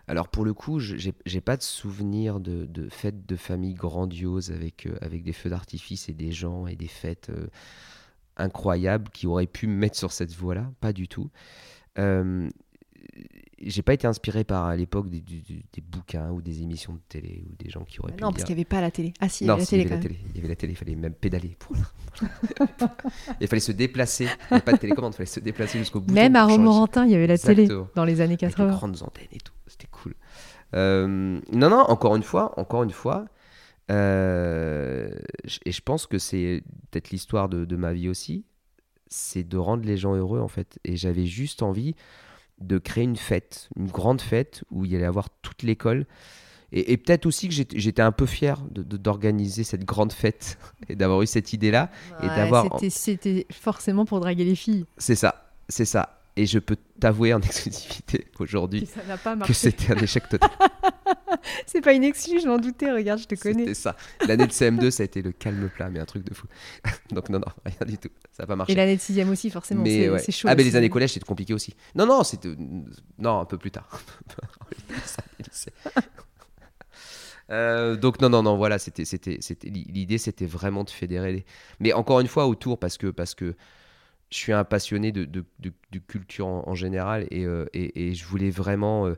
Alors 0.08 0.28
pour 0.30 0.46
le 0.46 0.54
coup, 0.54 0.80
je- 0.80 0.96
j'ai 0.98 1.14
j'ai 1.26 1.42
pas 1.42 1.56
de 1.58 1.62
souvenir 1.62 2.40
de, 2.40 2.66
de 2.66 2.90
fêtes 2.90 3.26
de 3.26 3.36
famille 3.36 3.76
grandioses 3.76 4.52
avec, 4.52 4.86
euh, 4.88 4.96
avec 5.02 5.24
des 5.24 5.32
feux 5.34 5.50
d'artifice 5.50 6.10
et 6.10 6.14
des 6.14 6.32
gens 6.32 6.68
et 6.68 6.76
des 6.76 6.88
fêtes 6.88 7.30
euh, 7.30 7.48
incroyables 8.38 9.10
qui 9.12 9.28
auraient 9.28 9.46
pu 9.48 9.68
me 9.68 9.76
mettre 9.76 9.98
sur 9.98 10.12
cette 10.12 10.34
voie-là. 10.34 10.72
Pas 10.82 10.92
du 10.94 11.08
tout. 11.08 11.30
Euh, 12.00 12.50
j'ai 13.64 13.82
pas 13.82 13.94
été 13.94 14.08
inspiré 14.08 14.44
par 14.44 14.66
à 14.66 14.76
l'époque 14.76 15.10
des, 15.10 15.20
des- 15.22 15.42
des- 15.42 15.64
des 15.74 15.82
bouquins 15.82 16.30
ou 16.32 16.42
des 16.42 16.62
émissions 16.64 16.94
de 16.94 17.00
télé 17.08 17.44
ou 17.50 17.56
des 17.62 17.70
gens 17.70 17.84
qui 17.84 18.00
auraient 18.00 18.12
pu 18.14 18.22
Non, 18.24 18.30
parce 18.30 18.38
dire- 18.38 18.46
qu'il 18.48 18.56
n'y 18.56 18.62
avait 18.62 18.66
pas 18.66 18.82
la 18.82 18.92
télé. 18.92 19.14
Ah 19.20 19.30
si, 19.30 19.44
il 19.44 19.46
y 19.46 19.48
non, 19.48 19.54
avait 19.54 19.62
la 19.62 19.66
si, 19.66 19.76
il 19.76 19.82
y 19.82 19.84
télé 19.84 19.94
avait 19.94 20.02
quand 20.02 20.08
la 20.10 20.14
même. 20.16 20.18
télé. 20.24 20.30
Il 20.32 20.36
y 20.36 20.40
avait 20.40 20.48
la 20.50 20.56
télé, 20.56 20.74
il 20.74 20.76
fallait 20.76 20.96
même 20.96 21.14
pédaler 21.14 21.56
pour. 21.60 21.76
il 23.40 23.48
fallait 23.48 23.60
se 23.60 23.72
déplacer. 23.72 24.24
Il 24.26 24.28
n'y 24.28 24.56
avait 24.56 24.62
pas 24.62 24.72
de 24.74 24.78
télécommande, 24.78 25.14
il 25.14 25.18
fallait 25.18 25.28
se 25.28 25.40
déplacer 25.40 25.78
jusqu'au 25.80 26.00
bout. 26.02 26.14
Même 26.14 26.36
à 26.36 26.46
Romorantin, 26.46 27.06
il 27.06 27.12
y 27.12 27.16
avait 27.16 27.28
la 27.28 27.38
télé 27.38 27.68
dans 27.96 28.06
les 28.06 28.22
années 28.22 28.34
Avec 28.34 28.42
les 28.42 28.48
80. 28.48 28.70
grandes 28.72 29.02
antennes 29.04 29.28
et 29.32 29.40
tout, 29.40 29.54
c'était 29.68 29.88
cool. 29.92 30.16
Euh, 30.74 31.40
non, 31.52 31.70
non, 31.70 31.80
encore 31.82 32.16
une 32.16 32.24
fois, 32.24 32.58
encore 32.60 32.84
une 32.84 32.92
fois, 32.92 33.26
euh, 33.90 35.10
et 35.66 35.72
je 35.72 35.82
pense 35.82 36.08
que 36.08 36.18
c'est 36.18 36.64
peut-être 36.92 37.10
l'histoire 37.12 37.50
de, 37.50 37.66
de 37.66 37.76
ma 37.76 37.94
vie 37.94 38.10
aussi, 38.10 38.46
c'est 39.08 39.44
de 39.44 39.58
rendre 39.58 39.84
les 39.86 39.98
gens 39.98 40.16
heureux 40.16 40.40
en 40.40 40.48
fait. 40.48 40.80
Et 40.86 40.96
j'avais 40.96 41.26
juste 41.26 41.62
envie 41.62 41.96
de 42.62 42.78
créer 42.78 43.04
une 43.04 43.16
fête, 43.18 43.70
une 43.78 43.88
grande 43.88 44.22
fête 44.22 44.64
où 44.72 44.86
il 44.86 44.92
y 44.92 44.96
allait 44.96 45.06
avoir 45.06 45.30
toute 45.42 45.64
l'école. 45.64 46.06
Et, 46.74 46.94
et 46.94 46.98
peut-être 46.98 47.26
aussi 47.26 47.50
que 47.50 47.54
j'étais 47.54 48.02
un 48.02 48.14
peu 48.14 48.26
fier 48.26 48.62
de- 48.72 48.82
de- 48.84 48.96
d'organiser 48.98 49.64
cette 49.66 49.84
grande 49.84 50.14
fête 50.14 50.58
et 50.90 50.96
d'avoir 50.96 51.22
eu 51.22 51.28
cette 51.28 51.52
idée-là. 51.54 51.90
et 52.24 52.28
d'avoir- 52.28 52.80
c'était- 52.90 53.46
forcément 53.52 54.06
pour 54.06 54.20
draguer 54.22 54.46
les 54.46 54.56
filles. 54.56 54.86
C'est 54.98 55.16
ça, 55.16 55.52
c'est 55.68 55.86
ça. 55.86 56.18
Et 56.38 56.46
je 56.46 56.60
peux 56.60 56.78
t'avouer 57.00 57.34
en 57.34 57.42
exclusivité 57.42 58.28
aujourd'hui 58.40 58.88
que 59.46 59.54
c'était 59.54 59.92
un 59.92 59.98
échec 59.98 60.30
total. 60.30 60.50
C'est 61.66 61.82
pas 61.82 61.94
une 61.94 62.04
excuse, 62.04 62.44
je 62.44 62.48
m'en 62.48 62.58
doutais. 62.58 62.92
Regarde, 62.92 63.20
je 63.20 63.28
te 63.28 63.36
connais. 63.36 63.60
C'était 63.60 63.74
ça. 63.74 63.96
L'année 64.28 64.48
de 64.48 64.52
CM2, 64.52 64.90
ça 64.92 65.04
a 65.04 65.06
été 65.06 65.22
le 65.22 65.32
calme 65.32 65.70
plat, 65.70 65.90
mais 65.90 66.00
un 66.00 66.06
truc 66.06 66.24
de 66.24 66.34
fou. 66.34 66.48
Donc 67.12 67.30
non, 67.30 67.40
non, 67.40 67.46
rien 67.66 67.88
du 67.88 67.98
tout. 67.98 68.10
Ça 68.32 68.44
n'a 68.44 68.48
pas 68.48 68.56
marché. 68.56 68.74
Et 68.74 68.76
l'année 68.76 68.96
de 68.96 69.02
sixième 69.02 69.30
aussi, 69.30 69.50
forcément. 69.50 69.84
c'est 69.86 70.10
ouais. 70.10 70.32
chaud. 70.32 70.48
ah, 70.50 70.56
mais 70.56 70.64
les 70.64 70.70
aussi. 70.70 70.78
années 70.78 70.90
collège, 70.90 71.14
c'était 71.14 71.26
compliqué 71.26 71.54
aussi. 71.54 71.76
Non, 71.96 72.06
non, 72.06 72.24
c'était. 72.24 72.50
Non, 73.18 73.40
un 73.40 73.46
peu 73.46 73.58
plus 73.58 73.72
tard. 73.72 73.88
Euh, 77.50 77.98
donc 77.98 78.22
non 78.22 78.30
non 78.30 78.44
non 78.44 78.56
voilà 78.56 78.80
c'était 78.80 79.04
c'était 79.04 79.38
l'idée 79.64 80.18
c'était 80.18 80.46
vraiment 80.46 80.86
de 80.86 80.90
fédérer 80.90 81.34
les... 81.34 81.46
mais 81.82 81.92
encore 81.92 82.22
une 82.22 82.28
fois 82.28 82.48
autour 82.48 82.80
parce 82.80 82.98
que 82.98 83.08
parce 83.08 83.36
que 83.36 83.56
je 84.30 84.38
suis 84.38 84.54
un 84.54 84.64
passionné 84.64 85.12
de, 85.12 85.26
de, 85.26 85.44
de- 85.60 85.74
de 85.92 86.00
culture 86.00 86.48
en, 86.48 86.64
en 86.66 86.76
général 86.76 87.28
et, 87.30 87.44
euh, 87.46 87.66
et, 87.74 88.08
et 88.08 88.14
je 88.14 88.24
voulais 88.26 88.52
vraiment 88.52 89.06
euh, 89.08 89.16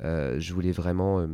je 0.00 0.52
voulais 0.52 0.72
vraiment 0.72 1.20
euh, 1.20 1.26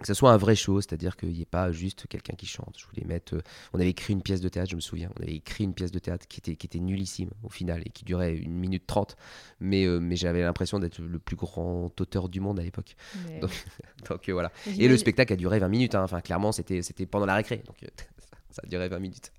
que 0.00 0.06
ce 0.06 0.14
soit 0.14 0.30
un 0.30 0.36
vrai 0.36 0.54
show, 0.54 0.80
c'est-à-dire 0.80 1.16
qu'il 1.16 1.30
n'y 1.30 1.42
ait 1.42 1.44
pas 1.44 1.72
juste 1.72 2.06
quelqu'un 2.06 2.34
qui 2.36 2.46
chante. 2.46 2.76
Je 2.78 2.86
voulais 2.86 3.04
mettre. 3.04 3.34
euh, 3.34 3.40
on 3.72 3.80
avait 3.80 3.90
écrit 3.90 4.12
une 4.12 4.22
pièce 4.22 4.40
de 4.40 4.48
théâtre, 4.48 4.70
je 4.70 4.76
me 4.76 4.80
souviens. 4.80 5.10
On 5.18 5.22
avait 5.24 5.34
écrit 5.34 5.64
une 5.64 5.74
pièce 5.74 5.90
de 5.90 5.98
théâtre 5.98 6.26
qui 6.28 6.38
était, 6.38 6.54
qui 6.54 6.66
était 6.68 6.78
nullissime 6.78 7.30
au 7.42 7.48
final 7.48 7.82
et 7.84 7.90
qui 7.90 8.04
durait 8.04 8.36
une 8.36 8.52
minute 8.54 8.86
trente. 8.86 9.16
Mais, 9.58 9.84
euh, 9.86 9.98
mais 9.98 10.14
j'avais 10.14 10.42
l'impression 10.42 10.78
d'être 10.78 11.00
le 11.00 11.18
plus 11.18 11.34
grand 11.34 11.90
auteur 12.00 12.28
du 12.28 12.38
monde 12.38 12.60
à 12.60 12.62
l'époque. 12.62 12.94
Donc, 13.40 13.50
Donc 14.08 14.28
euh, 14.28 14.32
voilà. 14.34 14.52
Et 14.78 14.86
le 14.86 14.96
spectacle 14.96 15.32
a 15.32 15.36
duré 15.36 15.58
20 15.58 15.68
minutes. 15.68 15.94
hein. 15.96 16.04
Enfin, 16.04 16.20
clairement, 16.20 16.52
c'était 16.52 16.80
pendant 17.10 17.26
la 17.26 17.34
récré. 17.34 17.62
Donc 17.66 17.82
euh, 17.82 17.88
ça 18.50 18.62
a 18.64 18.68
duré 18.68 18.88
20 18.88 19.00
minutes. 19.00 19.32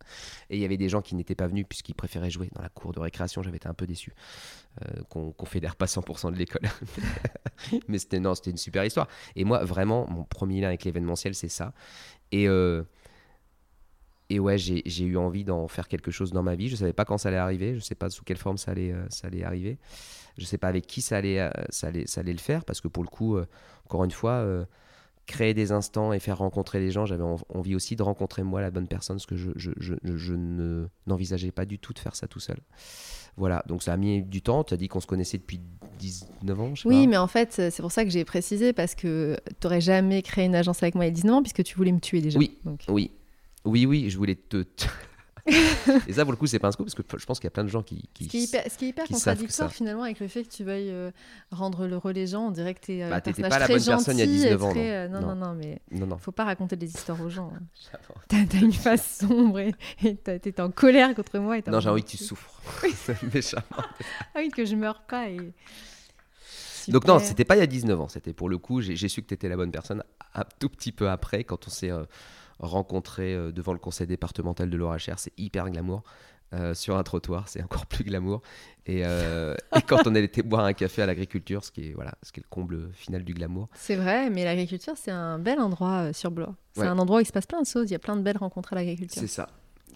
Et 0.49 0.57
il 0.57 0.61
y 0.61 0.65
avait 0.65 0.75
des 0.77 0.89
gens 0.89 1.01
qui 1.01 1.15
n'étaient 1.15 1.35
pas 1.35 1.47
venus 1.47 1.65
puisqu'ils 1.69 1.93
préféraient 1.95 2.31
jouer 2.31 2.49
dans 2.53 2.61
la 2.63 2.69
cour 2.69 2.91
de 2.91 2.99
récréation. 2.99 3.43
J'avais 3.43 3.57
été 3.57 3.69
un 3.69 3.73
peu 3.73 3.87
déçu 3.87 4.13
euh, 4.87 5.01
qu'on 5.09 5.31
qu'on 5.31 5.45
fédère 5.45 5.75
pas 5.75 5.85
100% 5.85 6.31
de 6.31 6.37
l'école. 6.37 6.61
Mais 7.87 7.97
c'était 7.97 8.19
non, 8.19 8.35
c'était 8.35 8.51
une 8.51 8.57
super 8.57 8.85
histoire. 8.85 9.07
Et 9.35 9.43
moi, 9.43 9.63
vraiment, 9.63 10.07
mon 10.09 10.23
premier 10.23 10.61
lien 10.61 10.67
avec 10.67 10.83
l'événementiel, 10.83 11.35
c'est 11.35 11.49
ça. 11.49 11.73
Et 12.31 12.47
euh, 12.47 12.83
et 14.29 14.39
ouais, 14.39 14.57
j'ai 14.57 15.03
eu 15.03 15.17
envie 15.17 15.43
d'en 15.43 15.67
faire 15.67 15.87
quelque 15.87 16.11
chose 16.11 16.31
dans 16.31 16.43
ma 16.43 16.55
vie. 16.55 16.69
Je 16.69 16.75
savais 16.75 16.93
pas 16.93 17.03
quand 17.03 17.17
ça 17.17 17.29
allait 17.29 17.37
arriver. 17.37 17.75
Je 17.75 17.79
sais 17.79 17.95
pas 17.95 18.09
sous 18.09 18.23
quelle 18.23 18.37
forme 18.37 18.57
ça 18.57 18.71
allait, 18.71 18.91
euh, 18.91 19.05
ça 19.09 19.27
allait 19.27 19.43
arriver. 19.43 19.79
Je 20.37 20.45
sais 20.45 20.59
pas 20.59 20.67
avec 20.67 20.85
qui 20.85 21.01
ça 21.01 21.17
allait, 21.17 21.49
ça 21.69 21.87
allait, 21.87 22.05
ça 22.05 22.21
allait 22.21 22.31
le 22.31 22.39
faire 22.39 22.63
parce 22.63 22.79
que 22.79 22.87
pour 22.87 23.03
le 23.03 23.09
coup, 23.09 23.37
encore 23.85 24.05
une 24.05 24.11
fois, 24.11 24.45
créer 25.29 25.53
des 25.53 25.71
instants 25.71 26.11
et 26.11 26.19
faire 26.19 26.39
rencontrer 26.39 26.79
les 26.79 26.91
gens, 26.91 27.05
j'avais 27.05 27.23
en- 27.23 27.37
envie 27.53 27.75
aussi 27.75 27.95
de 27.95 28.03
rencontrer 28.03 28.43
moi 28.43 28.59
la 28.61 28.71
bonne 28.71 28.87
personne 28.87 29.15
parce 29.17 29.25
que 29.25 29.35
je, 29.37 29.51
je, 29.55 29.71
je, 29.79 29.93
je- 30.03 30.17
je 30.17 30.33
ne 30.33 30.87
n'envisageais 31.07 31.51
pas 31.51 31.65
du 31.65 31.79
tout 31.79 31.93
de 31.93 31.99
faire 31.99 32.15
ça 32.15 32.27
tout 32.27 32.39
seul. 32.39 32.57
Voilà, 33.37 33.63
donc 33.67 33.83
ça 33.83 33.93
a 33.93 33.97
mis 33.97 34.21
du 34.23 34.41
temps. 34.41 34.63
Tu 34.63 34.73
as 34.73 34.77
dit 34.77 34.87
qu'on 34.89 34.99
se 34.99 35.07
connaissait 35.07 35.37
depuis 35.37 35.61
19 35.99 36.59
ans, 36.59 36.75
je 36.75 36.81
sais 36.81 36.87
Oui, 36.89 37.05
pas. 37.05 37.09
mais 37.11 37.17
en 37.17 37.27
fait, 37.27 37.53
c'est 37.53 37.81
pour 37.81 37.91
ça 37.91 38.03
que 38.03 38.09
j'ai 38.09 38.25
précisé, 38.25 38.73
parce 38.73 38.95
que 38.95 39.37
tu 39.47 39.53
n'aurais 39.67 39.81
jamais 39.81 40.21
créé 40.21 40.45
une 40.45 40.55
agence 40.55 40.81
avec 40.83 40.95
moi 40.95 41.05
il 41.05 41.09
y 41.09 41.11
a 41.11 41.13
19 41.13 41.35
ans, 41.35 41.41
puisque 41.41 41.63
tu 41.63 41.75
voulais 41.75 41.91
me 41.91 41.99
tuer 41.99 42.21
déjà. 42.21 42.37
Oui. 42.39 42.57
Donc, 42.65 42.83
Oui, 42.89 43.11
oui, 43.65 43.85
oui, 43.85 44.09
je 44.09 44.17
voulais 44.17 44.35
te. 44.35 44.63
te- 44.63 44.85
et 46.07 46.13
ça, 46.13 46.23
pour 46.23 46.31
le 46.31 46.37
coup, 46.37 46.47
c'est 46.47 46.59
pas 46.59 46.67
un 46.67 46.71
scoop 46.71 46.85
parce 46.87 46.95
que 46.95 47.03
je 47.19 47.25
pense 47.25 47.39
qu'il 47.39 47.45
y 47.45 47.47
a 47.47 47.51
plein 47.51 47.63
de 47.63 47.69
gens 47.69 47.81
qui. 47.83 48.09
qui- 48.13 48.25
Ce 48.25 48.29
qui 48.29 48.37
est 48.37 48.41
hyper, 48.43 48.63
qui 48.63 48.85
est 48.85 48.87
hyper 48.89 49.05
qui 49.05 49.13
savent 49.13 49.35
que 49.35 49.39
contradictoire 49.41 49.69
ça- 49.69 49.75
finalement 49.75 50.03
avec 50.03 50.19
le 50.19 50.27
fait 50.27 50.43
que 50.43 50.49
tu 50.49 50.63
veuilles 50.63 50.89
euh, 50.91 51.11
rendre 51.51 51.85
heureux 51.87 52.11
les 52.11 52.27
gens, 52.27 52.47
on 52.47 52.51
dirait 52.51 52.73
que 52.73 52.81
tu 52.85 52.93
es 52.93 53.09
Bah, 53.09 53.21
pas 53.21 53.31
la 53.59 53.67
bonne 53.67 53.83
personne 53.85 54.17
il 54.17 54.19
y 54.19 54.23
a 54.23 54.25
gentil, 54.25 54.37
19 54.37 54.63
ans, 54.63 54.69
très, 54.71 54.91
euh, 54.95 55.07
non, 55.07 55.21
Non. 55.21 55.35
non, 55.35 55.47
non, 55.47 55.53
mais 55.55 55.81
Non, 55.91 56.05
non. 56.07 56.17
faut 56.17 56.31
pas 56.31 56.45
raconter 56.45 56.75
des 56.75 56.87
histoires 56.87 57.19
aux 57.21 57.29
gens. 57.29 57.51
hein. 57.55 57.97
T'as 58.27 58.59
une 58.59 58.73
face 58.73 59.19
sombre 59.19 59.59
et 59.59 59.73
t'es 60.15 60.61
en 60.61 60.71
colère 60.71 61.13
contre 61.15 61.39
moi. 61.39 61.57
Et 61.57 61.63
Non, 61.67 61.79
j'ai 61.79 61.89
envie 61.89 62.03
que 62.03 62.09
tu 62.09 62.17
souffres. 62.17 62.61
Méchamment. 63.33 63.63
Ah 63.77 64.37
oui, 64.37 64.49
que 64.49 64.65
je 64.65 64.75
meurs 64.75 65.01
pas. 65.03 65.29
Et... 65.29 65.53
Donc 66.87 67.05
non, 67.05 67.19
c'était 67.19 67.45
pas 67.45 67.55
il 67.55 67.59
y 67.59 67.63
a 67.63 67.67
19 67.67 67.99
ans. 67.99 68.07
C'était 68.07 68.33
pour 68.33 68.49
le 68.49 68.57
coup, 68.57 68.81
j'ai 68.81 68.95
j'ai 68.95 69.09
su 69.09 69.21
que 69.21 69.27
tu 69.27 69.33
étais 69.35 69.49
la 69.49 69.55
bonne 69.57 69.71
personne 69.71 70.03
un 70.33 70.43
tout 70.59 70.69
petit 70.69 70.91
peu 70.91 71.09
après, 71.09 71.43
quand 71.43 71.67
on 71.67 71.69
s'est 71.69 71.91
euh, 71.91 72.03
rencontrés 72.59 73.33
euh, 73.33 73.51
devant 73.51 73.73
le 73.73 73.79
conseil 73.79 74.07
départemental 74.07 74.69
de 74.69 74.77
l'ORHR. 74.77 75.17
C'est 75.17 75.33
hyper 75.37 75.69
glamour. 75.69 76.03
Euh, 76.51 76.73
sur 76.73 76.97
un 76.97 77.03
trottoir, 77.03 77.47
c'est 77.47 77.61
encore 77.61 77.85
plus 77.85 78.03
glamour. 78.03 78.41
Et, 78.87 79.03
euh, 79.05 79.53
et 79.77 79.83
quand 79.83 80.07
on 80.07 80.15
allait 80.15 80.31
boire 80.43 80.65
un 80.65 80.73
café 80.73 81.03
à 81.03 81.05
l'agriculture, 81.05 81.63
ce 81.63 81.71
qui 81.71 81.89
est 81.89 81.93
voilà, 81.93 82.15
ce 82.23 82.31
qui 82.31 82.39
est 82.39 82.43
le 82.43 82.49
comble 82.49 82.91
final 82.93 83.23
du 83.23 83.35
glamour. 83.35 83.67
C'est 83.75 83.95
vrai, 83.95 84.31
mais 84.31 84.43
l'agriculture, 84.45 84.93
c'est 84.95 85.11
un 85.11 85.37
bel 85.37 85.59
endroit 85.59 86.05
euh, 86.07 86.13
sur 86.13 86.31
Blois. 86.31 86.55
C'est 86.73 86.81
Ouais. 86.81 86.87
un 86.87 86.97
endroit 86.97 87.17
où 87.19 87.21
il 87.21 87.25
se 87.27 87.31
passe 87.31 87.45
plein 87.45 87.61
de 87.61 87.67
choses. 87.67 87.87
Il 87.89 87.91
y 87.91 87.95
a 87.95 87.99
plein 87.99 88.15
de 88.15 88.21
belles 88.23 88.37
rencontres 88.37 88.73
à 88.73 88.77
l'agriculture. 88.77 89.21
C'est 89.21 89.27
ça. 89.27 89.47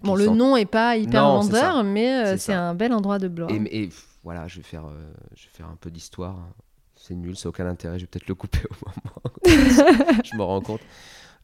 Bon, 0.04 0.13
le 0.13 0.26
sent- 0.26 0.36
nom 0.36 0.56
est 0.56 0.65
pas 0.67 0.95
hyper 0.95 1.23
Non, 1.23 1.39
vendeur, 1.39 1.84
mais 1.84 2.38
C'est 2.38 2.54
un 2.54 2.76
bel 2.76 2.93
endroit 2.93 3.17
de 3.17 3.30
Blois. 3.30 3.47
Et, 3.52 3.89
voilà, 4.23 4.47
je 4.47 4.58
vais 4.58 4.63
faire, 4.63 4.84
je 5.36 5.45
vais 5.45 5.49
faire 5.52 5.67
un 5.67 5.76
peu 5.82 5.89
d'histoire. 5.89 6.38
C'est 6.95 7.15
nul, 7.15 7.36
ça 7.36 7.47
n'a 7.47 7.49
aucun 7.49 7.65
intérêt. 7.65 7.97
Je 7.97 8.04
vais 8.04 8.08
peut-être 8.08 8.28
le 8.28 8.36
couper 8.36 8.60
au 8.69 8.76
moment. 8.86 9.36
je 10.23 10.38
me 10.38 10.43
rends 10.43 10.62
compte. 10.62 10.82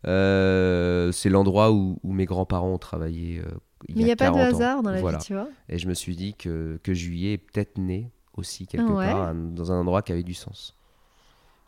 Euh, 0.07 1.11
c'est 1.11 1.29
l'endroit 1.29 1.71
où, 1.71 1.99
où 2.03 2.13
mes 2.13 2.25
grands-parents 2.25 2.71
ont 2.73 2.77
travaillé. 2.77 3.39
euh, 3.39 3.43
il 3.87 3.95
mais 3.95 4.01
il 4.01 4.05
n'y 4.05 4.11
a 4.11 4.15
pas 4.15 4.29
de 4.29 4.35
40 4.35 4.53
ans. 4.53 4.55
hasard 4.57 4.83
dans 4.83 4.91
la 4.91 4.99
Voilà. 5.01 5.17
vie, 5.19 5.23
tu 5.25 5.33
vois. 5.33 5.47
Et 5.69 5.77
je 5.77 5.87
me 5.87 5.93
suis 5.93 6.15
dit 6.15 6.33
que, 6.33 6.79
que 6.83 6.93
juillet 6.93 7.33
est 7.33 7.37
peut-être 7.37 7.77
né 7.77 8.11
aussi 8.35 8.67
quelque 8.67 8.91
Ouais. 8.91 9.05
part 9.05 9.21
un- 9.29 9.35
dans 9.35 9.71
un 9.71 9.79
endroit 9.79 10.01
qui 10.01 10.11
avait 10.11 10.23
du 10.23 10.33
sens. 10.33 10.75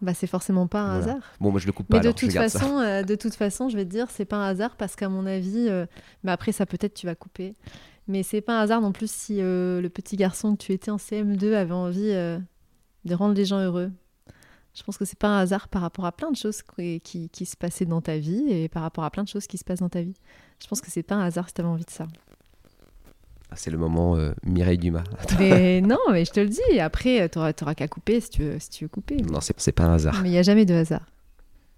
Bah, 0.01 0.13
c'est 0.13 0.27
forcément 0.27 0.65
pas 0.67 0.81
un 0.81 0.97
Voilà. 0.99 1.13
hasard. 1.13 1.31
Bon, 1.39 1.51
moi 1.51 1.59
je 1.59 1.67
le 1.67 1.73
coupe 1.73 1.87
pas. 1.87 1.97
Mais 1.97 2.01
de 2.01 2.07
alors, 2.07 2.15
toute, 2.15 2.31
façon, 2.33 2.79
euh, 2.79 3.03
de 3.03 3.15
toute 3.15 3.35
façon, 3.35 3.69
je 3.69 3.77
vais 3.77 3.85
te 3.85 3.89
dire, 3.91 4.09
c'est 4.09 4.25
pas 4.25 4.37
un 4.37 4.47
hasard 4.47 4.75
parce 4.75 4.95
qu'à 4.95 5.09
mon 5.09 5.25
avis, 5.25 5.67
euh, 5.69 5.85
mais 6.23 6.31
après 6.31 6.51
ça 6.51 6.65
peut-être 6.65 6.93
tu 6.95 7.05
vas 7.05 7.15
couper, 7.15 7.53
mais 8.07 8.23
c'est 8.23 8.41
pas 8.41 8.59
un 8.59 8.63
hasard 8.63 8.81
non 8.81 8.91
plus 8.93 9.11
si 9.11 9.37
euh, 9.41 9.79
le 9.79 9.89
petit 9.89 10.15
garçon 10.17 10.55
que 10.55 10.63
tu 10.63 10.71
étais 10.71 10.89
en 10.91 10.97
CM2 10.97 11.53
avait 11.53 11.71
envie 11.73 12.11
de 12.13 13.13
rendre 13.15 13.35
les 13.35 13.45
gens 13.45 13.59
heureux. 13.59 13.91
Je 14.73 14.83
pense 14.83 14.97
que 14.97 15.05
c'est 15.05 15.19
pas 15.19 15.27
un 15.27 15.39
hasard 15.39 15.67
par 15.67 15.81
rapport 15.81 16.05
à 16.05 16.11
plein 16.11 16.31
de 16.31 16.37
choses 16.37 16.61
qui, 16.61 17.01
qui, 17.01 17.29
qui 17.29 17.45
se 17.45 17.57
passaient 17.57 17.85
dans 17.85 18.01
ta 18.01 18.17
vie 18.17 18.45
et 18.49 18.69
par 18.69 18.83
rapport 18.83 19.03
à 19.03 19.11
plein 19.11 19.23
de 19.23 19.27
choses 19.27 19.47
qui 19.47 19.57
se 19.57 19.63
passent 19.63 19.79
dans 19.79 19.89
ta 19.89 20.01
vie. 20.01 20.15
Je 20.61 20.67
pense 20.67 20.79
que 20.79 20.89
c'est 20.89 21.03
pas 21.03 21.15
un 21.15 21.23
hasard 21.23 21.47
si 21.47 21.55
tu 21.55 21.61
avais 21.61 21.69
envie 21.69 21.85
de 21.85 21.89
ça. 21.89 22.07
Ah, 23.49 23.55
c'est 23.57 23.69
le 23.69 23.77
moment 23.77 24.15
euh, 24.15 24.31
Mireille 24.45 24.77
Dumas. 24.77 25.03
mais 25.39 25.81
non, 25.81 25.99
mais 26.09 26.23
je 26.23 26.31
te 26.31 26.39
le 26.39 26.47
dis, 26.47 26.79
après 26.79 27.27
tu 27.29 27.37
auras 27.37 27.75
qu'à 27.75 27.87
couper 27.89 28.21
si 28.21 28.29
tu 28.29 28.43
veux, 28.43 28.59
si 28.59 28.69
tu 28.69 28.85
veux 28.85 28.89
couper. 28.89 29.17
non, 29.17 29.39
c'est 29.41 29.71
pas 29.73 29.83
un 29.83 29.93
hasard. 29.95 30.21
Mais 30.21 30.29
il 30.29 30.31
n'y 30.31 30.37
a 30.37 30.43
jamais 30.43 30.65
de 30.65 30.73
hasard. 30.73 31.05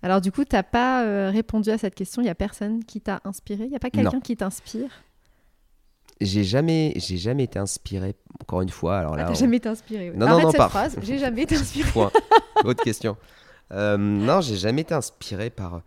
Alors 0.04 0.20
du 0.20 0.32
coup, 0.32 0.44
tu 0.44 0.56
n'as 0.56 0.64
pas 0.64 1.06
euh, 1.06 1.32
répondu 1.32 1.72
à 1.72 1.78
cette 1.78 1.96
question. 1.96 2.22
Il 2.22 2.26
y 2.26 2.30
a 2.30 2.36
personne 2.36 2.84
qui 2.84 3.00
t'a 3.00 3.22
inspiré? 3.24 3.64
Il 3.64 3.72
y 3.72 3.76
a 3.76 3.80
pas 3.80 3.90
quelqu'un 3.90 4.20
qui 4.20 4.36
t'inspire? 4.36 4.90
J'ai 6.24 6.44
jamais, 6.44 6.94
j'ai 6.96 7.18
jamais 7.18 7.44
été 7.44 7.60
inspiré. 7.60 8.16
Encore 8.42 8.62
une 8.62 8.70
fois, 8.70 8.98
alors 8.98 9.16
là. 9.16 9.26
Ah, 9.26 9.30
t'as 9.30 9.40
jamais 9.40 9.58
été 9.58 9.70
inspiré. 9.70 10.12
Non, 10.16 10.26
Arrête 10.28 10.38
non, 10.38 10.44
non, 10.46 10.52
cette 10.52 10.70
phrase. 10.70 10.98
J'ai 11.02 11.18
jamais 11.20 11.44
été 11.44 11.56
inspiré. 11.56 11.90
Point. 11.92 12.12
Autre 12.64 12.84
question. 12.84 13.18
Euh, 13.72 13.98
non, 13.98 14.42
j'ai 14.42 14.56
jamais 14.56 14.82
été 14.82 14.94
inspiré 14.94 15.50
par 15.50 15.82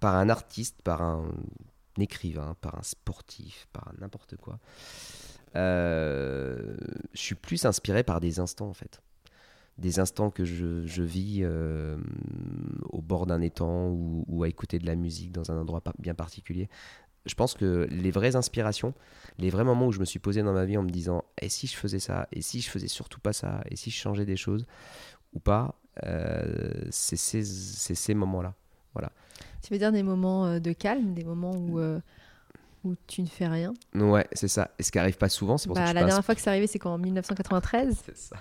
par 0.00 0.14
un 0.14 0.28
artiste, 0.28 0.80
par 0.82 1.02
un 1.02 1.24
écrivain, 1.98 2.54
par 2.60 2.78
un 2.78 2.82
sportif, 2.82 3.66
par 3.72 3.92
n'importe 4.00 4.36
quoi. 4.36 4.58
Euh, 5.56 6.76
je 7.14 7.20
suis 7.20 7.34
plus 7.34 7.64
inspiré 7.64 8.02
par 8.04 8.20
des 8.20 8.38
instants 8.38 8.68
en 8.68 8.74
fait. 8.74 9.00
Des 9.78 10.00
instants 10.00 10.30
que 10.30 10.44
je, 10.44 10.84
je 10.86 11.02
vis 11.02 11.40
euh, 11.42 11.96
au 12.90 13.00
bord 13.00 13.26
d'un 13.26 13.40
étang 13.40 13.88
ou, 13.88 14.24
ou 14.28 14.42
à 14.42 14.48
écouter 14.48 14.78
de 14.78 14.86
la 14.86 14.96
musique 14.96 15.32
dans 15.32 15.50
un 15.52 15.56
endroit 15.56 15.82
bien 15.98 16.14
particulier. 16.14 16.68
Je 17.28 17.34
pense 17.34 17.54
que 17.54 17.86
les 17.90 18.10
vraies 18.10 18.36
inspirations, 18.36 18.94
les 19.38 19.50
vrais 19.50 19.64
moments 19.64 19.86
où 19.86 19.92
je 19.92 20.00
me 20.00 20.04
suis 20.04 20.18
posé 20.18 20.42
dans 20.42 20.52
ma 20.52 20.64
vie 20.64 20.76
en 20.76 20.82
me 20.82 20.90
disant 20.90 21.24
et 21.40 21.48
si 21.48 21.66
je 21.66 21.76
faisais 21.76 22.00
ça, 22.00 22.26
et 22.32 22.42
si 22.42 22.60
je 22.60 22.70
faisais 22.70 22.88
surtout 22.88 23.20
pas 23.20 23.32
ça, 23.32 23.62
et 23.70 23.76
si 23.76 23.90
je 23.90 23.96
changeais 23.96 24.24
des 24.24 24.36
choses 24.36 24.66
ou 25.34 25.38
pas, 25.38 25.74
euh, 26.04 26.72
c'est 26.90 27.16
ces, 27.16 28.14
moments-là. 28.14 28.54
Tu 29.62 29.72
veux 29.72 29.78
dire 29.78 29.92
des 29.92 30.02
moments 30.02 30.46
euh, 30.46 30.58
de 30.60 30.72
calme, 30.72 31.14
des 31.14 31.24
moments 31.24 31.52
où, 31.54 31.78
euh, 31.78 32.00
où 32.84 32.94
tu 33.06 33.22
ne 33.22 33.26
fais 33.26 33.46
rien? 33.46 33.74
Ouais, 33.94 34.26
c'est 34.32 34.48
ça. 34.48 34.70
Et 34.78 34.82
ce 34.82 34.92
qui 34.92 34.98
arrive 34.98 35.16
pas 35.16 35.28
souvent, 35.28 35.58
c'est 35.58 35.66
pour 35.66 35.74
Bah, 35.76 35.86
ça 35.86 35.90
que 35.90 35.94
La 35.94 36.00
je 36.00 36.04
passe 36.04 36.08
dernière 36.10 36.24
fois 36.24 36.34
que 36.34 36.40
c'est 36.40 36.50
arrivé, 36.50 36.66
c'est 36.66 36.78
quand 36.78 36.94
en 36.94 36.98
1993. 36.98 37.96
C'est 38.06 38.16
ça. 38.16 38.36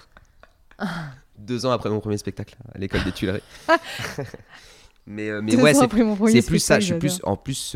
Deux 1.40 1.66
ans 1.66 1.72
après 1.72 1.90
mon 1.90 2.00
premier 2.00 2.20
spectacle 2.20 2.56
à 2.74 2.78
l'école 2.78 3.04
des 3.04 3.12
Tuileries. 3.12 3.42
mais 5.08 5.30
euh, 5.30 5.42
mais 5.42 5.54
Deux 5.54 5.62
ouais, 5.62 5.74
c'est 5.74 5.82
après 5.84 6.04
mon 6.04 6.16
premier 6.16 6.40
c'est 6.40 6.48
plus 6.48 6.60
ça. 6.60 6.80
Je 6.80 6.86
suis 6.86 7.00
plus 7.00 7.20
en 7.24 7.36
plus 7.36 7.76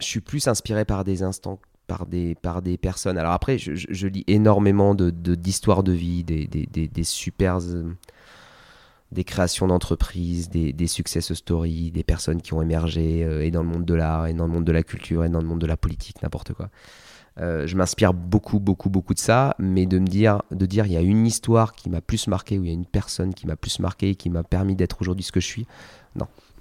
je 0.00 0.06
suis 0.06 0.20
plus 0.20 0.48
inspiré 0.48 0.84
par 0.84 1.04
des 1.04 1.22
instants, 1.22 1.58
par 1.86 2.06
des 2.06 2.34
par 2.34 2.62
des 2.62 2.76
personnes. 2.76 3.18
Alors 3.18 3.32
après, 3.32 3.58
je, 3.58 3.72
je- 3.74 4.06
lis 4.06 4.24
énormément 4.26 4.94
de 4.94 5.10
de- 5.10 5.34
d'histoires 5.34 5.82
de, 5.82 5.92
vie, 5.92 6.24
des 6.24 6.46
des, 6.46 6.66
des, 6.66 6.88
des 6.88 7.02
euh, 7.40 7.92
des 9.12 9.24
créations 9.24 9.66
d'entreprises, 9.66 10.50
des, 10.50 10.72
des 10.72 10.86
success 10.86 11.32
stories, 11.34 11.90
des 11.90 12.04
personnes 12.04 12.40
qui 12.40 12.54
ont 12.54 12.62
émergé 12.62 13.24
euh, 13.24 13.44
et 13.44 13.50
dans 13.50 13.62
le 13.62 13.68
monde 13.68 13.84
de 13.84 13.94
l'art, 13.94 14.28
et 14.28 14.34
dans 14.34 14.46
le 14.46 14.52
monde 14.52 14.64
de 14.64 14.72
la 14.72 14.84
culture, 14.84 15.24
et 15.24 15.28
dans 15.28 15.40
le 15.40 15.46
monde 15.48 15.60
de 15.60 15.66
la 15.66 15.76
politique, 15.76 16.22
n'importe 16.22 16.52
quoi. 16.52 16.70
Euh, 17.38 17.66
je 17.66 17.76
m'inspire 17.76 18.12
beaucoup, 18.12 18.60
beaucoup, 18.60 18.90
beaucoup 18.90 19.14
de 19.14 19.18
ça, 19.18 19.56
mais 19.58 19.86
de 19.86 19.98
me 19.98 20.06
dire, 20.06 20.42
de 20.50 20.66
dire, 20.66 20.86
il 20.86 20.92
y 20.92 20.96
a 20.96 21.00
une 21.00 21.26
histoire 21.26 21.72
qui 21.72 21.90
m'a 21.90 22.00
plus 22.00 22.28
marqué, 22.28 22.58
ou 22.58 22.64
il 22.64 22.68
y 22.68 22.70
a 22.70 22.74
une 22.74 22.86
personne 22.86 23.34
qui 23.34 23.46
m'a 23.46 23.56
plus 23.56 23.80
marqué, 23.80 24.14
qui 24.14 24.30
m'a 24.30 24.44
permis 24.44 24.76
d'être 24.76 25.00
aujourd'hui 25.00 25.24
ce 25.24 25.32
que 25.32 25.40
je 25.40 25.46
suis. 25.46 25.66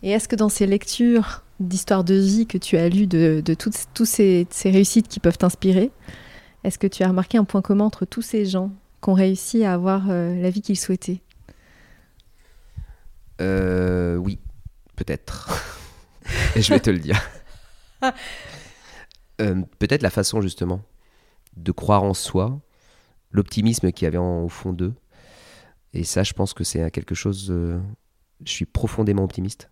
Et 0.02 0.12
est-ce 0.12 0.28
que 0.28 0.36
dans 0.36 0.50
ces 0.50 0.66
lectures 0.66 1.44
d'histoire 1.60 2.04
de 2.04 2.16
vie 2.16 2.48
que 2.48 2.58
tu 2.58 2.78
as 2.78 2.90
lues 2.90 3.08
de, 3.08 3.42
de 3.44 3.54
toutes 3.54 3.76
tous 3.94 4.06
ces, 4.06 4.48
ces 4.50 4.72
réussites 4.72 5.08
qui 5.08 5.20
peuvent 5.20 5.38
t'inspirer, 5.38 5.92
est-ce 6.64 6.80
que 6.80 6.88
tu 6.88 7.04
as 7.04 7.08
remarqué 7.08 7.38
un 7.38 7.44
point 7.46 7.62
commun 7.62 7.86
entre 7.86 8.06
tous 8.06 8.22
ces 8.22 8.46
gens 8.46 8.72
qui 9.02 9.10
ont 9.10 9.14
réussi 9.14 9.64
à 9.64 9.74
avoir 9.74 10.10
euh, 10.10 10.36
la 10.42 10.50
vie 10.50 10.62
qu'ils 10.62 10.80
souhaitaient? 10.80 11.22
Euh, 13.42 14.16
oui, 14.18 14.40
peut-être. 14.96 15.50
et 16.56 16.62
je 16.62 16.74
vais 16.74 16.80
te 16.80 16.90
le 16.90 17.00
dire. 17.00 17.22
Euh, 19.42 19.62
peut-être 19.80 20.02
la 20.02 20.10
façon 20.10 20.42
justement 20.42 20.82
de 21.56 21.72
croire 21.72 22.04
en 22.04 22.14
soi, 22.14 22.60
l'optimisme 23.32 23.94
qu'il 23.94 24.06
y 24.06 24.08
avait 24.08 24.18
en- 24.18 24.44
au 24.44 24.50
fond 24.50 24.74
d'eux. 24.74 24.94
Et 25.94 26.04
ça, 26.04 26.24
je 26.24 26.34
pense 26.34 26.54
que 26.54 26.66
c'est 26.66 26.92
quelque 26.92 27.16
chose. 27.16 27.48
je 27.48 28.52
suis 28.52 28.66
profondément 28.66 29.24
optimiste. 29.24 29.70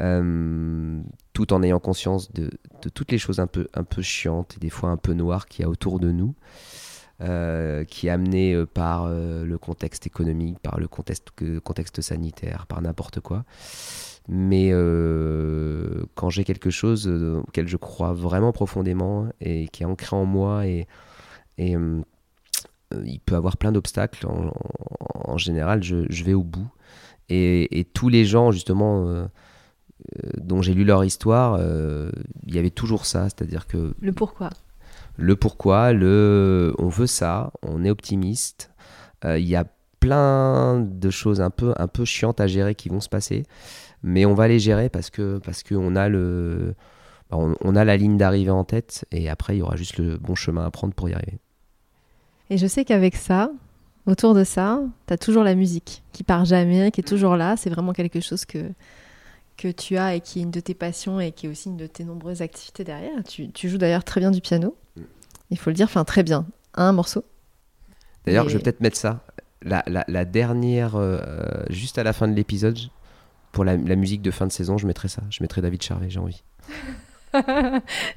Euh, 0.00 1.02
tout 1.32 1.52
en 1.52 1.62
ayant 1.62 1.80
conscience 1.80 2.32
de, 2.32 2.50
toutes 2.94 3.10
les 3.10 3.18
choses 3.18 3.40
un 3.40 3.48
peu, 3.48 3.66
un 3.74 3.82
peu 3.82 4.02
chiantes 4.02 4.54
et 4.56 4.60
des 4.60 4.70
fois 4.70 4.90
un 4.90 4.96
peu 4.96 5.12
noires 5.12 5.46
qu'il 5.46 5.62
y 5.62 5.66
a 5.66 5.68
autour 5.68 5.98
de 5.98 6.12
nous, 6.12 6.34
euh, 7.20 7.84
qui 7.84 8.06
est 8.06 8.10
amené 8.10 8.54
euh, 8.54 8.64
par 8.66 9.08
le 9.08 9.56
contexte 9.58 10.06
économique, 10.06 10.58
par 10.60 10.78
le 10.78 10.88
contexte, 10.88 11.30
contexte 11.62 12.00
sanitaire, 12.00 12.66
par 12.66 12.80
n'importe 12.80 13.20
quoi. 13.20 13.44
Mais 14.28 14.70
quand 16.14 16.28
j'ai 16.28 16.44
quelque 16.44 16.70
chose 16.70 17.08
auquel 17.08 17.66
je 17.66 17.76
crois 17.78 18.12
vraiment 18.12 18.52
profondément 18.52 19.26
et 19.40 19.68
qui 19.68 19.84
est 19.84 19.86
ancré 19.86 20.14
en 20.14 20.26
moi 20.26 20.66
et, 20.66 20.86
et 21.56 21.76
il 23.04 23.20
peut 23.20 23.36
avoir 23.36 23.56
plein 23.56 23.72
d'obstacles, 23.72 24.26
en, 24.26 25.38
général, 25.38 25.82
je, 25.82 26.24
vais 26.24 26.34
au 26.34 26.42
bout. 26.42 26.68
Et, 27.30 27.86
tous 27.94 28.10
les 28.10 28.26
gens, 28.26 28.50
justement, 28.50 29.28
dont 30.38 30.62
j'ai 30.62 30.74
lu 30.74 30.84
leur 30.84 31.04
histoire, 31.04 31.56
euh, 31.60 32.10
il 32.46 32.54
y 32.54 32.58
avait 32.58 32.70
toujours 32.70 33.06
ça, 33.06 33.24
c'est-à-dire 33.24 33.66
que 33.66 33.94
Le 34.00 34.12
pourquoi 34.12 34.50
le 35.20 35.34
pourquoi, 35.34 35.92
le 35.92 36.74
on 36.78 36.88
veut 36.88 37.08
ça, 37.08 37.52
on 37.62 37.84
est 37.84 37.90
optimiste. 37.90 38.70
Euh, 39.24 39.38
Il 39.38 39.48
y 39.48 39.56
a 39.56 39.64
plein 39.98 40.78
de 40.80 41.10
choses 41.10 41.40
un 41.40 41.50
peu, 41.50 41.74
un 41.76 41.88
peu 41.88 42.04
chiantes 42.04 42.40
à 42.40 42.46
gérer 42.46 42.76
qui 42.76 42.88
vont 42.88 43.00
se 43.00 43.08
passer, 43.08 43.42
mais 44.04 44.26
on 44.26 44.34
va 44.34 44.46
les 44.46 44.60
gérer 44.60 44.88
parce 44.88 45.10
que 45.10 45.38
parce 45.38 45.64
qu'on 45.64 45.96
a 45.96 46.08
le 46.08 46.76
bah, 47.30 47.36
on, 47.36 47.56
on 47.60 47.74
a 47.74 47.84
la 47.84 47.96
ligne 47.96 48.16
d'arrivée 48.16 48.52
en 48.52 48.62
tête 48.62 49.06
et 49.10 49.28
après 49.28 49.56
il 49.56 49.58
y 49.58 49.62
aura 49.62 49.74
juste 49.74 49.98
le 49.98 50.18
bon 50.18 50.36
chemin 50.36 50.64
à 50.64 50.70
prendre 50.70 50.94
pour 50.94 51.08
y 51.08 51.14
arriver. 51.14 51.40
Et 52.50 52.56
je 52.56 52.66
sais 52.68 52.84
qu'avec 52.84 53.16
ça, 53.16 53.50
autour 54.06 54.34
de 54.34 54.44
ça, 54.44 54.80
tu 55.06 55.12
as 55.14 55.18
toujours 55.18 55.42
la 55.42 55.54
musique 55.54 56.02
qui 56.12 56.22
part 56.22 56.44
jamais, 56.44 56.90
qui 56.90 57.00
est 57.00 57.08
toujours 57.08 57.36
là. 57.36 57.56
C'est 57.56 57.70
vraiment 57.70 57.92
quelque 57.92 58.20
chose 58.20 58.44
que, 58.44 58.70
que 59.58 59.68
tu 59.68 59.98
as 59.98 60.14
et 60.14 60.20
qui 60.20 60.38
est 60.38 60.42
une 60.42 60.50
de 60.50 60.60
tes 60.60 60.72
passions 60.74 61.20
et 61.20 61.32
qui 61.32 61.46
est 61.46 61.48
aussi 61.50 61.68
une 61.68 61.76
de 61.76 61.86
tes 61.86 62.04
nombreuses 62.04 62.40
activités 62.40 62.84
derrière. 62.84 63.22
Tu, 63.24 63.50
tu 63.50 63.68
joues 63.68 63.76
d'ailleurs 63.76 64.04
très 64.04 64.20
bien 64.20 64.30
du 64.30 64.40
piano. 64.40 64.74
Il 65.50 65.58
faut 65.58 65.68
le 65.70 65.74
dire, 65.74 65.84
enfin 65.86 66.04
très 66.04 66.22
bien. 66.22 66.46
Un 66.74 66.92
morceau. 66.92 67.24
D'ailleurs, 68.24 68.46
Et- 68.46 68.48
je 68.50 68.56
vais 68.56 68.62
peut-être 68.62 68.80
mettre 68.80 68.96
ça 68.96 69.24
la, 69.62 69.82
la- 69.86 70.04
la 70.08 70.24
dernière 70.24 70.94
euh, 70.96 71.18
juste 71.70 71.98
à 71.98 72.04
la 72.04 72.12
fin 72.14 72.28
de 72.28 72.34
l'épisode 72.34 72.78
pour 73.52 73.64
la, 73.64 73.76
la 73.76 73.96
musique 73.96 74.22
de 74.22 74.30
fin 74.30 74.46
de 74.46 74.52
saison, 74.52 74.78
je 74.78 74.86
mettrai 74.86 75.08
ça. 75.08 75.22
Je 75.30 75.42
mettrai 75.42 75.60
David 75.60 75.82
Charvet, 75.82 76.08
j'ai 76.10 76.20
envie. 76.20 76.42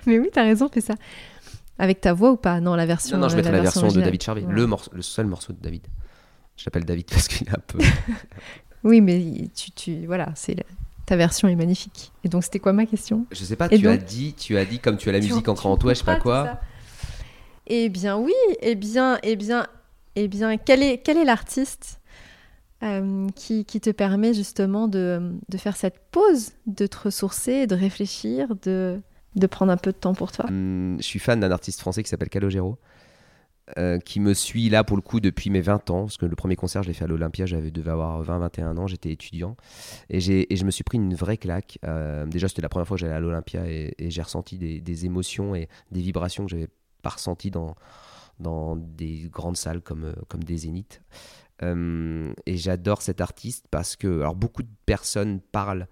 Mais 0.05 0.19
oui, 0.19 0.29
t'as 0.31 0.43
raison, 0.43 0.69
fais 0.71 0.81
ça. 0.81 0.93
Avec 1.79 2.01
ta 2.01 2.13
voix 2.13 2.31
ou 2.31 2.37
pas? 2.37 2.59
Non, 2.61 2.75
la 2.75 2.85
version. 2.85 3.17
Non, 3.17 3.23
non, 3.23 3.29
je 3.29 3.33
euh, 3.33 3.37
mettrai 3.37 3.53
la, 3.53 3.61
version 3.61 3.87
de. 3.87 4.01
David 4.01 4.21
Charvet, 4.21 4.43
Ouais. 4.43 4.53
le, 4.53 4.67
morceau, 4.67 4.91
le 4.93 5.01
seul 5.01 5.25
morceau 5.25 5.53
de 5.53 5.59
David. 5.59 5.87
Je 6.57 6.65
l'appelle 6.65 6.85
David 6.85 7.07
parce 7.09 7.27
qu'il 7.27 7.47
est 7.47 7.51
un 7.51 7.61
peu. 7.65 7.79
Oui, 8.83 8.99
mais 8.99 9.47
tu, 9.55 9.69
tu 9.71 10.05
voilà, 10.07 10.29
c'est 10.35 10.55
ta 11.11 11.17
version 11.17 11.49
est 11.49 11.57
magnifique. 11.57 12.13
Et 12.23 12.29
donc 12.29 12.41
c'était 12.45 12.59
quoi 12.59 12.71
ma 12.71 12.85
question? 12.85 13.25
Je 13.33 13.43
sais 13.43 13.57
pas, 13.57 13.67
Et 13.69 13.77
tu 13.77 13.89
as 13.89 13.97
dit, 13.97 14.33
tu 14.33 14.57
as 14.57 14.63
dit 14.63 14.79
comme 14.79 14.95
tu 14.95 15.09
as 15.09 15.11
la 15.11 15.19
Tu- 15.19 15.25
musique 15.27 15.49
ancrée 15.49 15.67
en 15.67 15.75
toi, 15.75 15.93
je 15.93 15.99
sais 15.99 16.05
pas 16.05 16.15
quoi. 16.15 16.57
Eh 17.67 17.89
bien 17.89 18.17
oui, 18.17 18.31
eh 18.61 18.75
bien, 18.75 19.19
eh 19.21 19.35
bien, 19.35 19.67
eh 20.15 20.29
bien, 20.29 20.55
quel 20.55 20.81
est, 20.81 20.99
quel 20.99 21.17
est 21.17 21.25
l'artiste 21.25 21.99
euh, 22.81 23.27
qui, 23.35 23.65
qui 23.65 23.81
te 23.81 23.89
permet 23.89 24.33
justement 24.33 24.87
de, 24.87 25.33
de 25.49 25.57
faire 25.57 25.75
cette 25.75 25.99
pause, 26.11 26.51
de 26.65 26.87
te 26.87 26.97
ressourcer, 26.97 27.67
de 27.67 27.75
réfléchir, 27.75 28.47
de, 28.63 29.01
de 29.35 29.47
prendre 29.47 29.73
un 29.73 29.77
peu 29.77 29.91
de 29.91 29.97
temps 29.97 30.13
pour 30.13 30.31
toi? 30.31 30.45
Hum, 30.47 30.95
je 30.97 31.03
suis 31.03 31.19
fan 31.19 31.41
d'un 31.41 31.51
artiste 31.51 31.81
français 31.81 32.03
qui 32.03 32.09
s'appelle 32.09 32.29
Calogero, 32.29 32.77
euh, 33.77 33.99
qui 33.99 34.19
me 34.19 34.33
suit 34.33 34.69
là 34.69 34.83
pour 34.83 34.97
le 34.97 35.01
coup 35.01 35.19
depuis 35.19 35.49
mes 35.49 35.61
20 35.61 35.89
ans, 35.89 36.01
parce 36.01 36.17
que 36.17 36.25
le 36.25 36.35
premier 36.35 36.55
concert 36.55 36.83
je 36.83 36.87
l'ai 36.87 36.93
fait 36.93 37.05
à 37.05 37.07
l'Olympia, 37.07 37.45
j'avais 37.45 37.71
devais 37.71 37.91
avoir 37.91 38.23
20-21 38.23 38.77
ans, 38.77 38.87
j'étais 38.87 39.11
étudiant, 39.11 39.55
et, 40.09 40.17
et 40.19 40.55
je 40.55 40.65
me 40.65 40.71
suis 40.71 40.83
pris 40.83 40.97
une 40.97 41.15
vraie 41.15 41.37
claque. 41.37 41.79
Euh, 41.85 42.25
déjà 42.25 42.47
c'était 42.47 42.61
la 42.61 42.69
première 42.69 42.87
fois 42.87 42.97
que 42.97 43.01
j'allais 43.01 43.13
à 43.13 43.19
l'Olympia 43.19 43.65
et, 43.67 43.93
j'ai 43.99 44.21
ressenti 44.21 44.57
des, 44.57 44.81
des 44.81 45.05
émotions 45.05 45.55
et 45.55 45.69
des 45.91 46.01
vibrations 46.01 46.45
que 46.45 46.51
j'avais 46.51 46.67
pas 47.01 47.11
ressenties 47.11 47.51
dans, 47.51 47.75
dans 48.39 48.75
des 48.75 49.29
grandes 49.31 49.57
salles 49.57 49.81
comme, 49.81 50.05
euh, 50.05 50.13
comme 50.27 50.43
des 50.43 50.57
Zéniths. 50.57 51.01
Et 51.63 52.57
j'adore 52.57 53.03
cet 53.03 53.21
artiste 53.21 53.67
parce 53.69 53.95
que 53.95 54.21
alors 54.21 54.35
beaucoup 54.35 54.63
de 54.63 54.71
personnes 54.87 55.39
parlent 55.39 55.87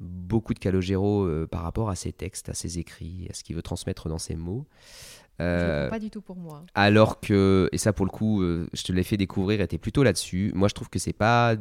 beaucoup 0.00 0.54
de 0.54 0.58
Calogero 0.58 1.28
par 1.50 1.60
rapport 1.60 1.90
à 1.90 1.94
ses 1.96 2.14
textes, 2.14 2.48
à 2.48 2.54
ses 2.54 2.78
écrits, 2.78 3.26
à 3.28 3.34
ce 3.34 3.44
qu'il 3.44 3.56
veut 3.56 3.62
transmettre 3.62 4.08
dans 4.08 4.16
ses 4.16 4.36
mots. 4.36 4.66
Euh, 5.40 5.90
pas 5.90 5.98
du 5.98 6.10
tout 6.10 6.22
pour 6.22 6.36
moi. 6.36 6.64
alors 6.74 7.20
que, 7.20 7.68
et 7.72 7.78
ça 7.78 7.92
pour 7.92 8.06
le 8.06 8.10
coup, 8.10 8.42
euh, 8.42 8.68
je 8.72 8.82
te 8.84 8.92
l'ai 8.92 9.02
fait 9.02 9.16
découvrir, 9.16 9.60
était 9.60 9.78
plutôt 9.78 10.02
là-dessus. 10.02 10.50
Moi, 10.54 10.68
je 10.68 10.74
trouve 10.74 10.88
que 10.88 10.98
c'est 10.98 11.12
pas 11.12 11.56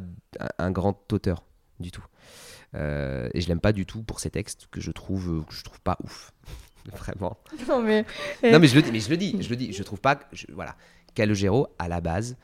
un, 0.59 0.71
grand 0.71 1.11
auteur 1.11 1.43
du 1.79 1.91
tout. 1.91 2.05
Euh, 2.73 3.29
et 3.33 3.41
je 3.41 3.47
l'aime 3.47 3.59
pas 3.59 3.73
du 3.73 3.85
tout 3.85 4.03
pour 4.03 4.19
ses 4.19 4.29
textes 4.29 4.67
que 4.71 4.81
je 4.81 4.91
trouve, 4.91 5.45
que 5.45 5.53
je 5.53 5.63
trouve 5.63 5.81
pas 5.81 5.97
ouf. 6.03 6.31
Vraiment. 6.91 7.37
Non 7.67 7.81
mais, 7.81 8.05
Non, 8.43 8.59
mais 8.59 8.67
je 8.67 8.75
le 8.75 8.81
dis, 8.81 8.91
mais 8.91 8.99
je 8.99 9.09
le 9.09 9.17
dis, 9.17 9.35
je 9.41 9.49
le 9.49 9.55
dis. 9.55 9.73
Je 9.73 9.83
trouve 9.83 9.99
pas. 9.99 10.15
que- 10.15 10.25
je- 10.33 10.45
voilà. 10.53 10.75
Calogero, 11.13 11.67
à 11.79 11.87
la 11.87 12.01
base, 12.01 12.37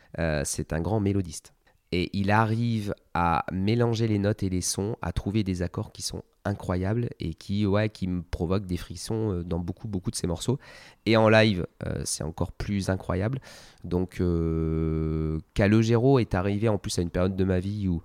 c'est 0.46 0.72
un 0.74 0.80
grand 0.82 1.00
mélodiste. 1.00 1.54
Et 1.92 2.10
il 2.18 2.32
arrive 2.32 2.96
à 3.14 3.46
mélanger 3.52 4.08
les 4.08 4.18
notes 4.18 4.44
et 4.44 4.50
les 4.50 4.62
sons, 4.62 4.96
à 5.02 5.12
trouver 5.12 5.44
des 5.44 5.62
accords 5.62 5.92
qui 5.92 6.02
sont 6.02 6.24
incroyables 6.46 7.10
et 7.20 7.34
qui, 7.34 7.66
ouais, 7.66 7.90
qui 7.90 8.08
me 8.08 8.22
provoquent 8.24 8.66
des 8.66 8.78
frissons 8.78 9.32
euh, 9.32 9.44
dans 9.44 9.60
beaucoup, 9.60 9.88
beaucoup 9.88 10.12
de 10.12 10.16
ses 10.16 10.28
morceaux. 10.28 10.60
Et 11.06 11.16
en 11.18 11.30
live, 11.30 11.68
euh, 11.86 12.02
c'est 12.06 12.24
encore 12.24 12.52
plus 12.52 12.90
incroyable. 12.90 13.40
Donc, 13.84 14.20
euh, 14.22 15.40
Calogero 15.54 16.20
est 16.20 16.34
arrivé 16.36 16.70
en 16.70 16.78
plus 16.78 16.98
à 17.00 17.02
une 17.02 17.10
période 17.10 17.36
de 17.36 17.44
ma 17.44 17.60
vie 17.60 17.88
où, 17.88 18.02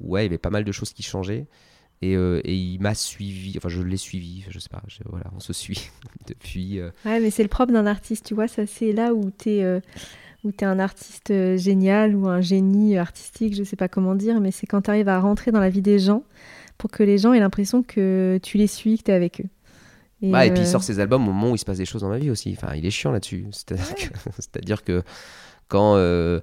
ouais, 0.00 0.22
il 0.22 0.24
y 0.24 0.26
avait 0.26 0.38
pas 0.38 0.50
mal 0.50 0.64
de 0.64 0.72
choses 0.72 0.92
qui 0.92 1.02
changeaient. 1.02 1.46
Et, 2.02 2.16
euh, 2.16 2.40
et 2.44 2.54
il 2.56 2.80
m'a 2.80 2.94
suivi, 2.94 3.52
enfin 3.58 3.68
je 3.68 3.82
l'ai 3.82 3.98
suivi, 3.98 4.46
je 4.48 4.58
sais 4.58 4.70
pas, 4.70 4.82
je- 4.88 5.02
voilà, 5.04 5.26
on 5.36 5.40
se 5.40 5.52
suit 5.52 5.90
depuis. 6.26 6.78
euh, 6.80 6.90
Ouais, 7.04 7.20
mais 7.20 7.30
c'est 7.30 7.42
le 7.42 7.50
propre 7.50 7.72
d'un 7.74 7.84
artiste, 7.84 8.24
tu 8.24 8.32
vois, 8.34 8.48
ça 8.48 8.66
c'est 8.66 8.92
là 8.92 9.12
où 9.12 9.30
t'es 9.30 9.62
euh, 9.62 9.80
où 10.42 10.50
t'es 10.50 10.64
un 10.64 10.78
artiste 10.78 11.30
euh, 11.30 11.58
génial 11.58 12.16
ou 12.16 12.26
un 12.26 12.40
génie 12.40 12.96
artistique, 12.96 13.54
je 13.54 13.62
sais 13.64 13.76
pas 13.76 13.88
comment 13.88 14.14
dire, 14.14 14.40
mais 14.40 14.50
c'est 14.50 14.66
quand 14.66 14.80
t'arrives 14.80 15.10
à 15.10 15.20
rentrer 15.20 15.52
dans 15.52 15.60
la 15.60 15.68
vie 15.68 15.82
des 15.82 15.98
gens 15.98 16.22
pour 16.80 16.90
que 16.90 17.02
les 17.02 17.18
gens 17.18 17.32
aient 17.32 17.40
l'impression 17.40 17.82
que 17.82 18.38
tu 18.42 18.58
les 18.58 18.66
suis, 18.66 18.98
que 18.98 19.04
t'es 19.04 19.12
avec 19.12 19.40
eux. 19.40 19.48
Et, 20.22 20.30
Ouais, 20.32 20.48
et 20.48 20.50
puis 20.50 20.60
il 20.60 20.66
euh, 20.66 20.70
sort 20.70 20.82
ses 20.82 20.98
albums 21.00 21.22
au 21.28 21.32
moment 21.32 21.50
où 21.52 21.54
il 21.54 21.58
se 21.58 21.64
passe 21.64 21.78
des 21.78 21.84
choses 21.86 22.02
dans 22.02 22.08
ma 22.10 22.18
vie 22.18 22.30
aussi. 22.30 22.54
Enfin, 22.56 22.74
il 22.74 22.84
est 22.84 22.90
chiant 22.90 23.12
là-dessus. 23.12 23.46
C'est-à-dire 23.52 23.94
que, 23.94 24.02
c'est-à-dire 24.38 24.84
que 24.84 25.02
quand 25.68 25.94
euh, 25.96 26.40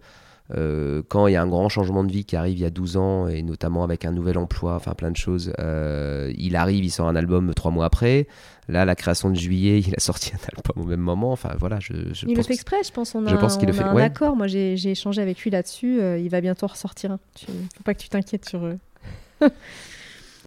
euh, 0.55 1.03
quand 1.09 1.27
il 1.27 1.33
y 1.33 1.35
a 1.35 1.41
un 1.41 1.47
grand 1.47 1.67
changement 1.69 2.03
de 2.05 2.11
vie 2.11 2.23
qui 2.23 2.35
arrive 2.37 2.57
il 2.57 2.61
y 2.61 2.65
a 2.65 2.69
12 2.69 2.97
ans, 2.97 3.27
et 3.27 3.41
notamment 3.43 3.83
avec 3.83 4.05
un 4.05 4.11
nouvel 4.11 4.37
emploi, 4.37 4.75
enfin 4.75 4.93
plein 4.93 5.11
de 5.11 5.17
choses, 5.17 5.51
euh, 5.59 6.31
il 6.37 6.55
arrive, 6.55 6.85
il 6.85 6.89
sort 6.89 7.07
un 7.07 7.15
album 7.17 7.53
trois 7.53 7.69
mois 7.71 7.85
après. 7.85 8.27
Là, 8.69 8.83
la 8.85 8.95
création 8.95 9.29
de 9.29 9.35
juillet, 9.35 9.79
il 9.85 9.93
a 9.95 9.99
sorti 9.99 10.31
un 10.33 10.39
album 10.55 10.83
au 10.83 10.87
même 10.87 10.99
moment. 11.01 11.31
Enfin 11.33 11.51
voilà, 11.59 11.79
je, 11.81 11.93
je 12.13 12.25
il 12.25 12.29
le 12.29 12.35
pense 12.35 12.45
fait 12.47 12.53
que- 12.53 12.53
exprès, 12.53 12.77
je 12.85 12.91
pense. 12.91 13.13
On 13.15 13.25
a, 13.25 13.29
je 13.29 13.35
pense 13.35 13.57
qu'il 13.57 13.67
le 13.67 13.73
fait- 13.73 13.83
un 13.83 13.93
ouais. 13.93 14.01
accord. 14.03 14.35
Moi, 14.37 14.47
j'ai 14.47 14.73
échangé 14.89 15.21
avec 15.21 15.39
lui 15.41 15.49
là-dessus. 15.51 15.99
il 16.19 16.29
va 16.29 16.39
bientôt 16.41 16.67
ressortir. 16.67 17.11
un. 17.11 17.19
Tu... 17.35 17.45
Faut 17.47 17.83
pas 17.83 17.93
que 17.93 17.99
tu 17.99 18.09
t'inquiètes 18.09 18.47
sur 18.47 18.65
eux. 18.65 18.77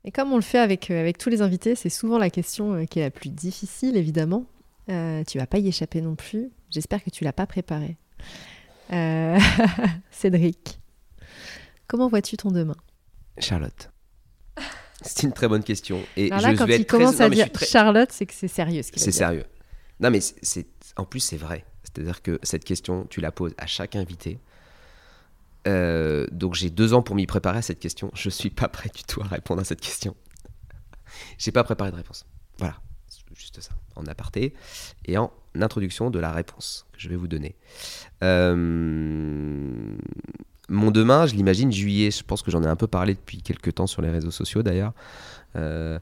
Et 0.05 0.11
comme 0.13 0.33
on 0.33 0.37
le 0.37 0.43
fait 0.43 0.59
avec, 0.59 0.91
euh, 0.91 0.99
avec 1.01 1.19
tous 1.19 1.29
les 1.29 1.43
invités, 1.43 1.75
c'est 1.75 1.91
souvent 1.91 2.19
la 2.19 2.31
question 2.31 2.73
euh, 2.75 2.85
qui 2.87 3.01
est 3.01 3.03
la 3.03 3.11
plus 3.11 3.29
difficile, 3.31 3.97
évidemment. 3.97 4.47
Euh, 4.89 5.23
tu 5.25 5.39
vas 5.39 5.47
pas 5.47 5.59
y 5.59 5.69
échapper 5.69 6.01
non 6.01 6.15
plus. 6.15 6.51
J'espère 6.71 7.05
que 7.05 7.11
tu 7.11 7.23
l'as 7.25 7.33
pas 7.35 7.47
préparé. 7.47 7.97
Euh, 8.93 9.39
Cédric, 10.11 10.81
comment 11.87 12.09
vois-tu 12.09 12.37
ton 12.37 12.51
demain? 12.51 12.77
Charlotte. 13.39 13.91
C'est 15.03 15.23
une 15.23 15.33
très 15.33 15.49
bonne 15.49 15.63
question. 15.63 16.01
Et 16.17 16.31
Alors 16.31 16.43
là, 16.43 16.53
je 16.53 16.59
quand 16.59 16.67
vais 16.67 16.77
il 16.77 16.81
être 16.83 16.89
très- 16.89 16.99
commence 16.99 17.21
à 17.21 17.31
dire 17.31 17.51
très- 17.53 17.67
Charlotte, 17.67 18.11
c'est 18.13 18.27
que 18.27 18.35
c'est 18.35 18.49
sérieux 18.49 18.83
ce 18.83 18.91
qu'il 18.93 19.01
va 19.01 19.05
C'est 19.05 19.13
sérieux. 19.13 19.45
Non, 20.01 20.11
mais 20.11 20.21
c'est 20.21 20.67
en 20.97 21.05
plus 21.05 21.21
c'est 21.21 21.37
vrai. 21.39 21.65
C'est-à-dire 21.85 22.21
que 22.23 22.39
cette 22.43 22.65
question, 22.65 23.07
tu 23.09 23.21
la 23.21 23.33
poses 23.33 23.55
à 23.59 23.67
chaque 23.67 23.97
invité. 23.97 24.39
Euh, 25.67 26.27
donc 26.33 26.55
j'ai 26.55 26.71
deux 26.71 26.95
ans 26.95 27.03
pour 27.03 27.17
m'y 27.17 27.27
préparer 27.27 27.59
à 27.59 27.63
cette 27.63 27.81
question. 27.81 28.11
Je 28.15 28.31
suis 28.31 28.51
pas 28.51 28.69
prêt 28.69 28.91
du 28.95 29.05
tout 29.05 29.21
à 29.23 29.27
répondre 29.27 29.61
à 29.61 29.65
cette 29.65 29.81
question. 29.81 30.17
J'ai 31.39 31.53
pas 31.53 31.65
préparé 31.65 31.91
de 31.91 31.97
réponse. 31.97 32.25
Voilà, 32.59 32.77
juste 33.35 33.61
ça. 33.61 33.73
En 33.97 34.07
aparté 34.07 34.55
et 35.05 35.19
en 35.19 35.33
introduction 35.55 36.11
de 36.11 36.19
la 36.19 36.31
réponse 36.31 36.87
que 36.93 37.01
je 37.01 37.09
vais 37.09 37.17
vous 37.17 37.29
donner. 37.29 37.57
Euh, 38.23 38.55
mon 40.69 40.91
demain, 40.91 41.27
je 41.27 41.35
l'imagine 41.35 41.73
juillet. 41.73 42.11
Je 42.11 42.23
pense 42.23 42.43
que 42.43 42.51
j'en 42.51 42.63
ai 42.63 42.69
un 42.69 42.77
peu 42.77 42.87
parlé 42.87 43.15
depuis 43.15 43.43
quelques 43.43 43.75
temps 43.75 43.87
sur 43.87 44.03
les 44.03 44.11
réseaux 44.11 44.31
sociaux 44.31 44.63
d'ailleurs. 44.63 44.93
Euh, 45.57 45.99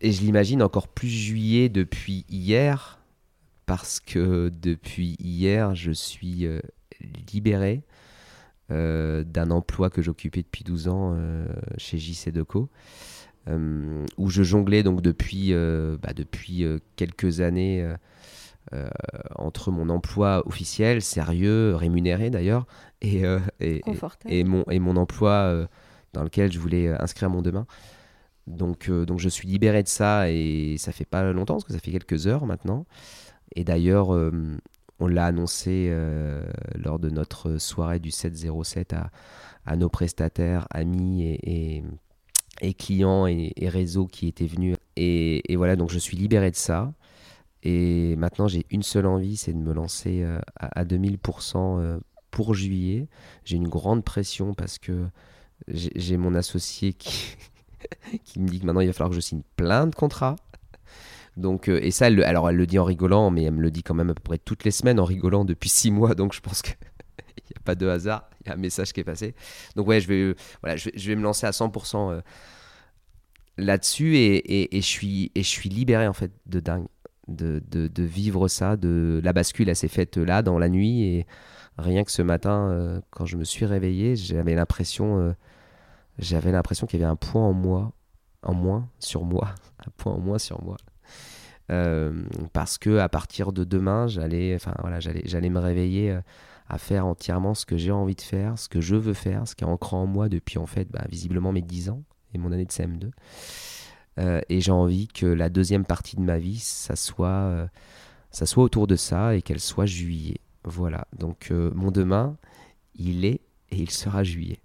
et 0.00 0.12
je 0.12 0.20
l'imagine 0.20 0.62
encore 0.62 0.86
plus 0.86 1.08
juillet 1.08 1.68
depuis 1.68 2.24
hier, 2.28 3.00
parce 3.66 3.98
que 3.98 4.52
depuis 4.60 5.16
hier, 5.18 5.74
je 5.74 5.90
suis 5.90 6.46
libéré 7.32 7.82
euh, 8.70 9.24
d'un 9.24 9.50
emploi 9.50 9.90
que 9.90 10.02
j'occupais 10.02 10.42
depuis 10.42 10.64
12 10.64 10.88
ans 10.88 11.14
euh, 11.16 11.46
chez 11.78 11.98
JC 11.98 12.30
Deco, 12.32 12.68
euh, 13.48 14.04
où 14.18 14.28
je 14.30 14.42
jonglais 14.42 14.82
donc 14.82 15.00
depuis, 15.00 15.52
bah, 15.52 16.12
depuis 16.14 16.64
quelques 16.96 17.40
années 17.40 17.86
entre 19.36 19.70
mon 19.70 19.88
emploi 19.88 20.42
officiel, 20.46 21.00
sérieux, 21.00 21.74
rémunéré 21.74 22.28
d'ailleurs, 22.30 22.66
et, 23.00 23.22
et- 23.22 23.76
et- 23.76 23.80
Confortable. 23.80 24.34
et 24.34 24.44
mon, 24.44 24.64
et 24.70 24.78
mon 24.78 24.96
emploi 24.96 25.66
dans 26.12 26.22
lequel 26.22 26.52
je 26.52 26.58
voulais 26.58 26.88
inscrire 27.00 27.30
mon 27.30 27.42
demain. 27.42 27.66
Donc, 28.46 28.88
euh, 28.88 29.04
donc 29.04 29.18
je 29.20 29.28
suis 29.28 29.46
libéré 29.48 29.82
de 29.82 29.88
ça 29.88 30.30
et 30.30 30.76
ça 30.78 30.92
fait 30.92 31.04
pas 31.04 31.32
longtemps, 31.32 31.54
parce 31.54 31.64
que 31.64 31.72
ça 31.72 31.78
fait 31.78 31.90
quelques 31.92 32.26
heures 32.26 32.46
maintenant. 32.46 32.86
Et 33.56 33.64
d'ailleurs, 33.64 34.14
euh, 34.14 34.30
on 35.00 35.06
l'a 35.06 35.26
annoncé 35.26 35.88
euh, 35.90 36.44
lors 36.74 36.98
de 36.98 37.10
notre 37.10 37.58
soirée 37.58 38.00
du 38.00 38.10
707 38.10 38.94
à, 39.64 39.76
nos 39.76 39.88
prestataires, 39.88 40.66
amis 40.70 41.22
et, 41.42 41.84
clients 42.74 43.26
et, 43.26 43.52
réseaux 43.62 44.06
qui 44.06 44.28
étaient 44.28 44.46
venus. 44.46 44.76
Et, 44.96 45.42
voilà, 45.56 45.76
donc 45.76 45.90
je 45.90 45.98
suis 45.98 46.16
libéré 46.16 46.50
de 46.50 46.56
ça. 46.56 46.92
Et 47.62 48.16
maintenant, 48.16 48.48
j'ai 48.48 48.64
une 48.70 48.82
seule 48.82 49.06
envie, 49.06 49.36
c'est 49.36 49.52
de 49.52 49.58
me 49.58 49.72
lancer 49.72 50.22
euh, 50.22 50.38
à, 50.56 50.80
à 50.80 50.84
2000% 50.84 51.56
euh, 51.56 51.98
pour 52.30 52.54
juillet. 52.54 53.08
J'ai 53.44 53.56
une 53.56 53.68
grande 53.68 54.04
pression 54.04 54.54
parce 54.54 54.78
que 54.78 55.06
j'ai 55.66 55.90
j'ai 55.96 56.16
mon 56.16 56.34
associé 56.34 56.92
qui, 56.92 57.36
qui 58.24 58.40
me 58.40 58.48
dit 58.48 58.60
que 58.60 58.66
maintenant 58.66 58.80
il 58.80 58.86
va 58.86 58.92
falloir 58.92 59.10
que 59.10 59.16
je 59.16 59.20
signe 59.20 59.42
plein 59.56 59.86
de 59.86 59.94
contrats. 59.94 60.36
Donc, 61.38 61.68
euh, 61.68 61.78
et 61.82 61.90
ça, 61.90 62.08
elle, 62.08 62.16
le- 62.16 62.26
alors 62.26 62.50
elle 62.50 62.56
le 62.56 62.66
dit 62.66 62.78
en 62.78 62.84
rigolant, 62.84 63.30
mais 63.30 63.44
elle 63.44 63.54
me 63.54 63.62
le 63.62 63.70
dit 63.70 63.82
quand 63.82 63.94
même 63.94 64.10
à 64.10 64.14
peu 64.14 64.22
près 64.22 64.38
toutes 64.38 64.64
les 64.64 64.70
semaines 64.70 65.00
en 65.00 65.04
rigolant 65.04 65.44
depuis 65.44 65.68
six 65.68 65.90
mois. 65.90 66.14
Donc 66.14 66.32
je 66.34 66.40
pense 66.40 66.62
qu'il 66.62 66.74
n'y 67.50 67.56
a 67.56 67.60
pas 67.64 67.74
de 67.74 67.86
hasard, 67.88 68.28
il 68.44 68.48
y 68.48 68.50
a 68.50 68.54
un 68.54 68.58
message 68.58 68.92
qui 68.92 69.00
est 69.00 69.04
passé. 69.04 69.34
Donc 69.76 69.86
ouais, 69.86 70.00
je 70.00 70.08
vais, 70.08 70.20
euh, 70.20 70.34
voilà, 70.62 70.76
je 70.76 70.90
vais, 70.90 71.16
me 71.16 71.22
lancer 71.22 71.46
à 71.46 71.52
100% 71.52 72.10
euh, 72.10 72.20
là-dessus 73.56 74.16
et, 74.16 74.68
je 74.72 74.80
suis, 74.80 75.30
et 75.34 75.42
je 75.42 75.48
suis 75.48 75.68
libéré 75.68 76.06
en 76.08 76.12
fait 76.12 76.32
de 76.46 76.60
dingue 76.60 76.86
de, 77.28 77.62
de, 77.70 78.02
vivre 78.02 78.48
ça. 78.48 78.76
De, 78.76 79.20
la 79.22 79.32
bascule, 79.32 79.68
elle 79.68 79.76
s'est 79.76 79.88
faite 79.88 80.16
là, 80.16 80.42
dans 80.42 80.58
la 80.58 80.68
nuit. 80.68 81.02
Et 81.02 81.26
rien 81.76 82.04
que 82.04 82.10
ce 82.10 82.22
matin, 82.22 82.70
euh, 82.70 83.00
quand 83.10 83.26
je 83.26 83.36
me 83.36 83.44
suis 83.44 83.66
réveillé, 83.66 84.16
j'avais 84.16 84.54
l'impression, 84.54 85.18
euh, 85.20 85.32
j'avais 86.18 86.52
l'impression 86.52 86.86
qu'il 86.86 87.00
y 87.00 87.02
avait 87.02 87.10
un 87.10 87.16
point 87.16 87.42
en 87.42 87.52
moi, 87.52 87.92
en 88.42 88.54
moins 88.54 88.88
sur 88.98 89.24
moi, 89.24 89.54
un 89.86 89.90
point 89.96 90.14
en 90.14 90.18
moins 90.18 90.38
sur 90.38 90.62
moi. 90.62 90.76
Euh, 91.70 92.22
parce 92.52 92.78
que 92.78 92.98
à 92.98 93.08
partir 93.08 93.52
de 93.52 93.64
demain, 93.64 94.06
j'allais, 94.06 94.54
enfin 94.54 94.74
voilà, 94.80 95.00
j'allais, 95.00 95.22
j'allais 95.26 95.50
me 95.50 95.58
réveiller 95.58 96.12
euh, 96.12 96.20
à 96.68 96.78
faire 96.78 97.06
entièrement 97.06 97.54
ce 97.54 97.66
que 97.66 97.76
j'ai 97.76 97.90
envie 97.90 98.14
de 98.14 98.20
faire, 98.20 98.58
ce 98.58 98.68
que 98.68 98.80
je 98.80 98.96
veux 98.96 99.14
faire, 99.14 99.46
ce 99.46 99.54
qui 99.54 99.64
est 99.64 99.66
ancré 99.66 99.96
en 99.96 100.06
moi 100.06 100.28
depuis 100.28 100.58
en 100.58 100.66
fait, 100.66 100.88
bah, 100.90 101.04
visiblement 101.08 101.52
mes 101.52 101.62
10 101.62 101.90
ans 101.90 102.02
et 102.34 102.38
mon 102.38 102.52
année 102.52 102.66
de 102.66 102.72
CM2. 102.72 103.10
Euh, 104.18 104.40
et 104.48 104.60
j'ai 104.60 104.72
envie 104.72 105.08
que 105.08 105.26
la 105.26 105.48
deuxième 105.48 105.84
partie 105.84 106.16
de 106.16 106.20
ma 106.20 106.38
vie, 106.38 106.58
ça 106.58 106.96
soit, 106.96 107.28
euh, 107.28 107.66
ça 108.30 108.46
soit 108.46 108.64
autour 108.64 108.86
de 108.86 108.96
ça 108.96 109.34
et 109.34 109.42
qu'elle 109.42 109.60
soit 109.60 109.86
juillet. 109.86 110.40
Voilà. 110.64 111.06
Donc 111.16 111.48
euh, 111.50 111.70
mon 111.74 111.90
demain, 111.90 112.36
il 112.96 113.24
est 113.24 113.40
et 113.70 113.76
il 113.76 113.90
sera 113.90 114.24
juillet. 114.24 114.60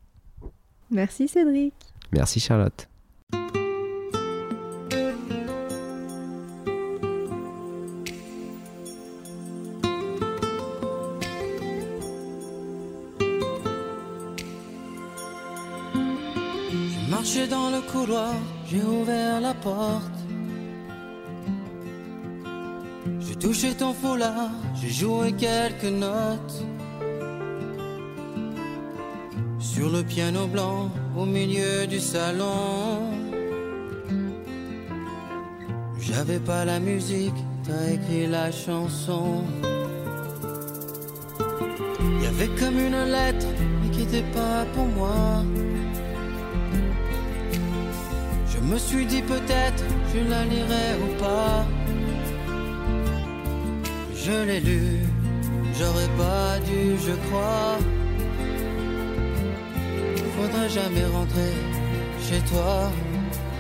Merci 0.89 1.28
Cédric. 1.28 1.74
Merci 2.12 2.39
Charlotte. 2.39 2.88
Marché 17.24 17.47
dans 17.47 17.69
le 17.69 17.80
couloir, 17.89 18.34
j'ai 18.69 18.84
ouvert 18.84 19.39
la 19.39 19.53
porte. 19.53 20.19
J'ai 23.21 23.36
touché 23.36 23.74
ton 23.76 23.93
foulard, 23.93 24.51
j'ai 24.76 24.89
joué 24.89 25.32
quelques 25.32 25.93
notes. 26.05 26.55
Sur 29.57 29.89
le 29.89 30.03
piano 30.03 30.47
blanc, 30.47 30.91
au 31.15 31.26
milieu 31.26 31.88
du 31.88 32.01
salon. 32.01 33.13
J'avais 36.01 36.39
pas 36.39 36.65
la 36.65 36.82
musique, 36.82 37.39
t'as 37.65 37.93
écrit 37.93 38.28
la 38.28 38.51
chanson. 38.51 39.45
Y 42.21 42.26
avait 42.26 42.51
comme 42.59 42.78
une 42.78 43.05
lettre, 43.15 43.47
mais 43.82 43.89
qui 43.91 44.01
était 44.01 44.30
pas 44.34 44.65
pour 44.74 44.88
moi. 44.88 45.41
Me 48.70 48.78
suis 48.78 49.05
dit 49.05 49.22
peut-être 49.22 49.84
je 50.14 50.20
la 50.30 50.45
lirai 50.45 50.88
ou 51.03 51.20
pas. 51.20 51.66
Je 54.16 54.45
l'ai 54.47 54.59
lu, 54.61 54.99
j'aurais 55.78 56.11
pas 56.18 56.59
dû, 56.66 56.97
je 57.05 57.14
crois. 57.28 57.78
Faudrait 60.38 60.70
jamais 60.70 61.05
rentrer 61.05 61.53
chez 62.26 62.39
toi 62.51 62.91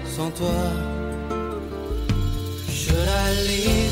sans 0.05 0.31
toi. 0.31 0.61
Should 2.69 3.07
I 3.07 3.33
leave 3.47 3.91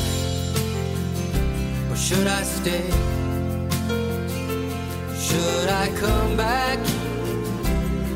or 1.90 1.96
should 1.96 2.26
I 2.26 2.42
stay? 2.42 2.84
Should 5.20 5.68
I 5.68 5.88
come 6.00 6.36
back 6.36 6.78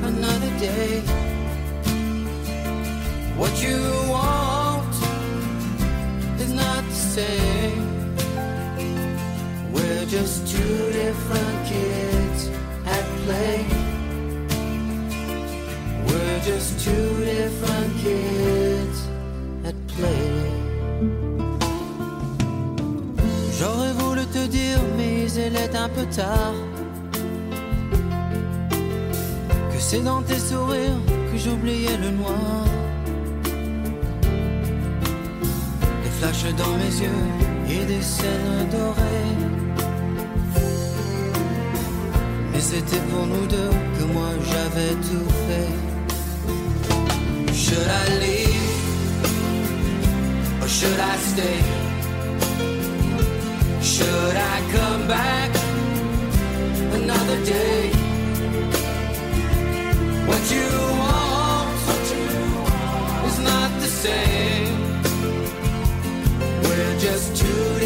another 0.03 0.51
day? 0.59 1.26
What 3.39 3.63
you 3.63 3.79
want 4.09 4.95
is 6.41 6.53
not 6.55 6.83
the 6.89 7.01
same. 7.17 8.17
We're 9.75 10.07
just 10.07 10.49
two 10.49 10.77
different 10.91 11.59
kids 11.69 12.49
at 12.87 13.05
play. 13.25 13.59
We're 16.09 16.41
just 16.51 16.83
two 16.83 17.09
different 17.25 17.93
kids 18.05 18.99
at 19.69 19.77
play. 19.95 20.33
J'aurais 23.59 23.93
voulu 23.93 24.25
te 24.33 24.47
dire, 24.47 24.81
mais 24.97 25.31
il 25.31 25.57
est 25.57 25.77
un 25.77 25.91
peu 25.91 26.07
tard. 26.07 26.55
Que 29.71 29.79
c'est 29.79 30.03
dans 30.03 30.23
tes 30.23 30.39
sourires 30.39 31.03
que 31.31 31.37
j'oubliais 31.37 31.99
le 31.99 32.13
noir. 32.13 32.67
Flashs 36.27 36.55
dans 36.55 36.77
mes 36.77 37.01
yeux 37.01 37.25
et 37.69 37.85
des 37.85 38.03
scènes 38.03 38.69
dorées. 38.71 39.35
Mais 42.53 42.61
c'était 42.61 43.03
pour 43.11 43.27
nous 43.27 43.47
deux 43.47 43.71
que 43.99 44.05
moi 44.13 44.31
j'avais 44.51 44.95
tout 45.09 45.31
fait. 45.47 45.75
Should 47.55 47.89
I 47.89 48.09
leave 48.21 48.85
or 50.63 50.69
should 50.69 50.99
I 50.99 51.17
stay? 51.31 51.61
Should 53.83 54.37
I 54.37 54.57
come 54.73 55.07
back 55.07 55.51
another 56.95 57.39
day? 57.45 57.91
What 60.27 60.51
you 60.51 60.96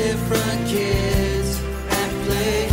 different 0.02 0.66
kids 0.66 1.60
at 2.00 2.10
play. 2.24 2.68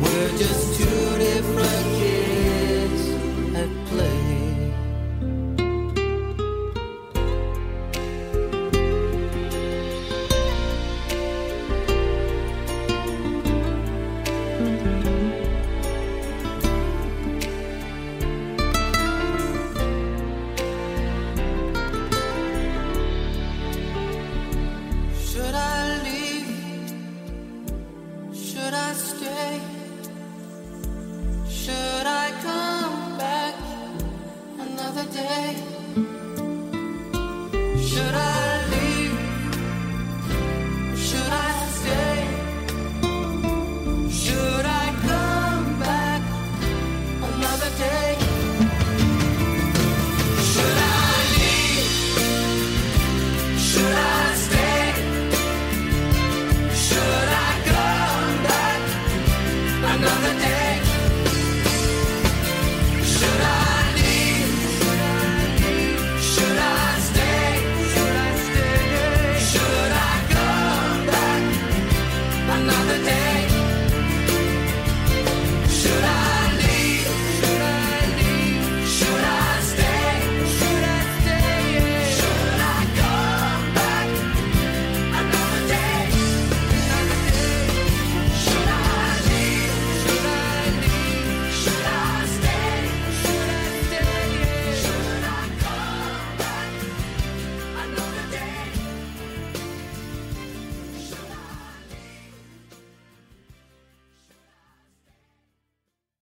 We're 0.00 0.38
just 0.38 0.78
two 0.78 1.18
different 1.18 1.84
kids 1.98 2.25